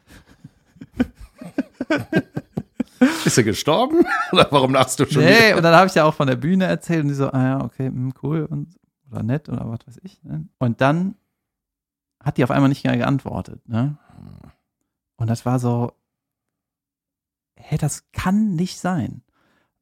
Bist 3.24 3.36
du 3.36 3.44
gestorben? 3.44 4.04
Oder 4.32 4.46
warum 4.50 4.72
lachst 4.72 4.98
du 5.00 5.06
schon 5.06 5.22
Nee, 5.22 5.48
wieder? 5.48 5.56
und 5.56 5.62
dann 5.62 5.74
habe 5.74 5.86
ich 5.88 5.94
ja 5.94 6.04
auch 6.04 6.14
von 6.14 6.26
der 6.26 6.36
Bühne 6.36 6.64
erzählt 6.64 7.02
und 7.02 7.08
die 7.08 7.14
so, 7.14 7.30
ah 7.30 7.42
ja, 7.42 7.60
okay, 7.62 7.86
hm, 7.86 8.12
cool 8.22 8.44
und 8.48 8.74
oder 9.10 9.22
nett 9.22 9.48
oder 9.48 9.68
was 9.70 9.86
weiß 9.86 10.00
ich. 10.02 10.22
Ne? 10.24 10.48
Und 10.58 10.80
dann 10.80 11.14
hat 12.22 12.36
die 12.38 12.44
auf 12.44 12.50
einmal 12.50 12.68
nicht 12.68 12.84
mehr 12.84 12.96
geantwortet. 12.96 13.68
Ne? 13.68 13.98
Und 15.16 15.28
das 15.28 15.44
war 15.44 15.58
so, 15.58 15.92
hey, 17.56 17.76
das 17.78 18.04
kann 18.12 18.54
nicht 18.54 18.78
sein, 18.80 19.22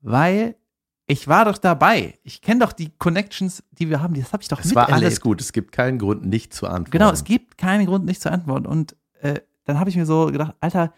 weil 0.01 0.57
ich 1.13 1.29
war 1.29 1.45
doch 1.45 1.59
dabei. 1.59 2.19
Ich 2.23 2.41
kenne 2.41 2.61
doch 2.61 2.73
die 2.73 2.89
Connections, 2.97 3.63
die 3.71 3.91
wir 3.91 4.01
haben. 4.01 4.15
Das 4.15 4.33
habe 4.33 4.43
ich 4.43 4.49
doch 4.49 4.61
Es 4.61 4.75
war 4.75 4.91
alles 4.91 5.21
gut. 5.21 5.43
Es 5.43 5.53
gibt 5.53 5.71
keinen 5.71 5.99
Grund, 5.99 6.25
nicht 6.25 6.55
zu 6.55 6.67
antworten. 6.67 6.91
Genau, 6.91 7.11
es 7.11 7.25
gibt 7.25 7.59
keinen 7.59 7.85
Grund, 7.85 8.07
nicht 8.07 8.23
zu 8.23 8.33
antworten. 8.33 8.65
Und 8.65 8.97
äh, 9.21 9.41
dann 9.65 9.79
habe 9.79 9.91
ich 9.91 9.97
mir 9.97 10.07
so 10.07 10.27
gedacht, 10.27 10.55
Alter, 10.61 10.95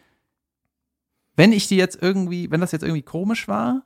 wenn 1.35 1.53
ich 1.53 1.67
die 1.67 1.75
jetzt 1.75 2.01
irgendwie, 2.01 2.49
wenn 2.53 2.61
das 2.61 2.71
jetzt 2.71 2.83
irgendwie 2.83 3.03
komisch 3.03 3.49
war, 3.49 3.83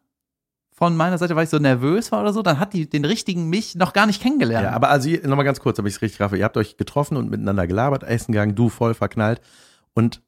von 0.71 0.97
meiner 0.99 1.17
Seite, 1.17 1.35
weil 1.35 1.45
ich 1.45 1.51
so 1.51 1.59
nervös 1.59 2.12
war 2.12 2.21
oder 2.21 2.35
so, 2.35 2.43
dann 2.43 2.61
hat 2.61 2.75
die 2.75 2.88
den 2.88 3.07
richtigen 3.07 3.49
mich 3.49 3.75
noch 3.75 3.95
gar 3.95 4.07
nicht 4.07 4.21
kennengelernt. 4.21 4.67
Ja, 4.67 4.73
aber 4.73 4.91
also 4.91 5.09
nochmal 5.25 5.47
ganz 5.47 5.61
kurz, 5.61 5.79
ob 5.79 5.87
ich 5.87 5.95
es 5.95 6.03
richtig 6.03 6.21
raffe. 6.21 6.37
Ihr 6.37 6.45
habt 6.45 6.59
euch 6.59 6.77
getroffen 6.77 7.17
und 7.17 7.31
miteinander 7.31 7.67
gelabert, 7.67 8.05
essen 8.05 8.33
gegangen, 8.33 8.55
du 8.55 8.69
voll 8.69 8.93
verknallt. 8.93 9.41
Und 9.95 10.21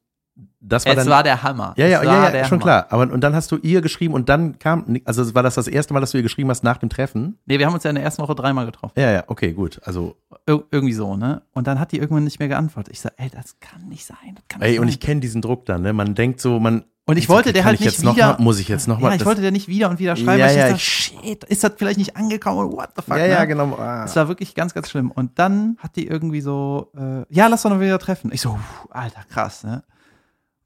das 0.59 0.85
war 0.85 0.93
es 0.93 0.97
dann. 0.99 1.09
war 1.09 1.23
der 1.23 1.43
Hammer. 1.43 1.73
ja, 1.77 1.87
ja, 1.87 2.03
ja, 2.03 2.23
ja 2.25 2.31
der 2.31 2.43
schon 2.45 2.59
Hammer. 2.61 2.61
klar. 2.61 2.85
Aber 2.89 3.11
und 3.11 3.21
dann 3.21 3.35
hast 3.35 3.51
du 3.51 3.57
ihr 3.57 3.81
geschrieben 3.81 4.13
und 4.13 4.29
dann 4.29 4.59
kam, 4.59 4.97
also 5.05 5.33
war 5.35 5.43
das 5.43 5.55
das 5.55 5.67
erste 5.67 5.93
Mal, 5.93 5.99
dass 5.99 6.11
du 6.11 6.17
ihr 6.17 6.23
geschrieben 6.23 6.49
hast 6.49 6.63
nach 6.63 6.77
dem 6.77 6.89
Treffen? 6.89 7.37
Nee, 7.45 7.59
wir 7.59 7.65
haben 7.65 7.73
uns 7.73 7.83
ja 7.83 7.89
in 7.89 7.95
der 7.95 8.03
ersten 8.05 8.21
Woche 8.21 8.35
dreimal 8.35 8.65
getroffen. 8.65 8.93
Ja, 8.99 9.11
ja, 9.11 9.23
okay, 9.27 9.53
gut. 9.53 9.79
Also, 9.83 10.15
Ir 10.47 10.63
irgendwie 10.71 10.93
so, 10.93 11.15
ne? 11.17 11.41
Und 11.53 11.67
dann 11.67 11.79
hat 11.79 11.91
die 11.91 11.97
irgendwann 11.97 12.23
nicht 12.23 12.39
mehr 12.39 12.47
geantwortet. 12.47 12.93
Ich 12.93 13.01
so, 13.01 13.09
ey, 13.17 13.29
das 13.29 13.59
kann 13.59 13.87
nicht 13.89 14.05
sein. 14.05 14.17
Kann 14.49 14.61
nicht 14.61 14.69
ey, 14.69 14.79
und 14.79 14.85
sein. 14.85 14.89
ich 14.89 14.99
kenne 14.99 15.19
diesen 15.21 15.41
Druck 15.41 15.65
dann, 15.65 15.81
ne? 15.81 15.93
Man 15.93 16.15
denkt 16.15 16.39
so, 16.41 16.59
man. 16.59 16.83
Und 17.05 17.17
ich 17.17 17.27
wollte 17.29 17.51
der 17.51 17.63
kann 17.63 17.71
halt 17.71 17.79
ich 17.81 17.85
nicht 17.87 18.01
wieder- 18.15 18.33
Mal, 18.33 18.41
muss 18.41 18.59
ich 18.59 18.67
jetzt 18.67 18.87
nochmal. 18.87 19.11
ja, 19.11 19.17
ich 19.17 19.25
wollte 19.25 19.41
dir 19.41 19.51
nicht 19.51 19.67
wieder 19.67 19.89
und 19.89 19.99
wieder 19.99 20.15
schreiben, 20.15 20.39
Ja, 20.39 20.45
weil 20.45 20.51
ich 20.51 20.57
ja, 20.57 20.63
dachte, 20.67 20.75
ich- 20.77 20.83
shit, 20.83 21.43
ist 21.45 21.63
das 21.63 21.73
vielleicht 21.75 21.97
nicht 21.97 22.15
angekommen? 22.15 22.71
What 22.71 22.89
the 22.95 23.01
fuck? 23.01 23.17
Ja, 23.17 23.23
ne? 23.23 23.29
ja, 23.29 23.45
genau. 23.45 23.75
Ah. 23.75 24.05
Es 24.05 24.15
war 24.15 24.27
wirklich 24.27 24.53
ganz, 24.55 24.73
ganz 24.73 24.89
schlimm. 24.89 25.09
Und 25.11 25.37
dann 25.39 25.77
hat 25.79 25.95
die 25.95 26.07
irgendwie 26.07 26.41
so, 26.41 26.91
äh, 26.95 27.25
ja, 27.29 27.47
lass 27.47 27.63
doch 27.63 27.71
noch 27.71 27.79
wieder 27.81 27.97
treffen. 27.99 28.31
Ich 28.33 28.41
so, 28.41 28.57
Alter, 28.91 29.21
krass, 29.29 29.63
ne? 29.63 29.83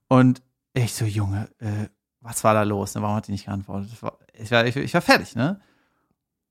Und 0.07 0.41
ich 0.73 0.93
so, 0.93 1.05
Junge, 1.05 1.49
äh, 1.59 1.87
was 2.21 2.43
war 2.43 2.53
da 2.53 2.63
los? 2.63 2.95
Ne? 2.95 3.01
Warum 3.01 3.15
hat 3.15 3.27
die 3.27 3.31
nicht 3.31 3.45
geantwortet? 3.45 4.01
War, 4.01 4.17
ich, 4.33 4.51
war, 4.51 4.65
ich, 4.65 4.75
ich 4.75 4.93
war 4.93 5.01
fertig, 5.01 5.35
ne? 5.35 5.59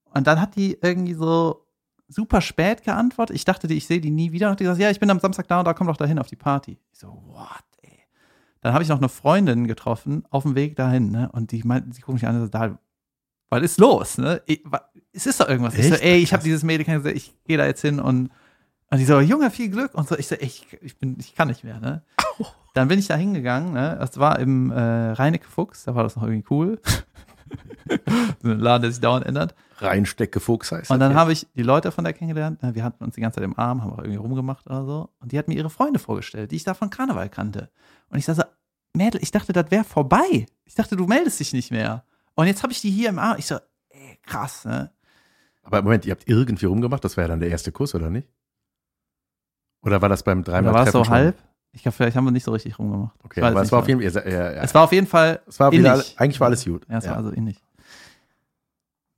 Und 0.04 0.26
dann 0.26 0.40
hat 0.40 0.54
die 0.56 0.78
irgendwie 0.80 1.14
so 1.14 1.66
super 2.08 2.40
spät 2.40 2.84
geantwortet. 2.84 3.34
Ich 3.34 3.44
dachte, 3.44 3.66
die, 3.66 3.76
ich 3.76 3.86
sehe 3.86 4.00
die 4.00 4.10
nie 4.10 4.32
wieder. 4.32 4.50
Und 4.50 4.60
die 4.60 4.64
sagt, 4.64 4.78
ja, 4.78 4.90
ich 4.90 5.00
bin 5.00 5.10
am 5.10 5.18
Samstag 5.18 5.48
da 5.48 5.58
und 5.58 5.64
da 5.64 5.74
komm 5.74 5.88
doch 5.88 5.96
dahin 5.96 6.18
auf 6.18 6.28
die 6.28 6.36
Party. 6.36 6.78
Ich 6.92 6.98
so, 6.98 7.08
what, 7.26 7.64
ey? 7.82 7.98
Dann 8.60 8.72
habe 8.72 8.82
ich 8.82 8.88
noch 8.88 8.98
eine 8.98 9.08
Freundin 9.08 9.66
getroffen 9.66 10.24
auf 10.30 10.44
dem 10.44 10.54
Weg 10.54 10.76
dahin, 10.76 11.10
ne? 11.10 11.30
Und 11.32 11.50
die 11.52 11.62
meinte, 11.64 11.92
sie 11.92 12.00
guckt 12.00 12.14
mich 12.14 12.26
an 12.26 12.36
und 12.36 12.52
sagt, 12.52 12.54
da, 12.54 12.78
was 13.50 13.62
ist 13.62 13.78
los, 13.78 14.18
ne? 14.18 14.42
Ich, 14.46 14.62
es 15.12 15.26
ist 15.26 15.40
doch 15.40 15.48
irgendwas. 15.48 15.74
Ich 15.74 15.88
so, 15.88 15.94
Echt? 15.94 16.04
ey, 16.04 16.18
ich 16.18 16.32
habe 16.32 16.42
dieses 16.42 16.62
Mädel 16.62 16.86
ich 17.08 17.34
gehe 17.44 17.58
da 17.58 17.66
jetzt 17.66 17.80
hin 17.80 18.00
und, 18.00 18.30
und 18.90 18.98
die 18.98 19.04
so, 19.04 19.20
Junge, 19.20 19.50
viel 19.50 19.68
Glück. 19.68 19.94
Und 19.94 20.08
so, 20.08 20.16
ich 20.16 20.28
so, 20.28 20.36
ey, 20.36 20.46
ich, 20.46 20.66
ich 20.80 20.98
bin, 20.98 21.16
ich 21.18 21.34
kann 21.34 21.48
nicht 21.48 21.64
mehr, 21.64 21.80
ne? 21.80 22.02
Dann 22.74 22.88
bin 22.88 22.98
ich 22.98 23.06
da 23.06 23.16
hingegangen, 23.16 23.72
ne? 23.72 23.96
Das 23.98 24.18
war 24.18 24.38
im 24.38 24.70
äh, 24.70 24.78
Reinecke 24.78 25.48
Fuchs, 25.48 25.84
da 25.84 25.94
war 25.94 26.02
das 26.02 26.16
noch 26.16 26.24
irgendwie 26.24 26.44
cool. 26.50 26.80
so 28.42 28.48
ein 28.50 28.58
Laden, 28.58 28.82
der 28.82 28.90
sich 28.90 29.00
dauernd 29.00 29.24
ändert. 29.26 29.54
Reinstecke 29.78 30.40
Fuchs 30.40 30.72
heißt 30.72 30.90
Und 30.90 31.00
dann 31.00 31.14
habe 31.14 31.32
ich 31.32 31.46
die 31.54 31.62
Leute 31.62 31.90
von 31.92 32.04
der 32.04 32.12
kennengelernt. 32.12 32.62
ne, 32.62 32.74
Wir 32.74 32.84
hatten 32.84 33.02
uns 33.04 33.14
die 33.14 33.20
ganze 33.20 33.36
Zeit 33.36 33.44
im 33.44 33.58
Arm, 33.58 33.82
haben 33.82 33.92
auch 33.92 33.98
irgendwie 33.98 34.16
rumgemacht 34.16 34.66
oder 34.66 34.84
so. 34.84 35.10
Und 35.20 35.32
die 35.32 35.38
hat 35.38 35.48
mir 35.48 35.54
ihre 35.54 35.70
Freunde 35.70 35.98
vorgestellt, 35.98 36.50
die 36.50 36.56
ich 36.56 36.64
da 36.64 36.74
von 36.74 36.90
Karneval 36.90 37.28
kannte. 37.28 37.70
Und 38.08 38.18
ich 38.18 38.24
dachte, 38.24 38.42
so, 38.42 38.98
Mädel, 38.98 39.22
ich 39.22 39.30
dachte, 39.30 39.52
das 39.52 39.70
wäre 39.70 39.84
vorbei. 39.84 40.46
Ich 40.64 40.74
dachte, 40.74 40.96
du 40.96 41.06
meldest 41.06 41.40
dich 41.40 41.52
nicht 41.52 41.70
mehr. 41.70 42.04
Und 42.34 42.46
jetzt 42.46 42.62
habe 42.62 42.72
ich 42.72 42.80
die 42.80 42.90
hier 42.90 43.08
im 43.08 43.18
Arm. 43.18 43.36
Ich 43.38 43.46
so, 43.46 43.56
ey, 43.90 44.18
krass, 44.22 44.64
ne? 44.64 44.92
Aber 45.62 45.82
Moment, 45.82 46.04
ihr 46.06 46.12
habt 46.12 46.28
irgendwie 46.28 46.66
rumgemacht, 46.66 47.04
das 47.04 47.16
war 47.16 47.24
ja 47.24 47.28
dann 47.28 47.40
der 47.40 47.48
erste 47.48 47.72
Kuss, 47.72 47.94
oder 47.94 48.10
nicht? 48.10 48.28
Oder 49.82 50.02
war 50.02 50.08
das 50.08 50.22
beim 50.22 50.44
Da 50.44 50.52
dreimal 50.52 50.74
war 50.74 50.86
es 50.86 50.92
so 50.92 50.98
Treffen 51.00 51.12
halb. 51.12 51.38
Ich 51.74 51.82
glaube, 51.82 51.96
vielleicht 51.96 52.16
haben 52.16 52.24
wir 52.24 52.30
nicht 52.30 52.44
so 52.44 52.52
richtig 52.52 52.78
rumgemacht. 52.78 53.14
Okay, 53.24 53.42
aber 53.42 53.60
es 53.60 53.72
war 53.72 53.80
auf 53.80 53.88
jeden 53.88 54.00
Fall, 54.00 54.22
ja, 54.24 54.30
ja, 54.30 54.52
ja. 54.52 54.62
Es 54.62 54.74
war 54.74 54.84
auf 54.84 54.92
jeden 54.92 55.06
Fall 55.06 55.40
Es 55.46 55.58
war 55.58 55.72
wieder, 55.72 56.02
eigentlich 56.16 56.40
war 56.40 56.46
alles 56.46 56.64
gut. 56.64 56.86
Ja, 56.88 56.98
es 56.98 57.08
war 57.08 57.16
also 57.16 57.32
ähnlich. 57.32 57.60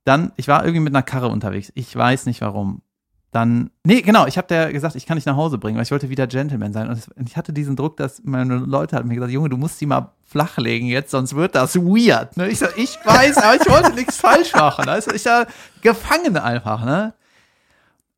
Dann, 0.03 0.31
ich 0.37 0.47
war 0.47 0.63
irgendwie 0.63 0.81
mit 0.81 0.95
einer 0.95 1.03
Karre 1.03 1.27
unterwegs. 1.27 1.71
Ich 1.75 1.95
weiß 1.95 2.25
nicht 2.25 2.41
warum. 2.41 2.81
Dann, 3.31 3.71
nee, 3.83 4.01
genau, 4.01 4.25
ich 4.25 4.37
habe 4.37 4.47
der 4.47 4.71
gesagt, 4.71 4.95
ich 4.95 5.05
kann 5.05 5.17
dich 5.17 5.25
nach 5.25 5.35
Hause 5.35 5.57
bringen, 5.57 5.75
weil 5.75 5.83
ich 5.83 5.91
wollte 5.91 6.09
wieder 6.09 6.27
Gentleman 6.27 6.71
sein. 6.71 6.89
Und 6.89 7.27
ich 7.27 7.35
hatte 7.35 7.51
diesen 7.51 7.75
Druck, 7.75 7.97
dass 7.97 8.21
meine 8.23 8.55
Leute 8.55 8.95
hatten 8.95 9.09
mir 9.09 9.15
gesagt, 9.15 9.33
Junge, 9.33 9.49
du 9.49 9.57
musst 9.57 9.79
die 9.81 9.85
mal 9.85 10.13
flachlegen 10.25 10.87
jetzt, 10.87 11.11
sonst 11.11 11.35
wird 11.35 11.55
das 11.55 11.75
weird. 11.75 12.37
Ne? 12.37 12.47
Ich 12.47 12.59
so, 12.59 12.67
ich 12.77 12.97
weiß, 13.03 13.37
aber 13.37 13.55
ich 13.61 13.69
wollte 13.69 13.93
nichts 13.93 14.17
falsch 14.17 14.53
machen. 14.53 14.87
Also 14.87 15.11
ich 15.11 15.23
da 15.23 15.45
gefangen 15.81 16.37
einfach, 16.37 16.83
ne? 16.85 17.13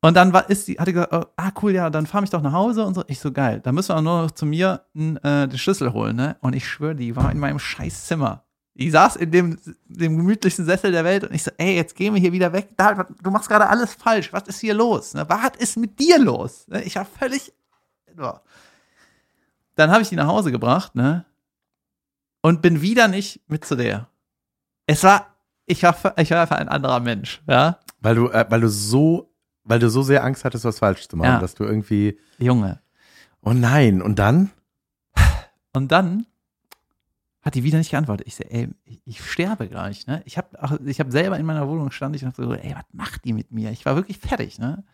Und 0.02 0.14
dann 0.16 0.32
war, 0.32 0.48
ist 0.48 0.66
die, 0.66 0.78
hat 0.78 0.88
die 0.88 0.94
gesagt, 0.94 1.12
oh, 1.12 1.24
ah 1.36 1.50
cool, 1.62 1.72
ja, 1.72 1.90
dann 1.90 2.06
fahr 2.06 2.22
mich 2.22 2.30
doch 2.30 2.40
nach 2.40 2.52
Hause 2.52 2.84
und 2.84 2.94
so. 2.94 3.04
Ich 3.06 3.20
so, 3.20 3.32
geil, 3.32 3.60
dann 3.60 3.74
müssen 3.74 3.94
wir 3.94 4.00
nur 4.00 4.22
noch 4.22 4.30
zu 4.30 4.46
mir 4.46 4.84
äh, 4.94 5.46
den 5.46 5.58
Schlüssel 5.58 5.92
holen, 5.92 6.16
ne? 6.16 6.36
Und 6.40 6.54
ich 6.54 6.66
schwöre, 6.66 6.94
die 6.94 7.16
war 7.16 7.30
in 7.30 7.38
meinem 7.38 7.58
scheiß 7.58 8.06
Zimmer. 8.06 8.44
Die 8.74 8.90
saß 8.90 9.16
in 9.16 9.30
dem, 9.30 9.58
dem 9.88 10.16
gemütlichsten 10.16 10.64
Sessel 10.64 10.90
der 10.92 11.04
Welt 11.04 11.24
und 11.24 11.34
ich 11.34 11.42
so, 11.42 11.50
ey, 11.58 11.76
jetzt 11.76 11.94
gehen 11.94 12.14
wir 12.14 12.20
hier 12.20 12.32
wieder 12.32 12.52
weg. 12.54 12.70
Da, 12.78 12.94
du 12.94 13.30
machst 13.30 13.48
gerade 13.48 13.68
alles 13.68 13.92
falsch. 13.92 14.32
Was 14.32 14.44
ist 14.44 14.60
hier 14.60 14.72
los? 14.72 15.12
Ne? 15.12 15.28
Was 15.28 15.56
ist 15.58 15.76
mit 15.76 15.98
dir 15.98 16.18
los? 16.18 16.66
Ne? 16.68 16.82
Ich 16.84 16.96
war 16.96 17.04
völlig. 17.04 17.52
Ja. 18.16 18.40
Dann 19.74 19.90
habe 19.90 20.02
ich 20.02 20.08
die 20.08 20.16
nach 20.16 20.28
Hause 20.28 20.50
gebracht, 20.50 20.94
ne? 20.94 21.26
Und 22.40 22.62
bin 22.62 22.80
wieder 22.80 23.06
nicht 23.06 23.42
mit 23.48 23.66
zu 23.66 23.76
der. 23.76 24.08
Es 24.86 25.04
war, 25.04 25.26
ich 25.66 25.82
war, 25.82 25.94
ich 26.16 26.30
war 26.30 26.40
einfach 26.40 26.56
ein 26.56 26.68
anderer 26.68 27.00
Mensch, 27.00 27.42
ja? 27.46 27.80
Weil 28.00 28.14
du, 28.14 28.30
äh, 28.30 28.46
weil 28.48 28.62
du 28.62 28.68
so, 28.68 29.29
weil 29.70 29.78
du 29.78 29.88
so 29.88 30.02
sehr 30.02 30.24
Angst 30.24 30.44
hattest, 30.44 30.64
was 30.64 30.80
falsch 30.80 31.08
zu 31.08 31.16
machen, 31.16 31.28
Ja. 31.34 31.38
dass 31.40 31.54
du 31.54 31.64
irgendwie, 31.64 32.18
Junge. 32.38 32.80
oh 33.42 33.52
nein, 33.52 34.02
und 34.02 34.18
dann? 34.18 34.50
Und 35.72 35.92
dann 35.92 36.26
hat 37.42 37.54
die 37.54 37.62
wieder 37.64 37.78
nicht 37.78 37.90
geantwortet. 37.92 38.26
Ich 38.26 38.34
so, 38.36 38.42
ey, 38.44 38.68
ich, 38.84 39.00
ich 39.04 39.24
sterbe 39.24 39.68
gleich, 39.68 40.06
ne? 40.06 40.20
Ich 40.26 40.36
habe 40.36 40.48
ich 40.84 41.00
hab 41.00 41.10
selber 41.12 41.38
in 41.38 41.46
meiner 41.46 41.66
Wohnung 41.68 41.86
gestanden, 41.86 42.16
ich 42.16 42.22
dachte 42.22 42.44
so, 42.44 42.52
ey, 42.52 42.74
was 42.74 42.84
macht 42.92 43.24
die 43.24 43.32
mit 43.32 43.50
mir? 43.52 43.70
Ich 43.70 43.86
war 43.86 43.94
wirklich 43.96 44.18
fertig, 44.18 44.58
ne? 44.58 44.84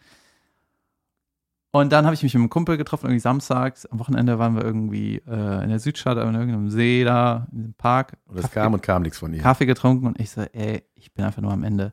Und 1.73 1.93
dann 1.93 2.05
habe 2.07 2.15
ich 2.15 2.23
mich 2.23 2.33
mit 2.33 2.41
einem 2.41 2.49
Kumpel 2.49 2.77
getroffen, 2.79 3.07
irgendwie 3.07 3.21
samstags. 3.21 3.85
Am 3.87 3.99
Wochenende 3.99 4.39
waren 4.39 4.55
wir 4.55 4.65
irgendwie 4.65 5.17
äh, 5.27 5.63
in 5.65 5.69
der 5.69 5.79
Südstadt, 5.79 6.17
in 6.17 6.35
irgendeinem 6.35 6.71
See 6.71 7.05
da, 7.05 7.49
in 7.53 7.59
diesem 7.59 7.75
Park. 7.75 8.17
Und 8.27 8.37
es 8.37 8.43
Kaffee- 8.43 8.55
kam 8.61 8.73
und 8.75 8.83
kam 8.83 9.03
nichts 9.03 9.19
von 9.19 9.33
ihr. 9.35 9.43
Kaffee 9.43 9.67
getrunken 9.67 10.07
und 10.07 10.21
ich 10.21 10.31
so, 10.31 10.43
ey, 10.43 10.85
ich 10.95 11.13
bin 11.13 11.25
einfach 11.25 11.43
nur 11.43 11.53
am 11.53 11.65
Ende. 11.65 11.93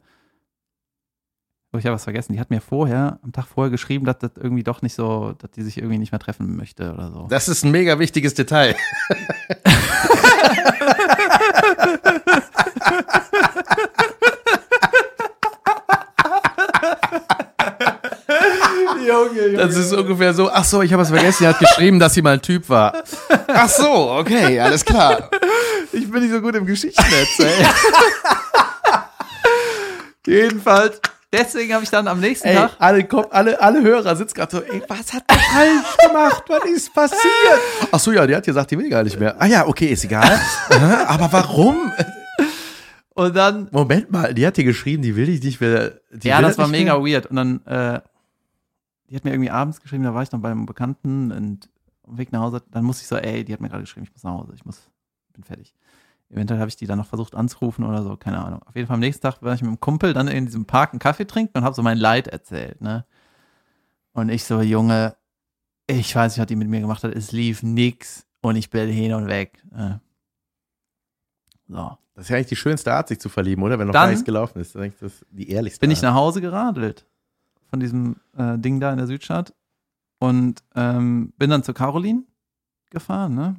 Oh, 1.75 1.79
ich 1.79 1.87
habe 1.87 1.95
was 1.95 2.03
vergessen. 2.03 2.33
Die 2.33 2.39
hat 2.39 2.51
mir 2.51 2.61
vorher, 2.61 3.17
am 3.23 3.31
Tag 3.31 3.47
vorher 3.47 3.71
geschrieben, 3.71 4.05
dass 4.05 4.19
das 4.19 4.31
irgendwie 4.39 4.61
doch 4.61 4.83
nicht 4.83 4.93
so, 4.93 5.33
dass 5.39 5.49
die 5.51 5.63
sich 5.63 5.79
irgendwie 5.79 5.97
nicht 5.97 6.11
mehr 6.11 6.19
treffen 6.19 6.55
möchte 6.55 6.93
oder 6.93 7.11
so. 7.11 7.25
Das 7.29 7.47
ist 7.47 7.65
ein 7.65 7.71
mega 7.71 7.97
wichtiges 7.97 8.35
Detail. 8.35 8.75
Das 19.55 19.75
ist 19.75 19.93
ungefähr 19.93 20.33
so, 20.33 20.49
ach 20.49 20.63
so, 20.63 20.81
ich 20.81 20.91
habe 20.91 21.03
es 21.03 21.09
vergessen, 21.09 21.37
sie 21.39 21.47
hat 21.47 21.59
geschrieben, 21.59 21.99
dass 21.99 22.13
sie 22.13 22.21
mal 22.21 22.33
ein 22.33 22.41
Typ 22.41 22.67
war. 22.69 22.93
Ach 23.47 23.69
so, 23.69 24.11
okay, 24.11 24.59
alles 24.59 24.83
klar. 24.83 25.29
Ich 25.91 26.09
bin 26.09 26.23
nicht 26.23 26.31
so 26.31 26.41
gut 26.41 26.55
im 26.55 26.65
Geschichten 26.65 27.01
erzählen. 27.01 27.67
Jedenfalls, 30.25 30.99
deswegen 31.33 31.73
habe 31.73 31.83
ich 31.83 31.89
dann 31.89 32.07
am 32.07 32.19
nächsten 32.21 32.47
Ey, 32.47 32.55
Tag. 32.55 32.75
alle, 32.79 33.07
alle, 33.31 33.59
alle 33.61 33.81
Hörer 33.81 34.15
sitzen 34.15 34.35
gerade 34.35 34.55
so, 34.55 34.61
ey, 34.63 34.81
was 34.87 35.11
hat 35.11 35.29
der 35.29 35.37
falsch 35.37 35.97
gemacht? 36.07 36.43
Was 36.47 36.65
ist 36.65 36.93
passiert? 36.93 37.59
Ach 37.91 37.99
so, 37.99 38.11
ja, 38.13 38.25
die 38.25 38.35
hat 38.35 38.45
gesagt, 38.45 38.71
die 38.71 38.77
will 38.77 38.89
gar 38.89 39.03
nicht 39.03 39.19
mehr. 39.19 39.35
Ah 39.41 39.47
ja, 39.47 39.67
okay, 39.67 39.87
ist 39.87 40.05
egal. 40.05 40.39
Aber 41.07 41.31
warum? 41.31 41.91
Und 43.15 43.35
dann, 43.35 43.67
Moment 43.71 44.11
mal, 44.11 44.33
die 44.33 44.45
hat 44.47 44.57
dir 44.57 44.63
geschrieben, 44.63 45.03
die 45.03 45.15
will 45.15 45.25
dich 45.25 45.43
nicht 45.43 45.59
mehr. 45.61 45.99
Ja, 46.23 46.41
das 46.41 46.57
war 46.57 46.67
mega 46.67 46.97
mehr. 46.97 47.13
weird. 47.13 47.25
Und 47.27 47.35
dann, 47.35 47.65
äh, 47.65 48.01
die 49.09 49.15
hat 49.15 49.25
mir 49.25 49.31
irgendwie 49.31 49.51
abends 49.51 49.81
geschrieben, 49.81 50.03
da 50.03 50.13
war 50.13 50.23
ich 50.23 50.31
noch 50.31 50.39
beim 50.39 50.65
Bekannten 50.65 51.31
und 51.31 51.69
auf 52.03 52.09
dem 52.11 52.17
Weg 52.17 52.31
nach 52.31 52.41
Hause, 52.41 52.63
dann 52.71 52.83
musste 52.83 53.03
ich 53.03 53.07
so, 53.07 53.15
ey, 53.15 53.43
die 53.45 53.53
hat 53.53 53.61
mir 53.61 53.69
gerade 53.69 53.83
geschrieben, 53.83 54.05
ich 54.05 54.13
muss 54.13 54.23
nach 54.23 54.31
Hause, 54.33 54.53
ich 54.55 54.65
muss, 54.65 54.89
bin 55.33 55.43
fertig. 55.43 55.73
Eventuell 56.33 56.59
habe 56.59 56.67
ich 56.69 56.75
die 56.75 56.87
dann 56.87 56.97
noch 56.97 57.05
versucht 57.05 57.35
anzurufen 57.35 57.85
oder 57.85 58.01
so, 58.01 58.17
keine 58.17 58.43
Ahnung. 58.43 58.63
Auf 58.63 58.75
jeden 58.75 58.87
Fall 58.87 58.95
am 58.95 58.99
nächsten 59.01 59.21
Tag 59.21 59.41
war 59.43 59.53
ich 59.53 59.61
mit 59.61 59.67
einem 59.67 59.79
Kumpel 59.79 60.13
dann 60.13 60.27
in 60.27 60.45
diesem 60.45 60.65
Park 60.65 60.91
einen 60.91 60.99
Kaffee 60.99 61.25
trinken 61.25 61.57
und 61.59 61.63
habe 61.63 61.75
so 61.75 61.83
mein 61.83 61.97
Leid 61.97 62.27
erzählt, 62.27 62.81
ne? 62.81 63.05
Und 64.13 64.29
ich 64.29 64.43
so, 64.43 64.61
Junge, 64.61 65.15
ich 65.87 66.15
weiß 66.15 66.33
nicht, 66.33 66.39
was 66.41 66.47
die 66.47 66.55
mit 66.55 66.67
mir 66.69 66.81
gemacht 66.81 67.03
hat, 67.03 67.13
es 67.13 67.31
lief 67.31 67.61
nix 67.63 68.25
und 68.41 68.55
ich 68.55 68.69
bin 68.71 68.89
hin 68.89 69.13
und 69.13 69.27
weg. 69.27 69.63
Ne? 69.71 70.01
So. 71.67 71.97
Das 72.15 72.25
ist 72.25 72.29
ja 72.29 72.35
eigentlich 72.35 72.47
die 72.47 72.55
schönste 72.55 72.93
Art, 72.93 73.07
sich 73.07 73.19
zu 73.19 73.29
verlieben, 73.29 73.63
oder? 73.63 73.79
Wenn 73.79 73.87
noch 73.87 73.93
Dann- 73.93 74.03
gar 74.03 74.09
nichts 74.09 74.23
gelaufen 74.25 74.59
ist. 74.59 74.75
Das 74.75 74.85
ist 74.85 75.01
das 75.01 75.25
die 75.31 75.49
ehrlichste 75.49 75.79
bin 75.81 75.89
ich 75.91 75.97
Art. 75.99 76.13
nach 76.13 76.15
Hause 76.15 76.41
geradelt 76.41 77.07
von 77.69 77.79
diesem 77.79 78.17
äh, 78.37 78.57
Ding 78.59 78.79
da 78.79 78.91
in 78.91 78.97
der 78.97 79.07
Südstadt 79.07 79.53
und 80.19 80.63
ähm, 80.75 81.33
bin 81.37 81.49
dann 81.49 81.63
zu 81.63 81.73
Caroline 81.73 82.23
gefahren, 82.91 83.33
ne? 83.33 83.55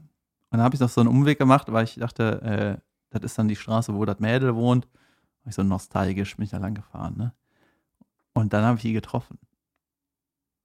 Und 0.54 0.58
dann 0.58 0.66
habe 0.66 0.76
ich 0.76 0.80
noch 0.80 0.88
so 0.88 1.00
einen 1.00 1.10
Umweg 1.10 1.36
gemacht, 1.36 1.72
weil 1.72 1.82
ich 1.82 1.96
dachte, 1.96 2.80
äh, 2.80 2.80
das 3.10 3.24
ist 3.24 3.36
dann 3.36 3.48
die 3.48 3.56
Straße, 3.56 3.92
wo 3.92 4.04
das 4.04 4.20
Mädel 4.20 4.54
wohnt. 4.54 4.86
War 5.42 5.48
ich 5.48 5.56
so 5.56 5.64
nostalgisch 5.64 6.36
bin 6.36 6.44
ich 6.44 6.52
da 6.52 6.58
lang 6.58 6.74
gefahren, 6.74 7.16
ne? 7.16 7.32
Und 8.34 8.52
dann 8.52 8.62
habe 8.62 8.76
ich 8.76 8.82
die 8.82 8.92
getroffen. 8.92 9.36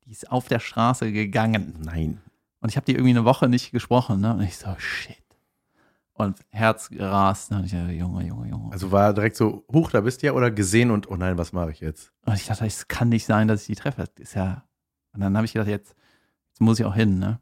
Die 0.06 0.12
ist 0.12 0.32
auf 0.32 0.48
der 0.48 0.60
Straße 0.60 1.12
gegangen. 1.12 1.74
Nein. 1.80 2.22
Und 2.60 2.70
ich 2.70 2.76
habe 2.76 2.86
die 2.86 2.92
irgendwie 2.92 3.10
eine 3.10 3.26
Woche 3.26 3.50
nicht 3.50 3.72
gesprochen, 3.72 4.22
ne? 4.22 4.36
Und 4.36 4.42
ich 4.42 4.58
so, 4.58 4.68
shit. 4.78 5.18
Und 6.14 6.38
Herz 6.50 6.92
gerast, 6.92 7.50
ne? 7.50 7.58
Und 7.58 7.66
ich 7.66 7.72
so, 7.72 7.78
Junge, 7.78 8.28
Junge, 8.28 8.48
Junge. 8.48 8.72
Also 8.72 8.92
war 8.92 9.12
direkt 9.16 9.38
so, 9.38 9.66
huch, 9.74 9.90
da 9.90 10.02
bist 10.02 10.22
du 10.22 10.28
ja, 10.28 10.34
oder 10.34 10.52
gesehen 10.52 10.92
und, 10.92 11.10
oh 11.10 11.16
nein, 11.16 11.40
was 11.40 11.52
mache 11.52 11.72
ich 11.72 11.80
jetzt? 11.80 12.14
Und 12.28 12.36
ich 12.36 12.46
dachte, 12.46 12.64
es 12.68 12.88
kann 12.88 13.10
nicht 13.10 13.26
sein, 13.26 13.48
dass 13.48 13.62
ich 13.62 13.68
die 13.70 13.82
treffe. 13.82 14.04
Das 14.04 14.24
ist 14.24 14.36
ja. 14.36 14.66
Und 15.14 15.22
dann 15.22 15.36
habe 15.36 15.46
ich 15.48 15.54
gedacht, 15.54 15.68
jetzt, 15.68 15.96
jetzt 16.50 16.62
muss 16.62 16.80
ich 16.80 16.86
auch 16.86 16.94
hin, 16.94 17.18
ne? 17.18 17.40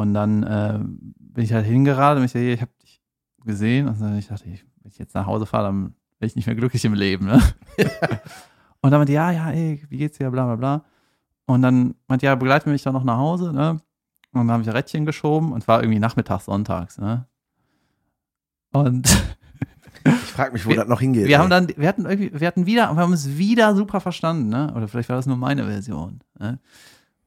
Und 0.00 0.14
dann 0.14 0.42
äh, 0.42 0.78
bin 1.18 1.44
ich 1.44 1.52
halt 1.52 1.66
hingeradet 1.66 2.20
und 2.20 2.24
ich 2.24 2.34
ich 2.34 2.60
habe 2.60 2.70
dich 2.82 3.02
gesehen. 3.44 3.88
Und 3.88 4.00
dann 4.00 4.16
ich 4.18 4.28
dachte, 4.28 4.48
ich, 4.48 4.64
wenn 4.82 4.90
ich 4.90 4.98
jetzt 4.98 5.14
nach 5.14 5.26
Hause 5.26 5.46
fahre, 5.46 5.66
dann 5.66 5.94
bin 6.18 6.26
ich 6.26 6.36
nicht 6.36 6.46
mehr 6.46 6.56
glücklich 6.56 6.84
im 6.84 6.94
Leben, 6.94 7.26
ne? 7.26 7.40
und 8.80 8.90
dann 8.90 9.00
meinte, 9.00 9.12
ja, 9.12 9.30
ja, 9.30 9.50
ey, 9.50 9.82
wie 9.88 9.96
geht's 9.98 10.18
dir, 10.18 10.30
bla 10.30 10.44
bla 10.46 10.56
bla. 10.56 10.84
Und 11.46 11.62
dann 11.62 11.94
meinte, 12.08 12.26
ja, 12.26 12.34
begleite 12.34 12.68
mich 12.68 12.82
doch 12.82 12.92
noch 12.92 13.04
nach 13.04 13.16
Hause, 13.18 13.52
ne? 13.52 13.80
Und 14.32 14.46
dann 14.46 14.52
habe 14.52 14.62
ich 14.62 14.68
ein 14.68 14.76
Rädchen 14.76 15.06
geschoben 15.06 15.52
und 15.52 15.62
es 15.62 15.68
war 15.68 15.82
irgendwie 15.82 15.98
nachmittags, 15.98 16.44
sonntags, 16.44 16.98
ne? 16.98 17.26
Und 18.72 19.08
Ich 20.04 20.12
frage 20.32 20.52
mich, 20.52 20.64
wo 20.64 20.70
Wir- 20.70 20.76
das 20.76 20.88
noch 20.88 21.00
hingeht. 21.00 21.26
wir 21.26 21.36
ey. 21.36 21.42
haben 21.42 21.50
dann, 21.50 21.68
wir 21.76 21.86
hatten 21.88 22.06
irgendwie, 22.06 22.32
wir 22.38 22.46
hatten 22.46 22.64
wieder, 22.64 22.90
wir 22.94 23.02
haben 23.02 23.12
uns 23.12 23.36
wieder 23.36 23.74
super 23.76 24.00
verstanden, 24.00 24.48
ne? 24.48 24.72
Oder 24.74 24.88
vielleicht 24.88 25.08
war 25.10 25.16
das 25.16 25.26
nur 25.26 25.36
meine 25.36 25.64
Version. 25.66 26.20
Ne? 26.38 26.58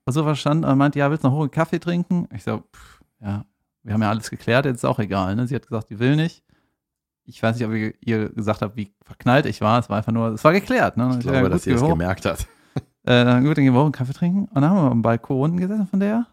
So 0.05 0.23
verstanden 0.23 0.65
und 0.65 0.77
meinte, 0.77 0.99
ja, 0.99 1.09
willst 1.09 1.23
du 1.23 1.29
noch 1.29 1.39
einen 1.39 1.51
Kaffee 1.51 1.79
trinken? 1.79 2.27
Ich 2.33 2.43
so, 2.43 2.57
pff, 2.59 2.99
ja, 3.21 3.45
wir 3.83 3.93
haben 3.93 4.01
ja 4.01 4.09
alles 4.09 4.29
geklärt, 4.29 4.65
jetzt 4.65 4.77
ist 4.77 4.85
auch 4.85 4.99
egal, 4.99 5.35
ne? 5.35 5.47
Sie 5.47 5.55
hat 5.55 5.67
gesagt, 5.67 5.89
die 5.89 5.99
will 5.99 6.15
nicht. 6.15 6.43
Ich 7.25 7.41
weiß 7.41 7.55
nicht, 7.57 7.65
ob 7.65 7.73
ihr 7.73 7.93
ihr 8.01 8.29
gesagt 8.29 8.61
habt, 8.61 8.75
wie 8.75 8.93
verknallt 9.03 9.45
ich 9.45 9.61
war. 9.61 9.79
Es 9.79 9.89
war 9.89 9.97
einfach 9.97 10.11
nur, 10.11 10.29
es 10.29 10.43
war 10.43 10.51
geklärt, 10.51 10.97
ne? 10.97 11.17
Ich 11.19 11.25
ja, 11.25 11.31
glaube, 11.31 11.45
gut, 11.45 11.53
dass 11.53 11.63
sie 11.63 11.77
hoch. 11.77 11.89
gemerkt 11.89 12.25
hat. 12.25 12.47
Äh, 13.05 13.25
dann 13.25 13.43
gut, 13.43 13.57
dann 13.57 13.65
gehen 13.65 13.73
wir 13.73 13.81
hoch 13.81 13.83
einen 13.87 13.91
Kaffee 13.91 14.13
trinken. 14.13 14.45
Und 14.45 14.61
dann 14.61 14.69
haben 14.69 14.77
wir 14.77 14.89
am 14.89 15.01
Balkon 15.01 15.41
unten 15.41 15.57
gesessen 15.57 15.87
von 15.87 15.99
der. 15.99 16.19
Und 16.19 16.25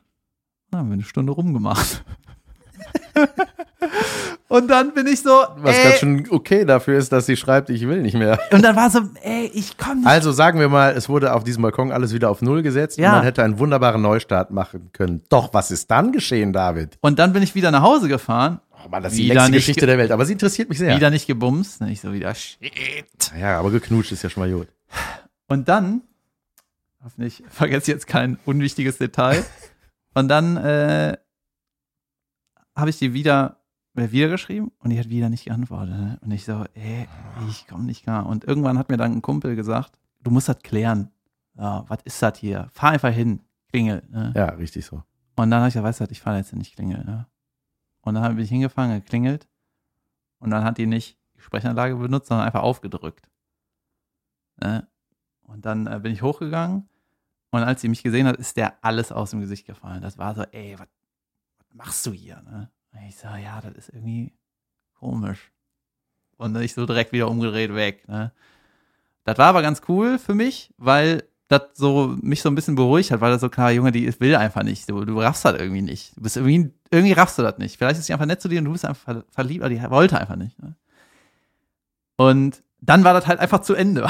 dann 0.71 0.81
haben 0.83 0.89
wir 0.91 0.95
eine 0.95 1.03
Stunde 1.03 1.33
rumgemacht. 1.33 2.05
und 4.49 4.69
dann 4.69 4.93
bin 4.95 5.07
ich 5.07 5.23
so, 5.23 5.31
Was 5.57 5.77
ey, 5.77 5.85
ganz 5.85 5.97
schön 6.01 6.27
okay 6.31 6.65
dafür 6.65 6.99
ist, 6.99 7.13
dass 7.13 7.27
sie 7.27 7.37
schreibt, 7.37 7.71
ich 7.71 7.87
will 7.87 8.03
nicht 8.03 8.15
mehr. 8.15 8.39
und 8.53 8.63
dann 8.63 8.77
war 8.77 8.91
so, 8.91 9.01
ey, 9.23 9.51
ich 9.55 9.77
komm 9.79 9.99
nicht 9.99 10.07
Also 10.07 10.33
sagen 10.33 10.59
wir 10.61 10.69
mal, 10.69 10.93
es 10.97 11.09
wurde 11.09 11.33
auf 11.35 11.45
diesem 11.45 11.63
Balkon 11.63 11.93
alles 11.93 12.13
wieder 12.13 12.31
auf 12.31 12.43
Null 12.43 12.63
gesetzt 12.63 12.99
Ja. 12.99 13.11
und 13.11 13.17
man 13.17 13.25
hätte 13.25 13.43
einen 13.43 13.59
wunderbaren 13.59 14.03
Neustart 14.03 14.51
machen 14.51 14.91
können. 14.93 15.23
Doch, 15.29 15.55
was 15.55 15.71
ist 15.71 15.91
dann 15.91 16.13
geschehen, 16.13 16.53
David? 16.53 16.99
Und 17.01 17.19
dann 17.19 17.33
bin 17.33 17.43
ich 17.43 17.55
wieder 17.55 17.71
nach 17.71 17.83
Hause 17.83 18.09
gefahren, 18.09 18.61
Oh 18.83 18.89
Mann, 18.89 19.03
das 19.03 19.13
ist 19.13 19.19
die 19.19 19.29
längste 19.29 19.51
nicht 19.51 19.59
Geschichte 19.61 19.81
ge- 19.81 19.87
der 19.89 19.99
Welt, 19.99 20.11
aber 20.11 20.25
sie 20.25 20.33
interessiert 20.33 20.71
mich 20.71 20.79
sehr. 20.79 20.97
wieder 20.97 21.11
nicht 21.11 21.27
gebumst. 21.27 21.83
Ne, 21.83 21.93
Ich 21.93 22.01
so 22.01 22.13
wieder, 22.15 22.35
shit. 22.35 22.73
Ja, 23.39 23.59
aber 23.59 23.71
geknutscht 23.71 24.11
ist 24.13 24.23
ja 24.23 24.31
schon 24.31 24.43
mal 24.43 24.51
gut. 24.51 24.69
Und 25.49 25.69
dann, 25.69 26.01
hoffentlich 27.05 27.43
vergesse 27.51 27.83
ich 27.91 27.95
jetzt 27.95 28.07
kein 28.07 28.39
unwichtiges 28.47 28.97
Detail. 28.97 29.45
Und 30.15 30.29
dann 30.29 30.57
äh, 30.57 31.17
habe 32.75 32.89
ich 32.91 32.99
die 32.99 33.13
wieder, 33.13 33.60
wieder 34.09 34.29
geschrieben 34.29 34.73
und 34.79 34.91
die 34.91 34.99
hat 34.99 35.09
wieder 35.09 35.29
nicht 35.29 35.45
geantwortet. 35.45 35.95
Ne? 35.95 36.19
Und 36.23 36.31
ich 36.31 36.45
so, 36.45 36.65
ey, 36.75 37.07
ich 37.49 37.67
komme 37.67 37.85
nicht 37.85 38.03
klar. 38.03 38.27
Und 38.27 38.45
irgendwann 38.45 38.79
hat 38.79 38.89
mir 38.89 38.97
dann 38.97 39.13
ein 39.13 39.23
Kumpel 39.23 39.57
gesagt, 39.57 39.99
du 40.23 40.31
musst 40.31 40.49
das 40.49 40.59
klären. 40.61 41.11
Ja, 41.57 41.85
was 41.89 41.99
ist 42.05 42.23
das 42.23 42.39
hier? 42.39 42.69
Fahr 42.73 42.91
einfach 42.91 43.13
hin, 43.13 43.41
klingel. 43.69 44.03
Ne? 44.09 44.33
Ja, 44.35 44.47
richtig 44.47 44.87
so. 44.87 45.03
Und 45.37 45.51
dann 45.51 45.61
habe 45.61 45.69
ich 45.69 45.75
gesagt, 45.75 45.87
weißt 45.87 46.01
du 46.01 46.05
ich 46.11 46.21
fahre 46.21 46.39
jetzt 46.39 46.55
nicht 46.55 46.75
klingel. 46.75 47.05
Ne? 47.05 47.27
Und 48.03 48.15
dann 48.15 48.35
bin 48.35 48.45
ich 48.45 48.51
hingefangen, 48.51 49.01
geklingelt. 49.01 49.49
Und 50.39 50.51
dann 50.51 50.65
hat 50.65 50.79
die 50.79 50.87
nicht 50.87 51.19
die 51.37 51.41
Sprechanlage 51.41 51.97
benutzt, 51.97 52.29
sondern 52.29 52.47
einfach 52.47 52.63
aufgedrückt. 52.63 53.29
Ne? 54.61 54.89
Und 55.43 55.67
dann 55.67 55.87
äh, 55.87 55.99
bin 56.01 56.13
ich 56.13 56.23
hochgegangen. 56.23 56.89
Und 57.51 57.63
als 57.63 57.81
sie 57.81 57.89
mich 57.89 58.03
gesehen 58.03 58.27
hat, 58.27 58.37
ist 58.37 58.57
der 58.57 58.83
alles 58.85 59.13
aus 59.13 59.31
dem 59.31 59.41
Gesicht 59.41 59.67
gefallen. 59.67 60.03
Das 60.03 60.19
war 60.19 60.35
so, 60.35 60.43
ey, 60.43 60.79
was 60.79 60.89
machst 61.73 62.07
du 62.07 62.13
hier? 62.13 62.41
Ne? 62.43 62.71
Und 62.93 63.01
ich 63.09 63.17
so, 63.17 63.29
ja, 63.29 63.61
das 63.61 63.75
ist 63.75 63.89
irgendwie 63.95 64.33
komisch. 64.99 65.51
Und 66.37 66.57
ich 66.57 66.75
so 66.75 66.87
direkt 66.87 67.13
wieder 67.13 67.29
umgedreht 67.29 67.75
weg. 67.75 68.09
Ne? 68.09 68.33
Das 69.25 69.39
war 69.39 69.47
aber 69.49 69.63
ganz 69.63 69.83
cool 69.89 70.19
für 70.19 70.35
mich, 70.35 70.73
weil 70.79 71.25
das 71.49 71.63
so 71.75 72.17
mich 72.23 72.43
so 72.43 72.49
ein 72.49 72.55
bisschen 72.55 72.77
beruhigt 72.77 73.11
hat, 73.11 73.21
weil 73.21 73.33
das 73.33 73.41
so 73.41 73.49
klar, 73.49 73.73
Junge, 73.73 73.93
die 73.93 74.21
will 74.21 74.37
einfach 74.37 74.63
nicht. 74.63 74.89
Du, 74.89 75.05
du 75.05 75.21
raffst 75.21 75.45
das 75.45 75.59
irgendwie 75.61 75.83
nicht. 75.83 76.17
Du 76.17 76.23
bist 76.23 76.37
irgendwie, 76.37 76.73
irgendwie 76.91 77.13
raffst 77.13 77.39
du 77.39 77.43
das 77.43 77.59
nicht. 77.59 77.77
Vielleicht 77.77 77.99
ist 77.99 78.07
sie 78.07 78.13
einfach 78.13 78.27
nett 78.27 78.41
zu 78.41 78.49
dir 78.49 78.61
und 78.61 78.67
du 78.67 78.73
bist 78.73 78.85
einfach 78.85 79.03
ver- 79.03 79.25
verliebt, 79.31 79.63
aber 79.65 79.75
die 79.75 79.83
wollte 79.91 80.19
einfach 80.19 80.37
nicht. 80.37 80.59
Ne? 80.63 80.75
Und 82.17 82.63
dann 82.81 83.05
war 83.05 83.13
das 83.15 83.27
halt 83.27 83.41
einfach 83.41 83.61
zu 83.63 83.75
Ende. 83.75 84.07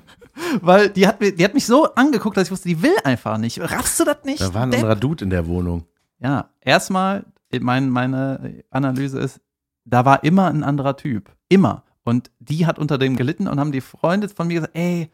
Weil 0.60 0.90
die 0.90 1.06
hat, 1.06 1.20
die 1.20 1.44
hat 1.44 1.54
mich 1.54 1.66
so 1.66 1.94
angeguckt, 1.94 2.36
dass 2.36 2.48
ich 2.48 2.52
wusste, 2.52 2.68
die 2.68 2.82
will 2.82 2.94
einfach 3.04 3.38
nicht. 3.38 3.60
Raffst 3.60 3.98
du 4.00 4.04
das 4.04 4.24
nicht? 4.24 4.40
Da 4.40 4.52
war 4.54 4.62
ein 4.64 4.70
Depp? 4.70 4.80
anderer 4.80 4.96
Dude 4.96 5.24
in 5.24 5.30
der 5.30 5.46
Wohnung. 5.46 5.86
Ja, 6.20 6.50
erstmal, 6.60 7.24
mein, 7.60 7.90
meine 7.90 8.64
Analyse 8.70 9.18
ist, 9.18 9.40
da 9.84 10.04
war 10.04 10.24
immer 10.24 10.48
ein 10.48 10.64
anderer 10.64 10.96
Typ. 10.96 11.30
Immer. 11.48 11.84
Und 12.04 12.30
die 12.38 12.66
hat 12.66 12.78
unter 12.78 12.98
dem 12.98 13.16
gelitten 13.16 13.48
und 13.48 13.58
haben 13.58 13.72
die 13.72 13.80
Freunde 13.80 14.28
von 14.28 14.46
mir 14.46 14.54
gesagt, 14.54 14.76
ey, 14.76 15.10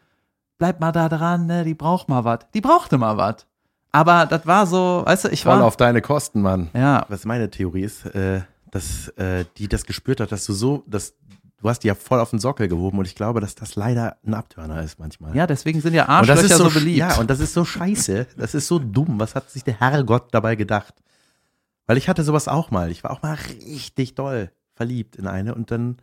bleib 0.57 0.79
mal 0.79 0.91
da 0.91 1.09
dran, 1.09 1.45
ne, 1.45 1.63
die 1.63 1.73
braucht 1.73 2.09
mal 2.09 2.23
was. 2.23 2.39
Die 2.53 2.61
brauchte 2.61 2.97
mal 2.97 3.17
was. 3.17 3.47
Aber 3.91 4.25
das 4.25 4.45
war 4.45 4.65
so, 4.67 5.03
weißt 5.05 5.25
du, 5.25 5.29
ich 5.29 5.43
Voll 5.43 5.59
war. 5.59 5.65
auf 5.65 5.75
deine 5.77 6.01
Kosten, 6.01 6.41
Mann. 6.41 6.69
ja, 6.73 7.05
Was 7.09 7.25
meine 7.25 7.49
Theorie 7.49 7.83
ist, 7.83 8.05
äh, 8.05 8.41
dass 8.71 9.09
äh, 9.17 9.45
die 9.57 9.67
das 9.67 9.85
gespürt 9.85 10.19
hat, 10.21 10.31
dass 10.31 10.45
du 10.45 10.53
so, 10.53 10.83
dass 10.87 11.13
du 11.61 11.69
hast 11.69 11.79
die 11.79 11.87
ja 11.87 11.95
voll 11.95 12.19
auf 12.19 12.29
den 12.29 12.39
Sockel 12.39 12.67
gehoben 12.67 12.99
und 12.99 13.05
ich 13.05 13.15
glaube, 13.15 13.41
dass 13.41 13.55
das 13.55 13.75
leider 13.75 14.17
ein 14.25 14.33
Abtörner 14.33 14.81
ist 14.81 14.97
manchmal. 14.99 15.35
ja, 15.35 15.45
deswegen 15.45 15.81
sind 15.81 15.93
ja 15.93 16.03
und 16.03 16.27
das 16.27 16.39
Arschlöcher 16.39 16.45
ist 16.45 16.57
so, 16.57 16.69
so, 16.69 16.79
beliebt. 16.79 16.97
Ja, 16.97 17.17
und 17.17 17.29
das 17.29 17.39
ist 17.39 17.53
so 17.53 17.65
scheiße. 17.65 18.27
Das 18.37 18.53
ist 18.53 18.67
so 18.67 18.79
dumm. 18.79 19.19
Was 19.19 19.35
hat 19.35 19.49
sich 19.49 19.63
der 19.63 19.79
Herrgott 19.79 20.29
dabei 20.31 20.55
gedacht? 20.55 20.93
Weil 21.91 21.97
ich 21.97 22.07
hatte 22.07 22.23
sowas 22.23 22.47
auch 22.47 22.71
mal. 22.71 22.89
Ich 22.89 23.03
war 23.03 23.11
auch 23.11 23.21
mal 23.21 23.33
richtig 23.33 24.15
doll 24.15 24.49
verliebt 24.75 25.17
in 25.17 25.27
eine 25.27 25.53
und 25.53 25.71
dann 25.71 25.97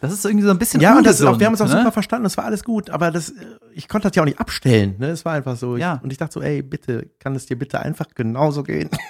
das 0.00 0.12
ist 0.12 0.24
irgendwie 0.24 0.44
so 0.44 0.50
ein 0.50 0.58
bisschen 0.58 0.80
ja 0.80 0.98
und 0.98 1.06
das 1.06 1.22
auch, 1.22 1.38
wir 1.38 1.46
haben 1.46 1.52
uns 1.52 1.60
auch 1.60 1.68
ne? 1.68 1.76
super 1.78 1.92
verstanden. 1.92 2.26
Es 2.26 2.36
war 2.36 2.44
alles 2.44 2.64
gut, 2.64 2.90
aber 2.90 3.12
das 3.12 3.28
äh, 3.30 3.34
ich 3.72 3.86
konnte 3.86 4.08
das 4.08 4.16
ja 4.16 4.22
auch 4.22 4.26
nicht 4.26 4.40
abstellen. 4.40 4.96
Ne, 4.98 5.10
es 5.10 5.24
war 5.24 5.34
einfach 5.34 5.56
so. 5.56 5.76
Ja. 5.76 5.98
Ich, 5.98 6.02
und 6.02 6.10
ich 6.10 6.18
dachte 6.18 6.32
so, 6.34 6.42
ey, 6.42 6.60
bitte, 6.60 7.08
kann 7.20 7.36
es 7.36 7.46
dir 7.46 7.56
bitte 7.56 7.78
einfach 7.78 8.06
genauso 8.16 8.64
gehen? 8.64 8.90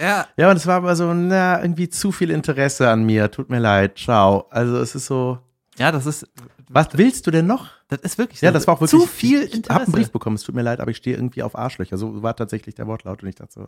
Ja, 0.00 0.26
Ja, 0.38 0.50
und 0.50 0.56
es 0.56 0.66
war 0.66 0.76
aber 0.78 0.96
so, 0.96 1.12
na, 1.14 1.62
irgendwie 1.62 1.88
zu 1.90 2.10
viel 2.12 2.30
Interesse 2.30 2.88
an 2.88 3.04
mir. 3.04 3.30
Tut 3.30 3.50
mir 3.50 3.60
leid, 3.60 3.98
ciao. 3.98 4.46
Also 4.50 4.78
es 4.78 4.96
ist 4.96 5.04
so, 5.06 5.38
ja, 5.78 5.92
das 5.92 6.06
ist, 6.06 6.26
was 6.70 6.88
willst 6.94 7.26
du 7.26 7.30
denn 7.30 7.46
noch? 7.46 7.68
das 7.88 8.00
ist 8.00 8.18
wirklich 8.18 8.40
so. 8.40 8.46
Ja, 8.46 8.52
das 8.52 8.66
war 8.66 8.74
auch 8.74 8.80
wirklich. 8.80 9.00
zu 9.02 9.06
viel 9.06 9.42
Ich, 9.42 9.48
ich 9.50 9.54
Interesse. 9.56 9.74
habe 9.74 9.84
einen 9.84 9.92
Brief 9.92 10.10
bekommen, 10.10 10.36
es 10.36 10.42
tut 10.42 10.54
mir 10.54 10.62
leid, 10.62 10.80
aber 10.80 10.90
ich 10.90 10.96
stehe 10.96 11.14
irgendwie 11.14 11.42
auf 11.42 11.56
Arschlöcher. 11.56 11.98
So 11.98 12.22
war 12.22 12.34
tatsächlich 12.34 12.74
der 12.74 12.86
Wortlaut 12.86 13.22
und 13.22 13.28
ich 13.28 13.34
dachte 13.34 13.52
so, 13.52 13.66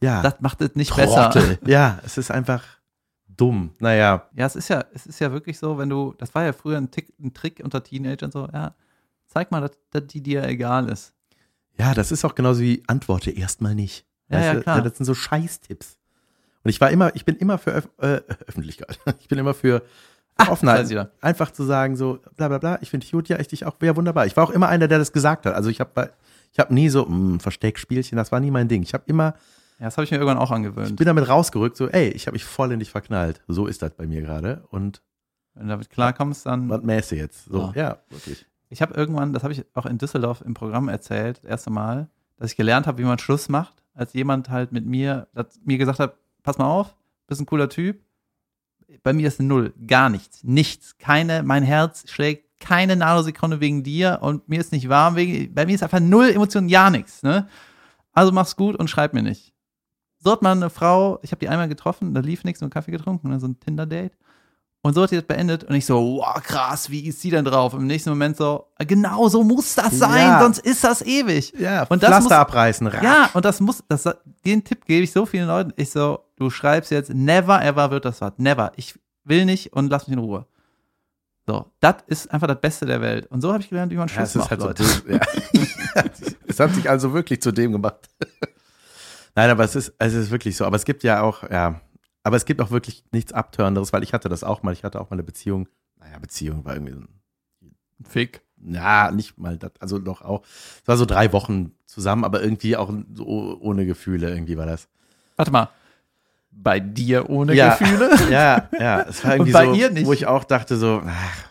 ja, 0.00 0.22
Das 0.22 0.40
macht 0.40 0.60
es 0.60 0.74
nicht 0.74 0.94
besser. 0.94 1.30
Trottel. 1.30 1.58
Ja, 1.66 1.98
es 2.04 2.18
ist 2.18 2.30
einfach 2.30 2.64
dumm. 3.28 3.70
Naja, 3.78 4.28
Ja, 4.34 4.46
es 4.46 4.56
ist 4.56 4.68
ja, 4.68 4.84
es 4.92 5.06
ist 5.06 5.18
ja 5.20 5.32
wirklich 5.32 5.58
so, 5.58 5.78
wenn 5.78 5.88
du, 5.88 6.14
das 6.18 6.34
war 6.34 6.44
ja 6.44 6.52
früher 6.52 6.76
ein, 6.78 6.90
Tick, 6.90 7.12
ein 7.18 7.32
Trick 7.32 7.60
unter 7.64 7.82
Teenagern 7.82 8.30
so, 8.30 8.48
ja, 8.52 8.74
zeig 9.26 9.50
mal, 9.50 9.60
dass, 9.60 9.72
dass 9.90 10.06
die 10.06 10.20
dir 10.22 10.44
egal 10.44 10.88
ist. 10.88 11.14
ja, 11.78 11.94
das 11.94 12.12
ist 12.12 12.24
auch 12.24 12.34
genauso 12.34 12.60
wie 12.60 12.82
antworte 12.86 13.30
erstmal 13.30 13.74
nicht. 13.74 14.04
Ja, 14.28 14.40
ja, 14.54 14.60
klar. 14.60 14.82
Das 14.82 14.96
sind 14.96 15.06
so 15.06 15.14
Scheißtipps. 15.14 15.96
Und 16.62 16.68
ich 16.68 16.80
war 16.80 16.90
immer, 16.90 17.14
ich 17.16 17.24
bin 17.24 17.36
immer 17.36 17.56
für 17.58 17.72
Öff 17.72 17.88
äh, 17.98 18.20
Öffentlichkeit. 18.46 18.98
Ich 19.20 19.28
bin 19.28 19.38
immer 19.38 19.54
für 19.54 19.82
weiß 20.36 20.48
Offenheit. 20.50 21.10
Einfach 21.20 21.50
zu 21.50 21.64
sagen, 21.64 21.96
so, 21.96 22.18
bla 22.36 22.48
bla 22.48 22.58
bla, 22.58 22.78
ich 22.82 22.90
finde 22.90 23.04
dich 23.04 23.12
gut, 23.12 23.28
ja, 23.28 23.38
ich 23.40 23.48
dich 23.48 23.64
auch, 23.66 23.76
wäre 23.80 23.96
wunderbar. 23.96 24.26
Ich 24.26 24.36
war 24.36 24.44
auch 24.44 24.50
immer 24.50 24.68
einer, 24.68 24.88
der 24.88 24.98
das 24.98 25.12
gesagt 25.12 25.46
hat. 25.46 25.54
Also 25.54 25.70
ich 25.70 25.80
habe 25.80 26.12
ich 26.52 26.58
hab 26.58 26.70
nie 26.70 26.88
so, 26.90 27.06
mh, 27.06 27.40
Versteckspielchen, 27.40 28.16
das 28.16 28.30
war 28.30 28.40
nie 28.40 28.50
mein 28.50 28.68
Ding. 28.68 28.82
Ich 28.82 28.92
habe 28.94 29.04
immer, 29.06 29.34
Ja, 29.80 29.86
das 29.86 29.96
habe 29.96 30.04
ich 30.04 30.10
mir 30.10 30.18
irgendwann 30.18 30.38
auch 30.38 30.50
ich 30.50 30.56
angewöhnt. 30.56 30.96
bin 30.96 31.06
damit 31.06 31.28
rausgerückt, 31.28 31.76
so, 31.76 31.88
ey, 31.88 32.10
ich 32.10 32.26
habe 32.26 32.34
mich 32.34 32.44
voll 32.44 32.70
in 32.72 32.78
dich 32.78 32.90
verknallt. 32.90 33.40
So 33.48 33.66
ist 33.66 33.80
das 33.82 33.94
bei 33.94 34.06
mir 34.06 34.20
gerade. 34.20 34.62
Und 34.70 35.02
Wenn 35.54 35.64
du 35.64 35.70
damit 35.70 35.90
klarkommst, 35.90 36.46
dann. 36.46 36.68
was 36.68 36.82
mäße 36.82 37.16
jetzt? 37.16 37.46
So, 37.46 37.62
Ah. 37.64 37.72
ja, 37.74 37.98
wirklich. 38.10 38.46
Ich 38.68 38.82
habe 38.82 38.94
irgendwann, 38.94 39.32
das 39.32 39.42
habe 39.42 39.52
ich 39.52 39.64
auch 39.74 39.86
in 39.86 39.98
Düsseldorf 39.98 40.42
im 40.42 40.54
Programm 40.54 40.88
erzählt, 40.88 41.38
das 41.38 41.44
erste 41.50 41.70
Mal, 41.70 42.08
dass 42.36 42.50
ich 42.52 42.56
gelernt 42.56 42.86
habe, 42.86 42.98
wie 42.98 43.04
man 43.04 43.18
Schluss 43.18 43.48
macht, 43.48 43.82
als 43.94 44.12
jemand 44.12 44.48
halt 44.50 44.70
mit 44.70 44.86
mir, 44.86 45.26
mir 45.64 45.78
gesagt 45.78 45.98
hat, 45.98 46.14
pass 46.42 46.58
mal 46.58 46.66
auf, 46.66 46.94
bist 47.26 47.40
ein 47.40 47.46
cooler 47.46 47.68
Typ. 47.68 48.00
Bei 49.02 49.12
mir 49.12 49.26
ist 49.28 49.40
eine 49.40 49.48
Null, 49.48 49.72
gar 49.86 50.08
nichts, 50.10 50.44
nichts, 50.44 50.98
keine, 50.98 51.42
mein 51.42 51.62
Herz 51.62 52.10
schlägt 52.10 52.60
keine 52.60 52.96
Nanosekunde 52.96 53.60
wegen 53.60 53.82
dir 53.82 54.18
und 54.20 54.48
mir 54.48 54.60
ist 54.60 54.72
nicht 54.72 54.88
warm 54.88 55.16
wegen, 55.16 55.54
bei 55.54 55.64
mir 55.64 55.74
ist 55.74 55.82
einfach 55.82 56.00
null 56.00 56.28
Emotionen, 56.28 56.68
ja 56.68 56.90
nichts, 56.90 57.22
ne? 57.22 57.48
Also 58.12 58.32
mach's 58.32 58.56
gut 58.56 58.76
und 58.76 58.90
schreib 58.90 59.14
mir 59.14 59.22
nicht. 59.22 59.49
So 60.22 60.32
hat 60.32 60.42
man 60.42 60.58
eine 60.58 60.70
Frau, 60.70 61.18
ich 61.22 61.32
habe 61.32 61.38
die 61.40 61.48
einmal 61.48 61.68
getroffen, 61.68 62.12
da 62.14 62.20
lief 62.20 62.44
nichts, 62.44 62.60
nur 62.60 62.68
Kaffee 62.70 62.90
getrunken, 62.90 63.28
ne, 63.30 63.40
so 63.40 63.46
ein 63.48 63.58
Tinder-Date. 63.58 64.12
Und 64.82 64.94
so 64.94 65.02
hat 65.02 65.10
die 65.10 65.16
das 65.16 65.24
beendet 65.26 65.64
und 65.64 65.74
ich 65.74 65.84
so, 65.84 65.98
wow, 66.18 66.42
krass, 66.42 66.88
wie 66.90 67.06
ist 67.06 67.20
sie 67.20 67.28
denn 67.30 67.44
drauf? 67.44 67.74
Im 67.74 67.86
nächsten 67.86 68.08
Moment 68.10 68.36
so, 68.38 68.66
genau 68.78 69.28
so 69.28 69.42
muss 69.44 69.74
das 69.74 69.98
sein, 69.98 70.26
Ja. 70.26 70.40
sonst 70.42 70.58
ist 70.60 70.82
das 70.84 71.02
ewig. 71.02 71.52
Ja, 71.58 71.82
Und 71.84 72.02
das 72.02 72.08
Pflaster 72.08 72.22
muss- 72.24 72.32
abreißen, 72.32 72.86
rasch. 72.86 73.02
Ja, 73.02 73.28
und 73.34 73.44
das 73.44 73.60
muss, 73.60 73.82
das, 73.88 74.08
den 74.46 74.64
Tipp 74.64 74.86
gebe 74.86 75.04
ich 75.04 75.12
so 75.12 75.26
vielen 75.26 75.46
Leuten. 75.48 75.72
Ich 75.76 75.90
so, 75.90 76.20
du 76.36 76.48
schreibst 76.48 76.90
jetzt, 76.90 77.12
never 77.12 77.62
ever 77.62 77.90
wird 77.90 78.06
das 78.06 78.20
was. 78.22 78.32
Never. 78.38 78.72
Ich 78.76 78.98
will 79.24 79.44
nicht 79.44 79.72
und 79.74 79.90
lass 79.90 80.06
mich 80.06 80.14
in 80.16 80.22
Ruhe. 80.22 80.46
So, 81.46 81.66
das 81.80 81.96
ist 82.06 82.30
einfach 82.30 82.46
das 82.46 82.60
Beste 82.60 82.86
der 82.86 83.00
Welt. 83.02 83.26
Und 83.26 83.42
so 83.42 83.52
habe 83.52 83.62
ich 83.62 83.68
gelernt, 83.68 83.92
wie 83.92 83.96
man 83.96 84.08
Ja, 84.08 84.14
Schluss 84.14 84.28
ist 84.30 84.36
macht, 84.36 84.50
halt 84.50 84.60
so 84.60 84.66
Leute. 84.68 84.82
dumm. 84.84 85.20
Ja. 85.94 86.02
es 86.46 86.60
hat 86.60 86.74
sich 86.74 86.88
also 86.88 87.12
wirklich 87.12 87.42
zu 87.42 87.52
dem 87.52 87.72
gemacht. 87.72 88.08
Nein, 89.34 89.50
aber 89.50 89.64
es 89.64 89.76
ist, 89.76 89.94
es 89.98 90.14
ist 90.14 90.30
wirklich 90.30 90.56
so. 90.56 90.64
Aber 90.64 90.76
es 90.76 90.84
gibt 90.84 91.02
ja 91.02 91.22
auch, 91.22 91.48
ja, 91.48 91.80
aber 92.22 92.36
es 92.36 92.44
gibt 92.44 92.60
auch 92.60 92.70
wirklich 92.70 93.04
nichts 93.12 93.32
Abtörenderes, 93.32 93.92
weil 93.92 94.02
ich 94.02 94.12
hatte 94.12 94.28
das 94.28 94.44
auch 94.44 94.62
mal. 94.62 94.72
Ich 94.72 94.84
hatte 94.84 95.00
auch 95.00 95.10
mal 95.10 95.14
eine 95.16 95.22
Beziehung. 95.22 95.68
Naja, 95.98 96.18
Beziehung 96.18 96.64
war 96.64 96.74
irgendwie 96.74 96.94
so 96.94 97.00
ein 97.00 97.08
Fick. 98.08 98.42
ja, 98.62 99.10
nicht 99.10 99.38
mal 99.38 99.56
das, 99.58 99.72
also 99.80 99.98
doch 99.98 100.22
auch. 100.22 100.42
Es 100.44 100.86
war 100.88 100.96
so 100.96 101.06
drei 101.06 101.32
Wochen 101.32 101.72
zusammen, 101.86 102.24
aber 102.24 102.42
irgendwie 102.42 102.76
auch 102.76 102.92
so 103.14 103.58
ohne 103.60 103.86
Gefühle, 103.86 104.30
irgendwie 104.30 104.56
war 104.56 104.66
das. 104.66 104.88
Warte 105.36 105.50
mal. 105.50 105.68
Bei 106.50 106.80
dir 106.80 107.30
ohne 107.30 107.54
Ja. 107.54 107.74
Gefühle? 107.76 108.10
Ja, 108.30 108.68
ja, 108.78 109.02
es 109.02 109.24
war 109.24 109.36
irgendwie 109.36 109.52
so, 110.00 110.06
wo 110.06 110.12
ich 110.12 110.26
auch 110.26 110.44
dachte 110.44 110.76
so, 110.76 111.02
ach, 111.06 111.48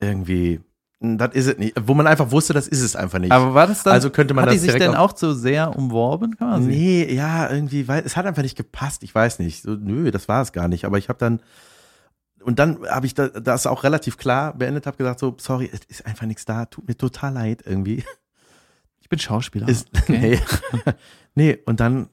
irgendwie, 0.00 0.60
das 1.00 1.34
ist 1.34 1.46
es 1.46 1.58
nicht. 1.58 1.74
Wo 1.80 1.94
man 1.94 2.06
einfach 2.06 2.30
wusste, 2.30 2.52
das 2.52 2.68
ist 2.68 2.80
es 2.80 2.96
einfach 2.96 3.18
nicht. 3.18 3.32
Aber 3.32 3.54
war 3.54 3.66
das 3.66 3.82
dann, 3.82 3.92
also 3.92 4.10
könnte 4.10 4.34
man 4.34 4.44
hat 4.44 4.52
das 4.52 4.62
die 4.62 4.70
sich 4.70 4.78
denn 4.78 4.94
auch 4.94 5.12
zu 5.12 5.34
sehr 5.34 5.76
umworben? 5.76 6.36
Kann 6.36 6.50
man? 6.50 6.66
Nee, 6.66 7.12
ja, 7.12 7.50
irgendwie, 7.50 7.88
weil 7.88 8.02
es 8.04 8.16
hat 8.16 8.26
einfach 8.26 8.42
nicht 8.42 8.56
gepasst. 8.56 9.02
Ich 9.02 9.14
weiß 9.14 9.38
nicht. 9.38 9.62
So, 9.62 9.72
nö, 9.72 10.10
das 10.10 10.28
war 10.28 10.42
es 10.42 10.52
gar 10.52 10.68
nicht. 10.68 10.84
Aber 10.84 10.98
ich 10.98 11.08
habe 11.08 11.18
dann 11.18 11.40
und 12.44 12.58
dann 12.58 12.86
habe 12.86 13.06
ich 13.06 13.14
da, 13.14 13.28
das 13.28 13.66
auch 13.66 13.84
relativ 13.84 14.18
klar 14.18 14.54
beendet, 14.54 14.86
habe 14.86 14.96
gesagt 14.96 15.18
so, 15.18 15.34
sorry, 15.38 15.70
es 15.72 15.80
ist 15.88 16.06
einfach 16.06 16.26
nichts 16.26 16.44
da. 16.44 16.66
Tut 16.66 16.86
mir 16.86 16.96
total 16.96 17.32
leid 17.32 17.62
irgendwie. 17.64 18.04
Ich 19.00 19.08
bin 19.08 19.18
Schauspieler. 19.18 19.68
Ist, 19.68 19.88
okay. 19.96 20.40
nee. 20.72 20.92
nee, 21.34 21.58
und 21.66 21.80
dann 21.80 22.08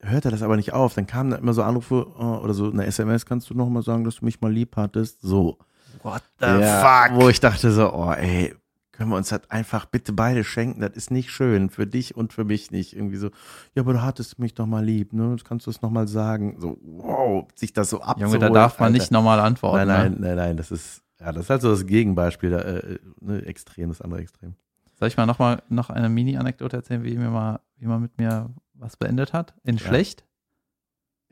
hört 0.00 0.24
er 0.24 0.30
das 0.30 0.42
aber 0.42 0.56
nicht 0.56 0.72
auf. 0.72 0.94
Dann 0.94 1.06
kamen 1.06 1.30
da 1.30 1.36
immer 1.36 1.54
so 1.54 1.62
Anrufe 1.62 2.06
oh, 2.18 2.38
oder 2.42 2.54
so 2.54 2.70
eine 2.70 2.86
SMS, 2.86 3.26
kannst 3.26 3.50
du 3.50 3.54
noch 3.54 3.68
mal 3.68 3.82
sagen, 3.82 4.04
dass 4.04 4.16
du 4.16 4.24
mich 4.24 4.40
mal 4.40 4.52
lieb 4.52 4.76
hattest? 4.76 5.20
So. 5.22 5.58
What 6.02 6.22
the 6.40 6.46
Ja, 6.46 7.08
Wo 7.12 7.28
ich 7.28 7.40
dachte 7.40 7.70
so, 7.70 7.92
oh 7.92 8.12
ey, 8.12 8.54
können 8.92 9.10
wir 9.10 9.16
uns 9.16 9.28
das 9.30 9.50
einfach 9.50 9.86
bitte 9.86 10.12
beide 10.12 10.44
schenken? 10.44 10.80
Das 10.80 10.92
ist 10.94 11.10
nicht 11.10 11.30
schön, 11.30 11.68
für 11.70 11.86
dich 11.86 12.16
und 12.16 12.32
für 12.32 12.44
mich 12.44 12.70
nicht. 12.70 12.94
Irgendwie 12.94 13.16
so, 13.16 13.30
ja, 13.74 13.82
aber 13.82 13.92
du 13.94 14.02
hattest 14.02 14.38
mich 14.38 14.54
doch 14.54 14.66
mal 14.66 14.84
lieb, 14.84 15.12
ne? 15.12 15.36
Kannst 15.44 15.66
du 15.66 15.70
es 15.70 15.82
noch 15.82 15.90
mal 15.90 16.06
sagen. 16.06 16.56
So, 16.60 16.78
wow, 16.82 17.46
sich 17.56 17.72
das 17.72 17.90
so 17.90 18.00
abzuholen. 18.02 18.34
Junge, 18.34 18.38
da 18.38 18.50
darf 18.50 18.78
man 18.78 18.86
Alter. 18.88 18.98
nicht 18.98 19.10
normal 19.10 19.40
antworten. 19.40 19.86
Nein, 19.88 19.88
nein, 19.88 20.12
Ne? 20.12 20.18
nein, 20.28 20.36
nein, 20.36 20.56
das 20.56 20.70
ist, 20.70 21.02
ja, 21.20 21.32
das 21.32 21.44
ist 21.44 21.50
halt 21.50 21.62
so 21.62 21.70
das 21.70 21.86
Gegenbeispiel, 21.86 22.50
da, 22.50 22.58
äh, 22.60 22.98
ne, 23.20 23.44
extrem, 23.46 23.88
das 23.88 24.00
andere 24.00 24.20
Extrem. 24.20 24.54
Soll 24.96 25.08
ich 25.08 25.16
mal 25.16 25.26
noch 25.26 25.40
mal 25.40 25.62
noch 25.68 25.90
eine 25.90 26.08
Mini-Anekdote 26.08 26.76
erzählen, 26.76 27.02
wie 27.02 27.16
mir 27.18 27.30
mal, 27.30 27.60
wie 27.78 27.86
man 27.86 28.00
mit 28.00 28.16
mir 28.16 28.50
was 28.74 28.96
beendet 28.96 29.32
hat? 29.32 29.54
In 29.64 29.76
Ja. 29.76 29.86
schlecht. 29.88 30.24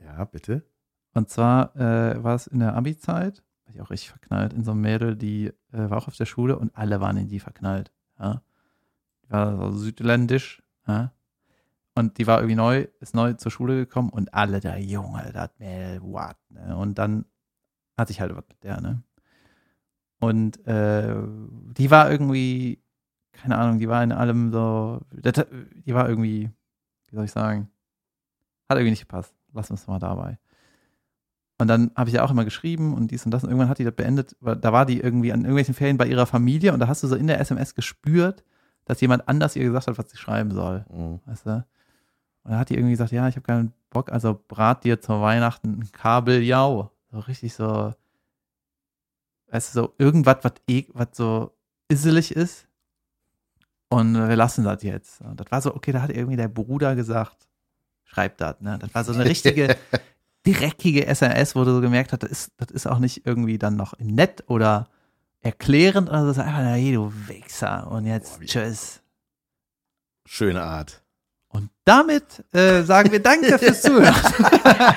Ja, 0.04 0.24
bitte. 0.24 0.64
Und 1.14 1.30
zwar 1.30 1.76
äh, 1.76 2.22
war 2.24 2.34
es 2.34 2.48
in 2.48 2.58
der 2.58 2.74
Abi-Zeit, 2.74 3.42
ich 3.74 3.82
auch 3.82 3.90
richtig 3.90 4.10
verknallt 4.10 4.52
in 4.52 4.64
so 4.64 4.72
ein 4.72 4.80
Mädel, 4.80 5.16
die 5.16 5.46
äh, 5.46 5.90
war 5.90 5.98
auch 5.98 6.08
auf 6.08 6.16
der 6.16 6.26
Schule 6.26 6.58
und 6.58 6.76
alle 6.76 7.00
waren 7.00 7.16
in 7.16 7.28
die 7.28 7.40
verknallt. 7.40 7.92
Ja. 8.18 8.42
Die 9.24 9.30
war 9.30 9.72
so 9.72 9.78
südländisch. 9.78 10.62
Ja. 10.86 11.12
Und 11.94 12.18
die 12.18 12.26
war 12.26 12.38
irgendwie 12.38 12.56
neu, 12.56 12.86
ist 13.00 13.14
neu 13.14 13.34
zur 13.34 13.52
Schule 13.52 13.76
gekommen 13.76 14.08
und 14.08 14.32
alle 14.32 14.60
da, 14.60 14.76
Junge, 14.76 15.30
das 15.32 15.50
Mädel, 15.58 16.00
what? 16.02 16.36
Ne? 16.48 16.76
Und 16.76 16.98
dann 16.98 17.26
hatte 17.98 18.12
ich 18.12 18.20
halt 18.20 18.34
was 18.34 18.44
mit 18.48 18.62
der, 18.64 18.80
ne? 18.80 19.02
Und 20.18 20.64
äh, 20.66 21.16
die 21.76 21.90
war 21.90 22.10
irgendwie, 22.10 22.80
keine 23.32 23.58
Ahnung, 23.58 23.78
die 23.78 23.88
war 23.88 24.04
in 24.04 24.12
allem 24.12 24.52
so, 24.52 25.00
die 25.10 25.94
war 25.94 26.08
irgendwie, 26.08 26.48
wie 27.08 27.16
soll 27.16 27.24
ich 27.24 27.32
sagen, 27.32 27.68
hat 28.68 28.78
irgendwie 28.78 28.90
nicht 28.90 29.08
gepasst. 29.08 29.34
Lass 29.52 29.70
uns 29.70 29.86
mal 29.86 29.98
dabei. 29.98 30.38
Und 31.59 31.68
dann 31.68 31.90
habe 31.94 32.11
ich 32.11 32.14
ja 32.14 32.24
auch 32.24 32.30
immer 32.30 32.44
geschrieben 32.44 32.94
und 32.94 33.11
dies 33.11 33.24
und 33.24 33.30
das. 33.30 33.44
Und 33.44 33.50
irgendwann 33.50 33.68
hat 33.68 33.78
die 33.78 33.84
das 33.84 33.94
beendet. 33.94 34.36
Da 34.40 34.72
war 34.72 34.86
die 34.86 35.00
irgendwie 35.00 35.32
an 35.32 35.40
irgendwelchen 35.40 35.74
Ferien 35.74 35.98
bei 35.98 36.07
ihrer 36.07 36.26
Familie 36.26 36.72
und 36.72 36.80
da 36.80 36.88
hast 36.88 37.03
du 37.03 37.09
so 37.09 37.14
in 37.14 37.26
der 37.26 37.40
SMS 37.40 37.74
gespürt, 37.74 38.42
dass 38.84 39.00
jemand 39.00 39.28
anders 39.28 39.55
ihr 39.55 39.64
gesagt 39.64 39.86
hat, 39.86 39.98
was 39.98 40.11
sie 40.11 40.16
schreiben 40.16 40.50
soll. 40.50 40.84
Mhm. 40.90 41.20
Weißt 41.26 41.46
du? 41.46 41.64
Und 42.44 42.50
dann 42.50 42.59
hat 42.59 42.70
die 42.70 42.74
irgendwie 42.74 42.92
gesagt, 42.92 43.12
ja, 43.12 43.28
ich 43.28 43.36
habe 43.36 43.46
keinen 43.46 43.72
Bock, 43.90 44.11
also 44.11 44.42
brat 44.48 44.84
dir 44.84 45.00
zur 45.00 45.20
Weihnachten 45.20 45.78
ein 45.78 45.92
Kabeljau. 45.92 46.90
So 47.12 47.18
richtig 47.20 47.55
so, 47.55 47.92
weißt 49.50 49.74
du, 49.74 49.80
so 49.80 49.94
irgendwas, 49.98 50.38
was 50.42 50.55
eh, 50.68 50.86
was 50.92 51.09
so 51.12 51.53
isselig 51.88 52.34
ist. 52.34 52.66
Und 53.88 54.14
wir 54.14 54.36
lassen 54.36 54.64
das 54.64 54.82
jetzt. 54.82 55.20
Und 55.20 55.38
das 55.38 55.50
war 55.50 55.61
so, 55.61 55.74
okay, 55.74 55.92
da 55.92 56.00
hat 56.00 56.11
irgendwie 56.11 56.36
der 56.36 56.48
Bruder 56.48 56.96
gesagt, 56.96 57.46
schreib 58.05 58.38
das, 58.38 58.61
ne? 58.61 58.78
Das 58.78 58.94
war 58.94 59.05
so 59.05 59.12
eine 59.12 59.26
richtige, 59.26 59.76
dreckige 60.45 61.07
SMS, 61.07 61.55
wo 61.55 61.64
du 61.64 61.74
so 61.74 61.80
gemerkt 61.80 62.12
hast, 62.12 62.22
das 62.22 62.30
ist, 62.30 62.53
das 62.57 62.70
ist 62.70 62.86
auch 62.86 62.99
nicht 62.99 63.26
irgendwie 63.26 63.59
dann 63.59 63.76
noch 63.76 63.99
nett 63.99 64.45
oder 64.49 64.88
erklärend, 65.40 66.09
oder 66.09 66.20
so, 66.20 66.26
das 66.28 66.36
ist 66.38 66.43
einfach, 66.43 66.61
hey, 66.61 66.93
du 66.93 67.12
Wichser. 67.28 67.90
Und 67.90 68.07
jetzt, 68.07 68.38
Boah, 68.38 68.47
tschüss. 68.47 69.01
Schöne 70.24 70.62
Art. 70.62 71.03
Und 71.49 71.70
damit 71.84 72.45
äh, 72.55 72.82
sagen 72.82 73.12
wir 73.12 73.20
Danke 73.20 73.59
fürs 73.59 73.82
Zuhören. 73.82 74.14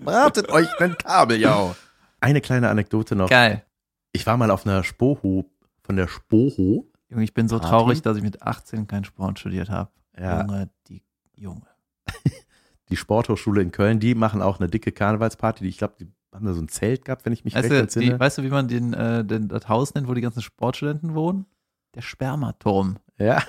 Bratet 0.00 0.48
euch 0.48 0.68
einen 0.80 0.98
Kabeljau. 0.98 1.76
Eine 2.20 2.40
kleine 2.40 2.68
Anekdote 2.68 3.14
noch. 3.14 3.28
Geil. 3.28 3.64
Ich 4.12 4.26
war 4.26 4.36
mal 4.36 4.50
auf 4.50 4.66
einer 4.66 4.82
Spoho, 4.82 5.44
von 5.82 5.96
der 5.96 6.08
Spoho. 6.08 6.90
Junge, 7.08 7.24
ich 7.24 7.34
bin 7.34 7.48
so 7.48 7.58
traurig, 7.58 8.02
dass 8.02 8.16
ich 8.16 8.22
mit 8.22 8.42
18 8.42 8.86
keinen 8.86 9.04
Sport 9.04 9.38
studiert 9.38 9.70
habe. 9.70 9.90
Ja, 10.18 10.40
Junge, 10.40 10.70
die 10.88 11.02
Junge. 11.34 11.66
die 12.90 12.96
Sporthochschule 12.96 13.62
in 13.62 13.70
Köln, 13.72 13.98
die 14.00 14.14
machen 14.14 14.42
auch 14.42 14.58
eine 14.60 14.68
dicke 14.68 14.92
Karnevalsparty. 14.92 15.64
Die, 15.64 15.70
ich 15.70 15.78
glaube, 15.78 15.94
die 16.00 16.06
haben 16.34 16.46
da 16.46 16.52
so 16.52 16.60
ein 16.60 16.68
Zelt 16.68 17.04
gehabt, 17.04 17.24
wenn 17.24 17.32
ich 17.32 17.44
mich 17.44 17.54
Weißt 17.54 17.70
recht 17.70 17.80
entsinne. 17.80 18.18
weißt 18.18 18.38
du, 18.38 18.42
wie 18.42 18.48
man 18.50 18.68
den, 18.68 18.92
äh, 18.92 19.24
den, 19.24 19.48
das 19.48 19.68
Haus 19.68 19.94
nennt, 19.94 20.08
wo 20.08 20.14
die 20.14 20.20
ganzen 20.20 20.42
Sportstudenten 20.42 21.14
wohnen? 21.14 21.46
Der 21.94 22.02
Spermaturm. 22.02 22.96
ja, 23.18 23.42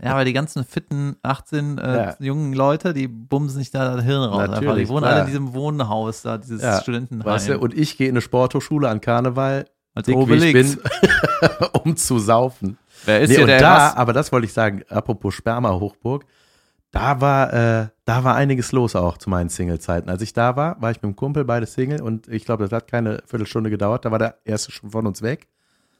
Ja, 0.00 0.14
weil 0.14 0.24
die 0.26 0.32
ganzen 0.32 0.64
fitten 0.64 1.16
18 1.22 1.78
äh, 1.78 1.96
Ja. 1.96 2.16
jungen 2.20 2.52
Leute, 2.52 2.92
die 2.94 3.08
bumsen 3.08 3.58
sich 3.58 3.70
da 3.72 3.96
das 3.96 4.04
Hirn 4.04 4.22
raus. 4.22 4.42
Einfach. 4.42 4.60
Die 4.60 4.64
Natürlich, 4.66 4.88
wohnen 4.88 5.00
klar. 5.00 5.12
alle 5.12 5.20
in 5.22 5.26
diesem 5.26 5.54
Wohnhaus 5.54 6.22
da, 6.22 6.38
dieses 6.38 6.62
Ja, 6.62 6.80
Studentenheim. 6.80 7.26
weißt 7.26 7.48
du, 7.48 7.58
und 7.58 7.74
ich 7.76 7.96
gehe 7.96 8.08
in 8.08 8.12
eine 8.12 8.20
Sporthochschule 8.20 8.88
an 8.88 9.00
Karneval, 9.00 9.64
Als 9.94 10.06
dick 10.06 10.16
wie 10.16 10.34
ich 10.34 10.52
bin, 10.52 10.78
um 11.82 11.96
zu 11.96 12.18
saufen. 12.20 12.78
Wer 13.06 13.22
ist 13.22 13.30
Nee, 13.30 13.34
hier 13.36 13.44
und 13.44 13.48
der 13.48 13.58
da, 13.60 13.76
was? 13.76 13.96
aber 13.96 14.12
das 14.12 14.30
wollte 14.30 14.44
ich 14.46 14.52
sagen, 14.52 14.82
apropos 14.88 15.34
Sperma-Hochburg, 15.34 16.26
da 16.92 17.20
war, 17.20 17.52
äh, 17.52 17.88
da 18.04 18.22
war 18.22 18.36
einiges 18.36 18.70
los 18.70 18.94
auch 18.94 19.18
zu 19.18 19.30
meinen 19.30 19.48
Single-Zeiten. 19.48 20.08
Als 20.08 20.22
ich 20.22 20.34
da 20.34 20.56
war, 20.56 20.80
war 20.80 20.90
ich 20.90 20.98
mit 20.98 21.04
dem 21.04 21.16
Kumpel, 21.16 21.44
beide 21.44 21.66
Single 21.66 22.02
und 22.02 22.28
ich 22.28 22.44
glaube, 22.44 22.64
das 22.64 22.72
hat 22.72 22.86
keine 22.86 23.22
Viertelstunde 23.26 23.70
gedauert, 23.70 24.04
da 24.04 24.10
war 24.10 24.18
der 24.18 24.38
erste 24.44 24.70
schon 24.70 24.90
von 24.90 25.06
uns 25.06 25.22
weg. 25.22 25.48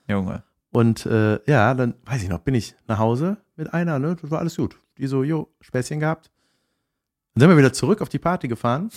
Junge. 0.06 0.44
Und 0.70 1.06
äh, 1.06 1.40
ja, 1.50 1.74
dann 1.74 1.94
weiß 2.04 2.22
ich 2.22 2.28
noch, 2.28 2.38
bin 2.38 2.54
ich 2.54 2.74
nach 2.86 2.98
Hause 2.98 3.38
mit 3.56 3.72
einer, 3.72 3.98
ne? 3.98 4.16
Das 4.20 4.30
war 4.30 4.38
alles 4.38 4.56
gut. 4.56 4.78
Die 4.98 5.06
so, 5.06 5.22
jo, 5.22 5.52
Späßchen 5.60 6.00
gehabt. 6.00 6.30
Dann 7.34 7.40
sind 7.42 7.50
wir 7.50 7.58
wieder 7.58 7.72
zurück 7.72 8.00
auf 8.02 8.08
die 8.08 8.18
Party 8.18 8.48
gefahren. 8.48 8.90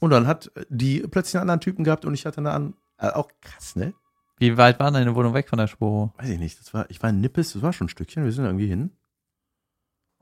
Und 0.00 0.10
dann 0.10 0.26
hat 0.26 0.50
die 0.68 1.00
plötzlich 1.00 1.36
einen 1.36 1.42
anderen 1.42 1.60
Typen 1.60 1.84
gehabt 1.84 2.04
und 2.04 2.14
ich 2.14 2.26
hatte 2.26 2.38
eine 2.38 2.50
an. 2.52 2.74
Äh, 2.98 3.08
auch 3.08 3.30
krass, 3.40 3.76
ne? 3.76 3.94
Wie 4.38 4.56
weit 4.56 4.78
war 4.80 4.90
deine 4.90 5.14
Wohnung 5.14 5.34
weg 5.34 5.48
von 5.48 5.58
der 5.58 5.66
Spur? 5.68 6.12
Weiß 6.18 6.28
ich 6.28 6.38
nicht. 6.38 6.58
Das 6.60 6.74
war, 6.74 6.88
ich 6.90 7.02
war 7.02 7.10
in 7.10 7.20
Nippes, 7.20 7.52
das 7.52 7.62
war 7.62 7.72
schon 7.72 7.86
ein 7.86 7.90
Stückchen, 7.90 8.24
wir 8.24 8.32
sind 8.32 8.44
irgendwie 8.44 8.66
hin. 8.66 8.90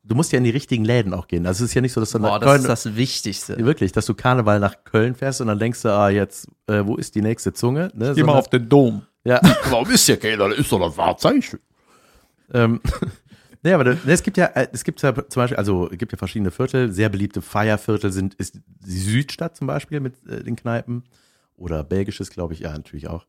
Du 0.05 0.14
musst 0.16 0.32
ja 0.32 0.38
in 0.38 0.44
die 0.44 0.50
richtigen 0.50 0.84
Läden 0.84 1.14
auch 1.14 1.28
gehen. 1.28 1.46
Also 1.46 1.62
es 1.64 1.70
ist 1.70 1.74
ja 1.74 1.80
nicht 1.80 1.92
so, 1.92 2.00
dass 2.00 2.11
du 2.11 2.18
nach 2.18 2.40
Köln, 2.40 2.64
das 2.64 2.96
Wichtigste. 2.96 3.57
wirklich, 3.64 3.92
dass 3.92 4.05
du 4.07 4.14
Karneval 4.14 4.59
nach 4.59 4.82
Köln 4.84 5.14
fährst 5.14 5.40
und 5.40 5.46
dann 5.46 5.59
denkst 5.61 5.82
du, 5.82 5.88
ah, 5.90 6.11
jetzt, 6.11 6.48
äh, 6.66 6.82
wo 6.84 6.96
ist 6.96 7.14
die 7.14 7.22
nächste 7.22 7.53
Zunge? 7.53 7.92
Ne? 7.94 8.12
Geh 8.14 8.22
mal 8.22 8.32
Sondern- 8.32 8.36
auf 8.36 8.48
den 8.48 8.68
Dom. 8.68 9.03
Ja, 9.24 9.40
warum 9.70 9.88
ist 9.90 10.09
ja 10.09 10.16
keiner? 10.16 10.48
Das 10.48 10.59
ist 10.59 10.72
doch 10.72 10.80
das 10.80 10.96
Wahrzeichen. 10.96 11.61
Ähm, 12.53 12.80
nee, 13.62 13.72
aber 13.72 13.84
das, 13.84 13.98
es 14.05 14.22
gibt 14.24 14.36
ja, 14.36 14.46
äh, 14.46 14.66
es 14.72 14.82
gibt 14.82 15.00
ja 15.03 15.14
zum 15.14 15.40
Beispiel, 15.40 15.57
also 15.57 15.88
es 15.88 15.98
gibt 15.98 16.11
ja 16.11 16.18
verschiedene 16.18 16.50
Viertel. 16.50 16.92
Sehr 16.92 17.09
beliebte 17.09 17.40
Feierviertel 17.40 18.11
sind, 18.11 18.34
ist 18.34 18.59
die 18.80 18.98
Südstadt 18.98 19.57
zum 19.57 19.68
Beispiel 19.68 20.00
mit 20.00 20.14
äh, 20.28 20.42
den 20.42 20.57
Kneipen. 20.57 21.05
Oder 21.57 21.84
belgisches, 21.84 22.30
glaube 22.30 22.55
ich, 22.55 22.61
ja, 22.61 22.72
natürlich 22.72 23.07
auch. 23.07 23.24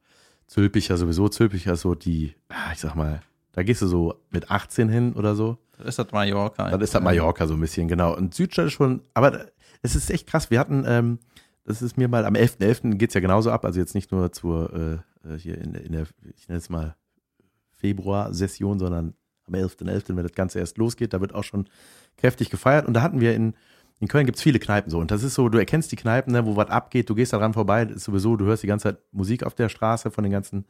Zülpicher 0.47 0.97
sowieso, 0.97 1.29
Zülpicher 1.29 1.73
ist 1.73 1.81
so 1.81 1.93
die, 1.93 2.33
ah, 2.49 2.71
ich 2.73 2.79
sag 2.79 2.95
mal, 2.95 3.21
da 3.53 3.63
gehst 3.63 3.81
du 3.81 3.87
so 3.87 4.15
mit 4.31 4.51
18 4.51 4.89
hin 4.89 5.13
oder 5.13 5.35
so. 5.35 5.57
Das 5.77 5.87
ist 5.87 5.99
das 5.99 6.11
Mallorca. 6.11 6.69
Dann 6.69 6.81
ist 6.81 6.93
das 6.93 7.01
Mallorca 7.01 7.47
so 7.47 7.53
ein 7.53 7.59
bisschen, 7.59 7.87
genau. 7.87 8.15
Und 8.15 8.33
Südstadt 8.33 8.67
ist 8.67 8.73
schon, 8.73 9.01
aber 9.13 9.47
es 9.81 9.95
ist 9.95 10.09
echt 10.09 10.27
krass. 10.27 10.51
Wir 10.51 10.59
hatten, 10.59 10.83
ähm, 10.87 11.19
das 11.63 11.81
ist 11.81 11.97
mir 11.97 12.07
mal 12.07 12.25
am 12.25 12.33
11.11. 12.33 12.95
geht's 12.95 13.13
ja 13.13 13.21
genauso 13.21 13.51
ab, 13.51 13.63
also 13.63 13.79
jetzt 13.79 13.95
nicht 13.95 14.11
nur 14.11 14.31
zur, 14.31 15.01
äh, 15.23 15.33
äh, 15.33 15.37
hier 15.37 15.57
in, 15.57 15.75
in 15.75 15.91
der, 15.93 16.07
ich 16.35 16.47
nenne 16.47 16.57
es 16.57 16.69
mal 16.69 16.95
Februar-Session, 17.71 18.79
sondern 18.79 19.13
am 19.45 19.53
11.11., 19.53 20.15
wenn 20.15 20.23
das 20.23 20.33
Ganze 20.33 20.59
erst 20.59 20.77
losgeht, 20.77 21.13
da 21.13 21.21
wird 21.21 21.35
auch 21.35 21.43
schon 21.43 21.67
kräftig 22.17 22.49
gefeiert. 22.49 22.87
Und 22.87 22.93
da 22.93 23.01
hatten 23.01 23.19
wir 23.19 23.35
in, 23.35 23.53
in 23.99 24.07
Köln 24.07 24.25
gibt's 24.25 24.41
viele 24.41 24.59
Kneipen 24.59 24.89
so. 24.89 24.99
Und 24.99 25.11
das 25.11 25.21
ist 25.21 25.35
so, 25.35 25.47
du 25.49 25.57
erkennst 25.57 25.91
die 25.91 25.95
Kneipen, 25.95 26.33
ne, 26.33 26.45
wo 26.45 26.55
was 26.55 26.69
abgeht, 26.69 27.09
du 27.09 27.15
gehst 27.15 27.33
da 27.33 27.37
dran 27.37 27.53
vorbei, 27.53 27.85
das 27.85 27.97
ist 27.97 28.03
sowieso, 28.05 28.35
du 28.35 28.45
hörst 28.45 28.63
die 28.63 28.67
ganze 28.67 28.89
Zeit 28.89 28.99
Musik 29.11 29.43
auf 29.43 29.53
der 29.53 29.69
Straße 29.69 30.11
von 30.11 30.23
den 30.23 30.31
ganzen 30.31 30.65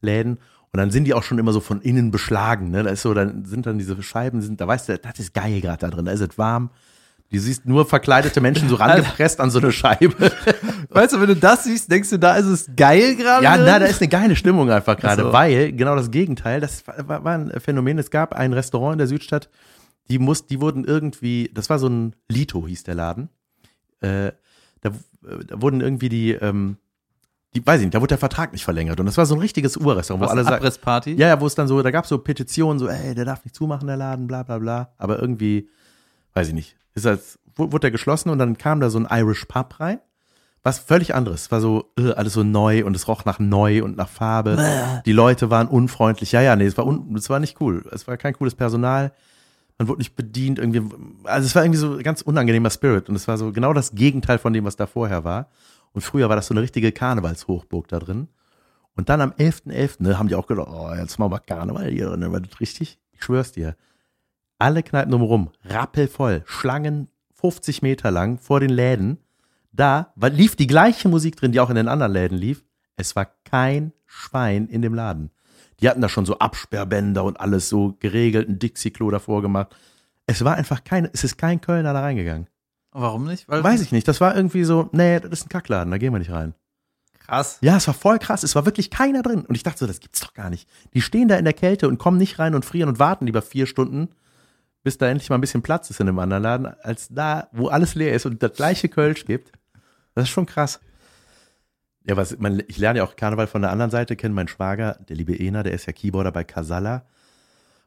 Läden. 0.00 0.38
Und 0.72 0.78
dann 0.78 0.90
sind 0.90 1.04
die 1.04 1.12
auch 1.12 1.22
schon 1.22 1.38
immer 1.38 1.52
so 1.52 1.60
von 1.60 1.82
innen 1.82 2.10
beschlagen. 2.10 2.70
Ne? 2.70 2.82
Da 2.82 2.90
ist 2.90 3.02
so, 3.02 3.12
dann 3.12 3.44
sind 3.44 3.66
dann 3.66 3.78
diese 3.78 4.02
Scheiben, 4.02 4.40
sind, 4.40 4.58
da 4.60 4.66
weißt 4.66 4.88
du, 4.88 4.98
das 4.98 5.18
ist 5.18 5.34
geil 5.34 5.60
gerade 5.60 5.78
da 5.78 5.90
drin, 5.90 6.06
da 6.06 6.12
ist 6.12 6.20
es 6.20 6.38
warm. 6.38 6.70
Du 7.30 7.38
siehst 7.38 7.66
nur 7.66 7.86
verkleidete 7.86 8.40
Menschen 8.40 8.68
so 8.70 8.74
rangepresst 8.76 9.40
an 9.40 9.50
so 9.50 9.58
eine 9.58 9.72
Scheibe. 9.72 10.32
Weißt 10.90 11.14
du, 11.14 11.20
wenn 11.20 11.28
du 11.28 11.36
das 11.36 11.64
siehst, 11.64 11.90
denkst 11.90 12.10
du, 12.10 12.18
da 12.18 12.36
ist 12.36 12.44
es 12.44 12.70
geil 12.76 13.16
gerade? 13.16 13.42
Ja, 13.42 13.56
na, 13.56 13.78
da 13.78 13.86
ist 13.86 14.02
eine 14.02 14.08
geile 14.08 14.36
Stimmung 14.36 14.70
einfach 14.70 14.98
gerade, 14.98 15.22
Ach 15.22 15.26
so. 15.28 15.32
weil 15.32 15.72
genau 15.72 15.96
das 15.96 16.10
Gegenteil, 16.10 16.60
das 16.60 16.86
war, 16.86 17.08
war, 17.08 17.24
war 17.24 17.34
ein 17.38 17.52
Phänomen. 17.58 17.98
Es 17.98 18.10
gab 18.10 18.34
ein 18.34 18.52
Restaurant 18.52 18.94
in 18.94 18.98
der 18.98 19.06
Südstadt, 19.06 19.48
die 20.10 20.18
muss, 20.18 20.46
die 20.46 20.60
wurden 20.60 20.84
irgendwie, 20.84 21.50
das 21.54 21.70
war 21.70 21.78
so 21.78 21.88
ein 21.88 22.14
Lito, 22.28 22.66
hieß 22.66 22.84
der 22.84 22.96
Laden. 22.96 23.30
Äh, 24.00 24.32
da, 24.82 24.90
da 25.46 25.62
wurden 25.62 25.80
irgendwie 25.80 26.10
die, 26.10 26.32
ähm, 26.32 26.76
die, 27.54 27.66
weiß 27.66 27.80
ich 27.80 27.86
nicht, 27.86 27.94
da 27.94 28.00
wurde 28.00 28.08
der 28.08 28.18
Vertrag 28.18 28.52
nicht 28.52 28.64
verlängert. 28.64 28.98
Und 29.00 29.06
das 29.06 29.16
war 29.18 29.26
so 29.26 29.34
ein 29.34 29.40
richtiges 29.40 29.76
Urrestaurant, 29.76 30.20
wo 30.22 30.24
Was, 30.24 30.30
alle 30.32 30.44
sagen, 30.44 30.56
Abrissparty? 30.56 31.14
ja, 31.14 31.28
ja, 31.28 31.40
wo 31.40 31.46
es 31.46 31.54
dann 31.54 31.68
so, 31.68 31.82
da 31.82 31.90
gab 31.90 32.04
es 32.04 32.08
so 32.08 32.18
Petitionen, 32.18 32.78
so, 32.78 32.88
ey, 32.88 33.14
der 33.14 33.24
darf 33.24 33.44
nicht 33.44 33.54
zumachen, 33.54 33.86
der 33.86 33.96
Laden, 33.96 34.26
bla 34.26 34.42
bla 34.42 34.58
bla. 34.58 34.88
Aber 34.98 35.18
irgendwie, 35.20 35.68
weiß 36.34 36.48
ich 36.48 36.54
nicht, 36.54 36.76
ist 36.94 37.04
wu- 37.56 37.64
wurde 37.72 37.80
der 37.80 37.90
geschlossen 37.90 38.30
und 38.30 38.38
dann 38.38 38.56
kam 38.56 38.80
da 38.80 38.88
so 38.90 38.98
ein 38.98 39.06
Irish 39.10 39.44
Pub 39.46 39.78
rein. 39.80 39.98
Was 40.64 40.78
völlig 40.78 41.12
anderes. 41.16 41.50
War 41.50 41.60
so, 41.60 41.90
äh, 41.98 42.12
alles 42.12 42.34
so 42.34 42.44
neu 42.44 42.84
und 42.84 42.94
es 42.94 43.08
roch 43.08 43.24
nach 43.24 43.40
neu 43.40 43.82
und 43.82 43.96
nach 43.96 44.08
Farbe. 44.08 44.56
Die 45.04 45.12
Leute 45.12 45.50
waren 45.50 45.66
unfreundlich. 45.66 46.30
Ja, 46.30 46.40
ja, 46.40 46.54
nee, 46.54 46.66
es 46.66 46.78
war, 46.78 46.86
un, 46.86 47.16
es 47.16 47.28
war 47.28 47.40
nicht 47.40 47.60
cool. 47.60 47.84
Es 47.90 48.06
war 48.06 48.16
kein 48.16 48.32
cooles 48.34 48.54
Personal. 48.54 49.12
Man 49.78 49.88
wurde 49.88 49.98
nicht 49.98 50.14
bedient, 50.14 50.60
irgendwie. 50.60 50.82
Also 51.24 51.46
es 51.46 51.54
war 51.56 51.64
irgendwie 51.64 51.80
so 51.80 51.94
ein 51.96 52.02
ganz 52.04 52.22
unangenehmer 52.22 52.70
Spirit. 52.70 53.08
Und 53.08 53.16
es 53.16 53.26
war 53.26 53.38
so 53.38 53.50
genau 53.50 53.72
das 53.72 53.96
Gegenteil 53.96 54.38
von 54.38 54.52
dem, 54.52 54.64
was 54.64 54.76
da 54.76 54.86
vorher 54.86 55.24
war. 55.24 55.48
Und 55.92 56.00
früher 56.00 56.28
war 56.28 56.36
das 56.36 56.46
so 56.46 56.54
eine 56.54 56.62
richtige 56.62 56.92
Karnevalshochburg 56.92 57.88
da 57.88 57.98
drin. 57.98 58.28
Und 58.94 59.08
dann 59.08 59.20
am 59.20 59.30
11.11. 59.32 60.02
Ne, 60.02 60.18
haben 60.18 60.28
die 60.28 60.34
auch 60.34 60.46
gedacht, 60.46 60.68
oh, 60.70 60.92
jetzt 60.94 61.18
machen 61.18 61.32
wir 61.32 61.40
Karneval 61.40 61.90
hier 61.90 62.06
drin. 62.06 62.32
War 62.32 62.40
das 62.40 62.60
richtig? 62.60 62.98
Ich 63.12 63.22
schwör's 63.22 63.52
dir. 63.52 63.76
Alle 64.58 64.82
Kneipen 64.82 65.10
drumherum, 65.10 65.50
rappelvoll, 65.64 66.42
Schlangen 66.46 67.08
50 67.34 67.82
Meter 67.82 68.10
lang 68.10 68.38
vor 68.38 68.60
den 68.60 68.70
Läden. 68.70 69.18
Da 69.72 70.12
lief 70.16 70.54
die 70.54 70.66
gleiche 70.66 71.08
Musik 71.08 71.36
drin, 71.36 71.52
die 71.52 71.60
auch 71.60 71.70
in 71.70 71.76
den 71.76 71.88
anderen 71.88 72.12
Läden 72.12 72.38
lief. 72.38 72.64
Es 72.96 73.16
war 73.16 73.26
kein 73.44 73.92
Schwein 74.06 74.68
in 74.68 74.82
dem 74.82 74.94
Laden. 74.94 75.30
Die 75.80 75.88
hatten 75.88 76.00
da 76.00 76.08
schon 76.08 76.26
so 76.26 76.38
Absperrbänder 76.38 77.24
und 77.24 77.40
alles 77.40 77.68
so 77.68 77.96
geregelt, 77.98 78.48
ein 78.48 78.58
Dixie-Klo 78.58 79.10
davor 79.10 79.42
gemacht. 79.42 79.74
Es 80.26 80.44
war 80.44 80.54
einfach 80.54 80.84
kein, 80.84 81.08
es 81.12 81.24
ist 81.24 81.38
kein 81.38 81.60
Kölner 81.60 81.92
da 81.92 82.00
reingegangen. 82.02 82.46
Warum 82.92 83.26
nicht? 83.26 83.48
Weil 83.48 83.64
Weiß 83.64 83.80
ich 83.80 83.92
nicht, 83.92 84.06
das 84.06 84.20
war 84.20 84.36
irgendwie 84.36 84.64
so, 84.64 84.88
nee, 84.92 85.18
das 85.18 85.30
ist 85.32 85.46
ein 85.46 85.48
Kackladen, 85.48 85.90
da 85.90 85.98
gehen 85.98 86.12
wir 86.12 86.18
nicht 86.18 86.30
rein. 86.30 86.54
Krass. 87.18 87.58
Ja, 87.60 87.76
es 87.76 87.86
war 87.86 87.94
voll 87.94 88.18
krass. 88.18 88.42
Es 88.42 88.54
war 88.54 88.66
wirklich 88.66 88.90
keiner 88.90 89.22
drin. 89.22 89.44
Und 89.46 89.54
ich 89.54 89.62
dachte 89.62 89.78
so, 89.78 89.86
das 89.86 90.00
gibt's 90.00 90.20
doch 90.20 90.34
gar 90.34 90.50
nicht. 90.50 90.68
Die 90.92 91.00
stehen 91.00 91.28
da 91.28 91.36
in 91.36 91.44
der 91.44 91.54
Kälte 91.54 91.88
und 91.88 91.98
kommen 91.98 92.18
nicht 92.18 92.38
rein 92.38 92.54
und 92.54 92.64
frieren 92.64 92.88
und 92.88 92.98
warten 92.98 93.26
lieber 93.26 93.42
vier 93.42 93.66
Stunden, 93.66 94.08
bis 94.82 94.98
da 94.98 95.06
endlich 95.06 95.30
mal 95.30 95.36
ein 95.36 95.40
bisschen 95.40 95.62
Platz 95.62 95.88
ist 95.88 96.00
in 96.00 96.08
einem 96.08 96.18
anderen 96.18 96.42
Laden, 96.42 96.66
als 96.82 97.08
da, 97.08 97.48
wo 97.52 97.68
alles 97.68 97.94
leer 97.94 98.12
ist 98.12 98.26
und 98.26 98.42
das 98.42 98.52
gleiche 98.54 98.88
Kölsch 98.88 99.24
gibt. 99.24 99.52
Das 100.14 100.24
ist 100.24 100.30
schon 100.30 100.46
krass. 100.46 100.80
Ja, 102.04 102.16
was, 102.16 102.36
man, 102.38 102.62
ich 102.66 102.78
lerne 102.78 102.98
ja 102.98 103.04
auch 103.04 103.14
Karneval 103.14 103.46
von 103.46 103.62
der 103.62 103.70
anderen 103.70 103.92
Seite 103.92 104.16
kennen. 104.16 104.34
Mein 104.34 104.48
Schwager, 104.48 104.98
der 105.08 105.14
liebe 105.14 105.38
Ena, 105.38 105.62
der 105.62 105.72
ist 105.72 105.86
ja 105.86 105.92
Keyboarder 105.92 106.32
bei 106.32 106.42
Casalla. 106.42 107.06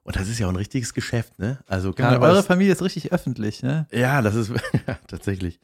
Und 0.06 0.16
das 0.16 0.30
ist 0.30 0.39
ja 0.39 0.45
auch 0.47 0.51
ein 0.51 0.56
richtiges 0.56 0.93
Geschäft, 0.93 1.38
ne? 1.39 1.60
Also 1.68 1.91
Karneval 1.91 2.30
eure 2.30 2.39
ist- 2.39 2.45
Familie 2.45 2.72
ist 2.72 2.82
richtig 2.82 3.12
öffentlich, 3.12 3.62
ne? 3.64 3.88
ja, 3.91 4.22
das 4.22 4.36
ist 4.36 4.49
ja, 4.88 4.97
tatsächlich. 5.08 5.60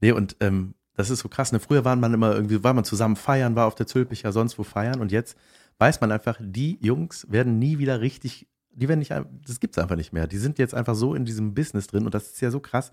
Nee, 0.00 0.12
und 0.12 0.36
ähm, 0.40 0.74
das 0.94 1.10
ist 1.10 1.20
so 1.20 1.28
krass. 1.28 1.50
Ne? 1.50 1.60
Früher 1.60 1.84
war 1.84 1.96
man 1.96 2.14
immer 2.14 2.32
irgendwie, 2.34 2.62
war 2.62 2.74
man 2.74 2.84
zusammen 2.84 3.16
feiern, 3.16 3.56
war 3.56 3.66
auf 3.66 3.74
der 3.74 3.86
Zülpicher, 3.86 4.32
sonst 4.32 4.58
wo 4.58 4.62
feiern. 4.62 5.00
Und 5.00 5.10
jetzt 5.12 5.36
weiß 5.78 6.00
man 6.02 6.12
einfach, 6.12 6.38
die 6.40 6.78
Jungs 6.82 7.26
werden 7.30 7.58
nie 7.58 7.78
wieder 7.78 8.00
richtig, 8.02 8.46
die 8.70 8.86
werden 8.88 8.98
nicht, 9.00 9.10
das 9.12 9.60
gibt's 9.60 9.78
einfach 9.78 9.96
nicht 9.96 10.12
mehr. 10.12 10.26
Die 10.26 10.36
sind 10.38 10.58
jetzt 10.58 10.74
einfach 10.74 10.94
so 10.94 11.14
in 11.14 11.24
diesem 11.24 11.54
Business 11.54 11.86
drin 11.86 12.04
und 12.04 12.14
das 12.14 12.26
ist 12.32 12.40
ja 12.42 12.50
so 12.50 12.60
krass. 12.60 12.90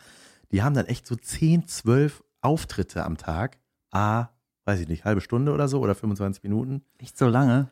Die 0.54 0.64
haben 0.64 0.74
dann 0.74 0.86
echt 0.86 1.06
so 1.06 1.16
10, 1.18 1.68
12 1.68 2.24
Auftritte 2.40 3.04
am 3.04 3.18
Tag, 3.18 3.58
A, 3.92 4.30
weiß 4.64 4.80
ich 4.80 4.88
nicht, 4.88 5.04
halbe 5.04 5.20
Stunde 5.20 5.52
oder 5.52 5.68
so 5.68 5.82
oder 5.82 5.96
25 5.96 6.44
Minuten. 6.44 6.82
Echt 6.98 7.18
so 7.18 7.28
lange? 7.28 7.70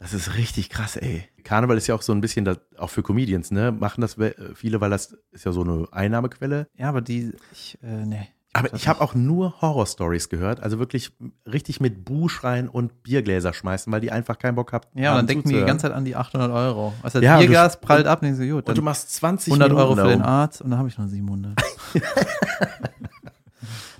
Das 0.00 0.14
ist 0.14 0.36
richtig 0.36 0.70
krass, 0.70 0.96
ey. 0.96 1.24
Karneval 1.42 1.76
ist 1.76 1.88
ja 1.88 1.94
auch 1.94 2.02
so 2.02 2.12
ein 2.12 2.20
bisschen, 2.20 2.44
das, 2.44 2.58
auch 2.76 2.90
für 2.90 3.02
Comedians, 3.02 3.50
ne? 3.50 3.72
Machen 3.72 4.00
das 4.00 4.16
we- 4.16 4.34
viele, 4.54 4.80
weil 4.80 4.90
das 4.90 5.16
ist 5.32 5.44
ja 5.44 5.50
so 5.52 5.62
eine 5.62 5.88
Einnahmequelle. 5.90 6.68
Ja, 6.76 6.88
aber 6.88 7.00
die, 7.00 7.32
ich, 7.52 7.78
äh, 7.82 8.06
nee. 8.06 8.28
Aber 8.52 8.72
ich 8.74 8.88
habe 8.88 9.00
auch 9.00 9.14
nur 9.14 9.60
Horror-Stories 9.60 10.28
gehört, 10.30 10.60
also 10.60 10.78
wirklich 10.78 11.12
richtig 11.46 11.80
mit 11.80 12.04
Buh 12.04 12.28
schreien 12.28 12.68
und 12.68 13.02
Biergläser 13.02 13.52
schmeißen, 13.52 13.92
weil 13.92 14.00
die 14.00 14.10
einfach 14.10 14.38
keinen 14.38 14.54
Bock 14.54 14.72
habt. 14.72 14.88
Ja, 14.94 15.00
und 15.00 15.06
haben 15.08 15.16
dann 15.18 15.26
denken 15.26 15.48
die 15.50 15.56
die 15.56 15.64
ganze 15.64 15.82
Zeit 15.82 15.92
an 15.92 16.04
die 16.04 16.16
800 16.16 16.50
Euro. 16.50 16.94
Also 17.02 17.18
Ja, 17.20 17.34
das 17.34 17.40
du- 17.42 17.46
Biergas 17.48 17.80
prallt 17.80 18.06
ab 18.06 18.22
und 18.22 18.26
denkst 18.26 18.40
du, 18.40 18.48
gut, 18.54 18.68
Und 18.68 18.78
du 18.78 18.82
machst 18.82 19.12
20 19.14 19.52
100 19.52 19.68
Minuten 19.68 19.82
Euro 19.82 19.96
für 19.96 20.08
den. 20.16 20.22
Arzt 20.22 20.62
und 20.62 20.70
dann 20.70 20.78
habe 20.78 20.88
ich 20.88 20.96
noch 20.96 21.06
700. 21.08 21.52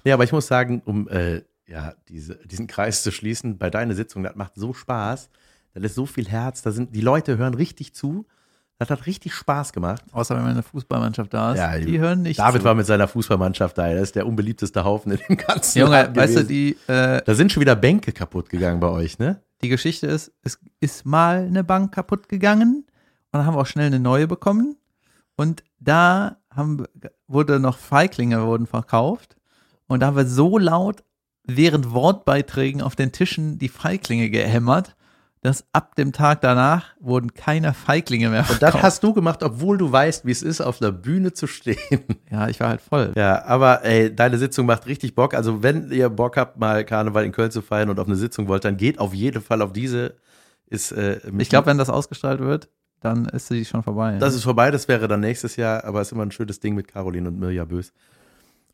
Ja, 0.05 0.15
aber 0.15 0.25
ich 0.25 0.33
muss 0.33 0.47
sagen, 0.47 0.81
um 0.85 1.09
äh, 1.09 1.43
ja, 1.67 1.93
diese, 2.09 2.37
diesen 2.47 2.67
Kreis 2.67 3.03
zu 3.03 3.11
schließen, 3.11 3.59
bei 3.59 3.69
deiner 3.69 3.95
Sitzung, 3.95 4.23
das 4.23 4.37
macht 4.37 4.53
so 4.55 4.73
Spaß. 4.73 5.29
Da 5.79 5.87
ist 5.87 5.95
so 5.95 6.07
viel 6.07 6.29
Herz, 6.29 6.63
da 6.63 6.71
sind, 6.71 6.95
die 6.95 7.01
Leute 7.01 7.39
hören 7.39 7.55
richtig 7.55 7.95
zu. 7.95 8.27
Das 8.81 8.91
hat 8.91 9.07
richtig 9.07 9.35
Spaß 9.35 9.73
gemacht. 9.73 10.03
Außer 10.13 10.37
wenn 10.37 10.45
eine 10.45 10.63
Fußballmannschaft 10.63 11.35
da 11.35 11.53
ist. 11.53 11.59
Ja, 11.59 11.79
die 11.79 11.99
hören 11.99 12.23
nicht 12.23 12.39
David 12.39 12.61
zu. 12.61 12.65
war 12.65 12.75
mit 12.75 12.87
seiner 12.87 13.09
Fußballmannschaft 13.09 13.77
da. 13.77 13.93
Das 13.93 14.03
ist 14.03 14.15
der 14.15 14.27
unbeliebteste 14.27 14.85
Haufen 14.85 15.13
in 15.13 15.19
dem 15.29 15.37
ganzen 15.37 15.81
Junge, 15.81 15.91
Laden 15.93 16.15
weißt 16.17 16.37
du, 16.37 16.45
gewesen. 16.45 16.77
die, 16.87 16.93
äh, 16.93 17.21
Da 17.25 17.35
sind 17.35 17.51
schon 17.51 17.61
wieder 17.61 17.75
Bänke 17.75 18.13
kaputt 18.13 18.49
gegangen 18.49 18.79
bei 18.79 18.89
euch, 18.89 19.19
ne? 19.19 19.41
die 19.63 19.69
Geschichte 19.69 20.07
ist, 20.07 20.31
es 20.43 20.59
ist 20.79 21.05
mal 21.05 21.39
eine 21.39 21.65
Bank 21.65 21.93
kaputt 21.93 22.29
gegangen 22.29 22.85
und 22.87 23.33
dann 23.33 23.45
haben 23.45 23.57
wir 23.57 23.61
auch 23.61 23.67
schnell 23.67 23.87
eine 23.87 23.99
neue 23.99 24.29
bekommen. 24.29 24.77
Und 25.37 25.65
da 25.81 26.37
haben, 26.51 26.85
wurde 27.27 27.59
noch 27.61 27.79
Feiglinge 27.79 28.45
wurden 28.47 28.67
verkauft. 28.67 29.37
Und 29.87 30.01
da 30.01 30.07
haben 30.07 30.17
wir 30.17 30.27
so 30.27 30.59
laut 30.59 31.03
während 31.45 31.93
Wortbeiträgen 31.93 32.83
auf 32.83 32.95
den 32.95 33.11
Tischen 33.13 33.59
die 33.59 33.69
Feiglinge 33.69 34.31
gehämmert, 34.31 34.95
dass 35.41 35.65
ab 35.73 35.95
dem 35.95 36.13
Tag 36.13 36.41
danach 36.41 36.95
wurden 37.01 37.33
keine 37.35 37.73
Feiglinge 37.75 38.29
mehr 38.31 38.41
Und 38.41 38.47
verkauft. 38.57 38.75
das 38.75 38.83
hast 38.83 39.03
du 39.05 39.13
gemacht, 39.15 39.43
obwohl 39.43 39.79
du 39.79 39.91
weißt, 39.91 40.25
wie 40.27 40.33
es 40.33 40.43
ist, 40.43 40.61
auf 40.61 40.83
einer 40.83 40.91
Bühne 40.93 41.33
zu 41.33 41.47
stehen. 41.47 41.79
ja, 42.31 42.49
ich 42.49 42.59
war 42.61 42.69
halt 42.71 42.81
voll. 42.81 43.13
Ja, 43.17 43.45
aber 43.45 43.85
ey, 43.85 44.15
deine 44.15 44.39
Sitzung 44.39 44.67
macht 44.67 44.87
richtig 44.87 45.15
Bock. 45.15 45.35
Also 45.35 45.63
wenn 45.63 45.91
ihr 45.93 46.09
Bock 46.09 46.37
habt, 46.37 46.59
mal 46.59 46.85
Karneval 46.85 47.25
in 47.25 47.33
Köln 47.33 47.51
zu 47.51 47.63
feiern 47.63 47.89
und 47.91 48.01
auf 48.01 48.07
eine 48.07 48.17
Sitzung 48.17 48.49
wollt, 48.49 48.65
dann 48.65 48.77
geht 48.77 48.99
auf 48.99 49.15
jeden 49.15 49.43
Fall 49.43 49.63
auf 49.63 49.73
diese. 49.73 50.17
Ist, 50.67 50.93
äh, 50.93 51.21
Ich 51.39 51.49
glaube, 51.49 51.67
wenn 51.67 51.79
das 51.79 51.89
ausgestrahlt 51.89 52.41
wird, 52.41 52.69
dann 53.01 53.27
ist 53.27 53.47
sie 53.49 53.65
schon 53.65 53.83
vorbei. 53.83 54.17
das 54.19 54.35
ist 54.35 54.43
vorbei. 54.43 54.71
Das 54.71 54.89
wäre 54.89 55.07
dann 55.09 55.21
nächstes 55.21 55.57
Jahr, 55.57 55.85
aber 55.85 56.01
es 56.01 56.09
ist 56.09 56.13
immer 56.13 56.25
ein 56.25 56.33
schönes 56.33 56.59
Ding 56.61 56.75
mit 56.75 56.89
Caroline 56.89 57.29
und 57.29 57.39
Mirja 57.39 57.65
Bös 57.65 57.93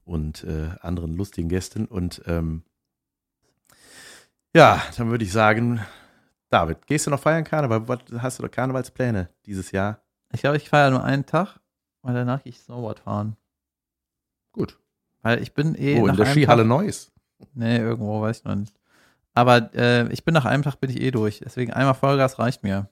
und 0.06 0.44
äh, 0.44 0.70
anderen 0.80 1.14
lustigen 1.14 1.48
Gästen. 1.50 1.84
Und 1.84 2.22
ähm, 2.26 2.62
ja, 4.56 4.82
dann 4.96 5.10
würde 5.10 5.24
ich 5.24 5.32
sagen, 5.32 5.80
David, 6.54 6.86
gehst 6.86 7.04
du 7.04 7.10
noch 7.10 7.18
feiern 7.18 7.42
Karneval? 7.42 7.88
Was, 7.88 7.98
hast 8.18 8.38
du 8.38 8.44
da 8.44 8.48
Karnevalspläne 8.48 9.28
dieses 9.44 9.72
Jahr? 9.72 9.98
ich 10.32 10.40
glaube, 10.40 10.56
ich 10.56 10.68
feiere 10.68 10.92
nur 10.92 11.02
einen 11.02 11.26
Tag, 11.26 11.58
weil 12.02 12.14
danach 12.14 12.44
gehe 12.44 12.50
ich 12.50 12.60
Snowboard 12.60 13.00
fahren. 13.00 13.36
Gut. 14.52 14.78
Weil 15.22 15.42
ich 15.42 15.52
bin 15.52 15.74
eh. 15.74 16.00
Oh, 16.00 16.06
in 16.06 16.16
der 16.16 16.26
Skihalle 16.26 16.62
Tag, 16.62 16.68
Neuss. 16.68 17.10
Nee, 17.54 17.78
irgendwo, 17.78 18.20
weiß 18.20 18.38
ich 18.38 18.44
noch 18.44 18.54
nicht. 18.54 18.72
Aber 19.32 19.74
äh, 19.74 20.06
ich 20.12 20.24
bin 20.24 20.32
nach 20.32 20.44
einem 20.44 20.62
Tag 20.62 20.76
bin 20.76 20.90
ich 20.90 21.00
eh 21.00 21.10
durch. 21.10 21.40
Deswegen 21.44 21.72
einmal 21.72 21.94
Vollgas 21.94 22.38
reicht 22.38 22.62
mir. 22.62 22.88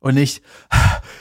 Und 0.00 0.14
nicht, 0.14 0.42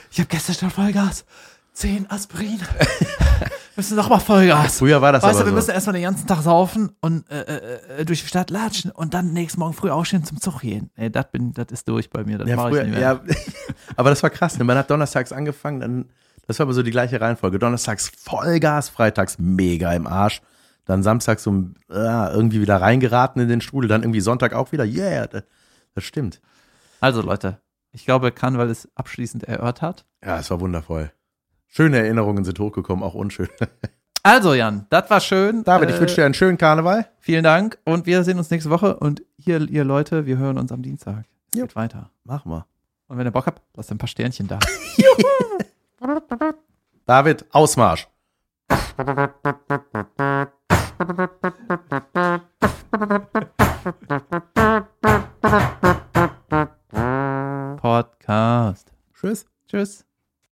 ich 0.09 0.17
habe 0.17 0.29
gestern 0.29 0.55
schon 0.55 0.71
Vollgas. 0.71 1.25
Zehn 1.73 2.09
Aspirin. 2.09 2.59
müssen 3.79 3.95
noch 3.95 4.09
mal 4.09 4.19
Vollgas. 4.19 4.79
Früher 4.79 5.01
war 5.01 5.13
das 5.13 5.23
Weißt 5.23 5.39
du, 5.39 5.45
wir 5.45 5.49
so. 5.49 5.55
müssen 5.55 5.71
erstmal 5.71 5.93
den 5.93 6.03
ganzen 6.03 6.27
Tag 6.27 6.41
saufen 6.41 6.91
und 6.99 7.29
äh, 7.31 7.41
äh, 7.41 8.01
äh, 8.01 8.05
durch 8.05 8.21
die 8.21 8.27
Stadt 8.27 8.49
latschen 8.49 8.91
und 8.91 9.13
dann 9.13 9.31
nächsten 9.31 9.59
Morgen 9.61 9.73
früh 9.73 9.89
aufstehen 9.89 10.25
zum 10.25 10.39
Zug 10.41 10.59
gehen. 10.61 10.89
Ey, 10.95 11.09
das 11.09 11.25
ist 11.71 11.87
durch 11.87 12.09
bei 12.09 12.23
mir. 12.25 12.37
Das 12.37 12.49
Ja, 12.49 12.57
mache 12.57 12.69
früher, 12.71 12.81
ich 12.81 12.87
nicht 12.89 12.99
mehr. 12.99 13.21
ja, 13.25 13.33
aber 13.95 14.09
das 14.09 14.21
war 14.21 14.29
krass. 14.29 14.57
Ne? 14.57 14.65
Man 14.65 14.77
hat 14.77 14.89
donnerstags 14.89 15.31
angefangen, 15.31 15.79
dann, 15.79 16.05
das 16.45 16.59
war 16.59 16.65
aber 16.65 16.73
so 16.73 16.83
die 16.83 16.91
gleiche 16.91 17.21
Reihenfolge. 17.21 17.57
Donnerstags 17.57 18.11
Vollgas, 18.17 18.89
freitags 18.89 19.37
mega 19.39 19.93
im 19.93 20.07
Arsch. 20.07 20.41
Dann 20.85 21.01
samstags 21.01 21.43
so 21.43 21.51
äh, 21.89 22.33
irgendwie 22.33 22.59
wieder 22.61 22.81
reingeraten 22.81 23.41
in 23.41 23.47
den 23.47 23.61
Strudel, 23.61 23.87
dann 23.87 24.03
irgendwie 24.03 24.21
Sonntag 24.21 24.53
auch 24.53 24.71
wieder. 24.73 24.83
Yeah, 24.83 25.27
das, 25.27 25.43
das 25.95 26.03
stimmt. 26.03 26.41
Also 26.99 27.21
Leute, 27.21 27.59
ich 27.93 28.03
glaube, 28.05 28.31
Karneval 28.33 28.69
ist 28.69 28.89
abschließend 28.95 29.43
erörtert. 29.45 30.05
Ja, 30.25 30.37
es 30.39 30.49
war 30.51 30.59
wundervoll. 30.59 31.11
Schöne 31.69 31.99
Erinnerungen 31.99 32.43
sind 32.43 32.59
hochgekommen, 32.59 33.03
auch 33.03 33.13
unschön. 33.13 33.47
Also 34.21 34.53
Jan, 34.53 34.85
das 34.89 35.09
war 35.09 35.21
schön. 35.21 35.63
David, 35.63 35.89
ich 35.91 35.95
Äh, 35.95 36.01
wünsche 36.01 36.15
dir 36.15 36.25
einen 36.25 36.33
schönen 36.33 36.57
Karneval. 36.57 37.07
Vielen 37.19 37.45
Dank 37.45 37.79
und 37.85 38.05
wir 38.05 38.25
sehen 38.25 38.37
uns 38.37 38.49
nächste 38.51 38.69
Woche 38.69 38.97
und 38.97 39.23
hier, 39.37 39.61
ihr 39.61 39.85
Leute, 39.85 40.25
wir 40.25 40.37
hören 40.37 40.57
uns 40.57 40.73
am 40.73 40.81
Dienstag. 40.81 41.23
Es 41.53 41.59
geht 41.61 41.73
weiter. 41.77 42.11
Machen 42.25 42.51
wir. 42.51 42.65
Und 43.07 43.17
wenn 43.17 43.25
ihr 43.25 43.31
Bock 43.31 43.45
habt, 43.47 43.61
lasst 43.75 43.91
ein 43.91 43.97
paar 43.97 44.09
Sternchen 44.09 44.47
da. 44.49 44.59
David, 47.05 47.45
Ausmarsch. 47.51 48.09
Podcast. 57.81 58.91
Tschüss. 59.13 59.45
Tschüss. 59.67 60.08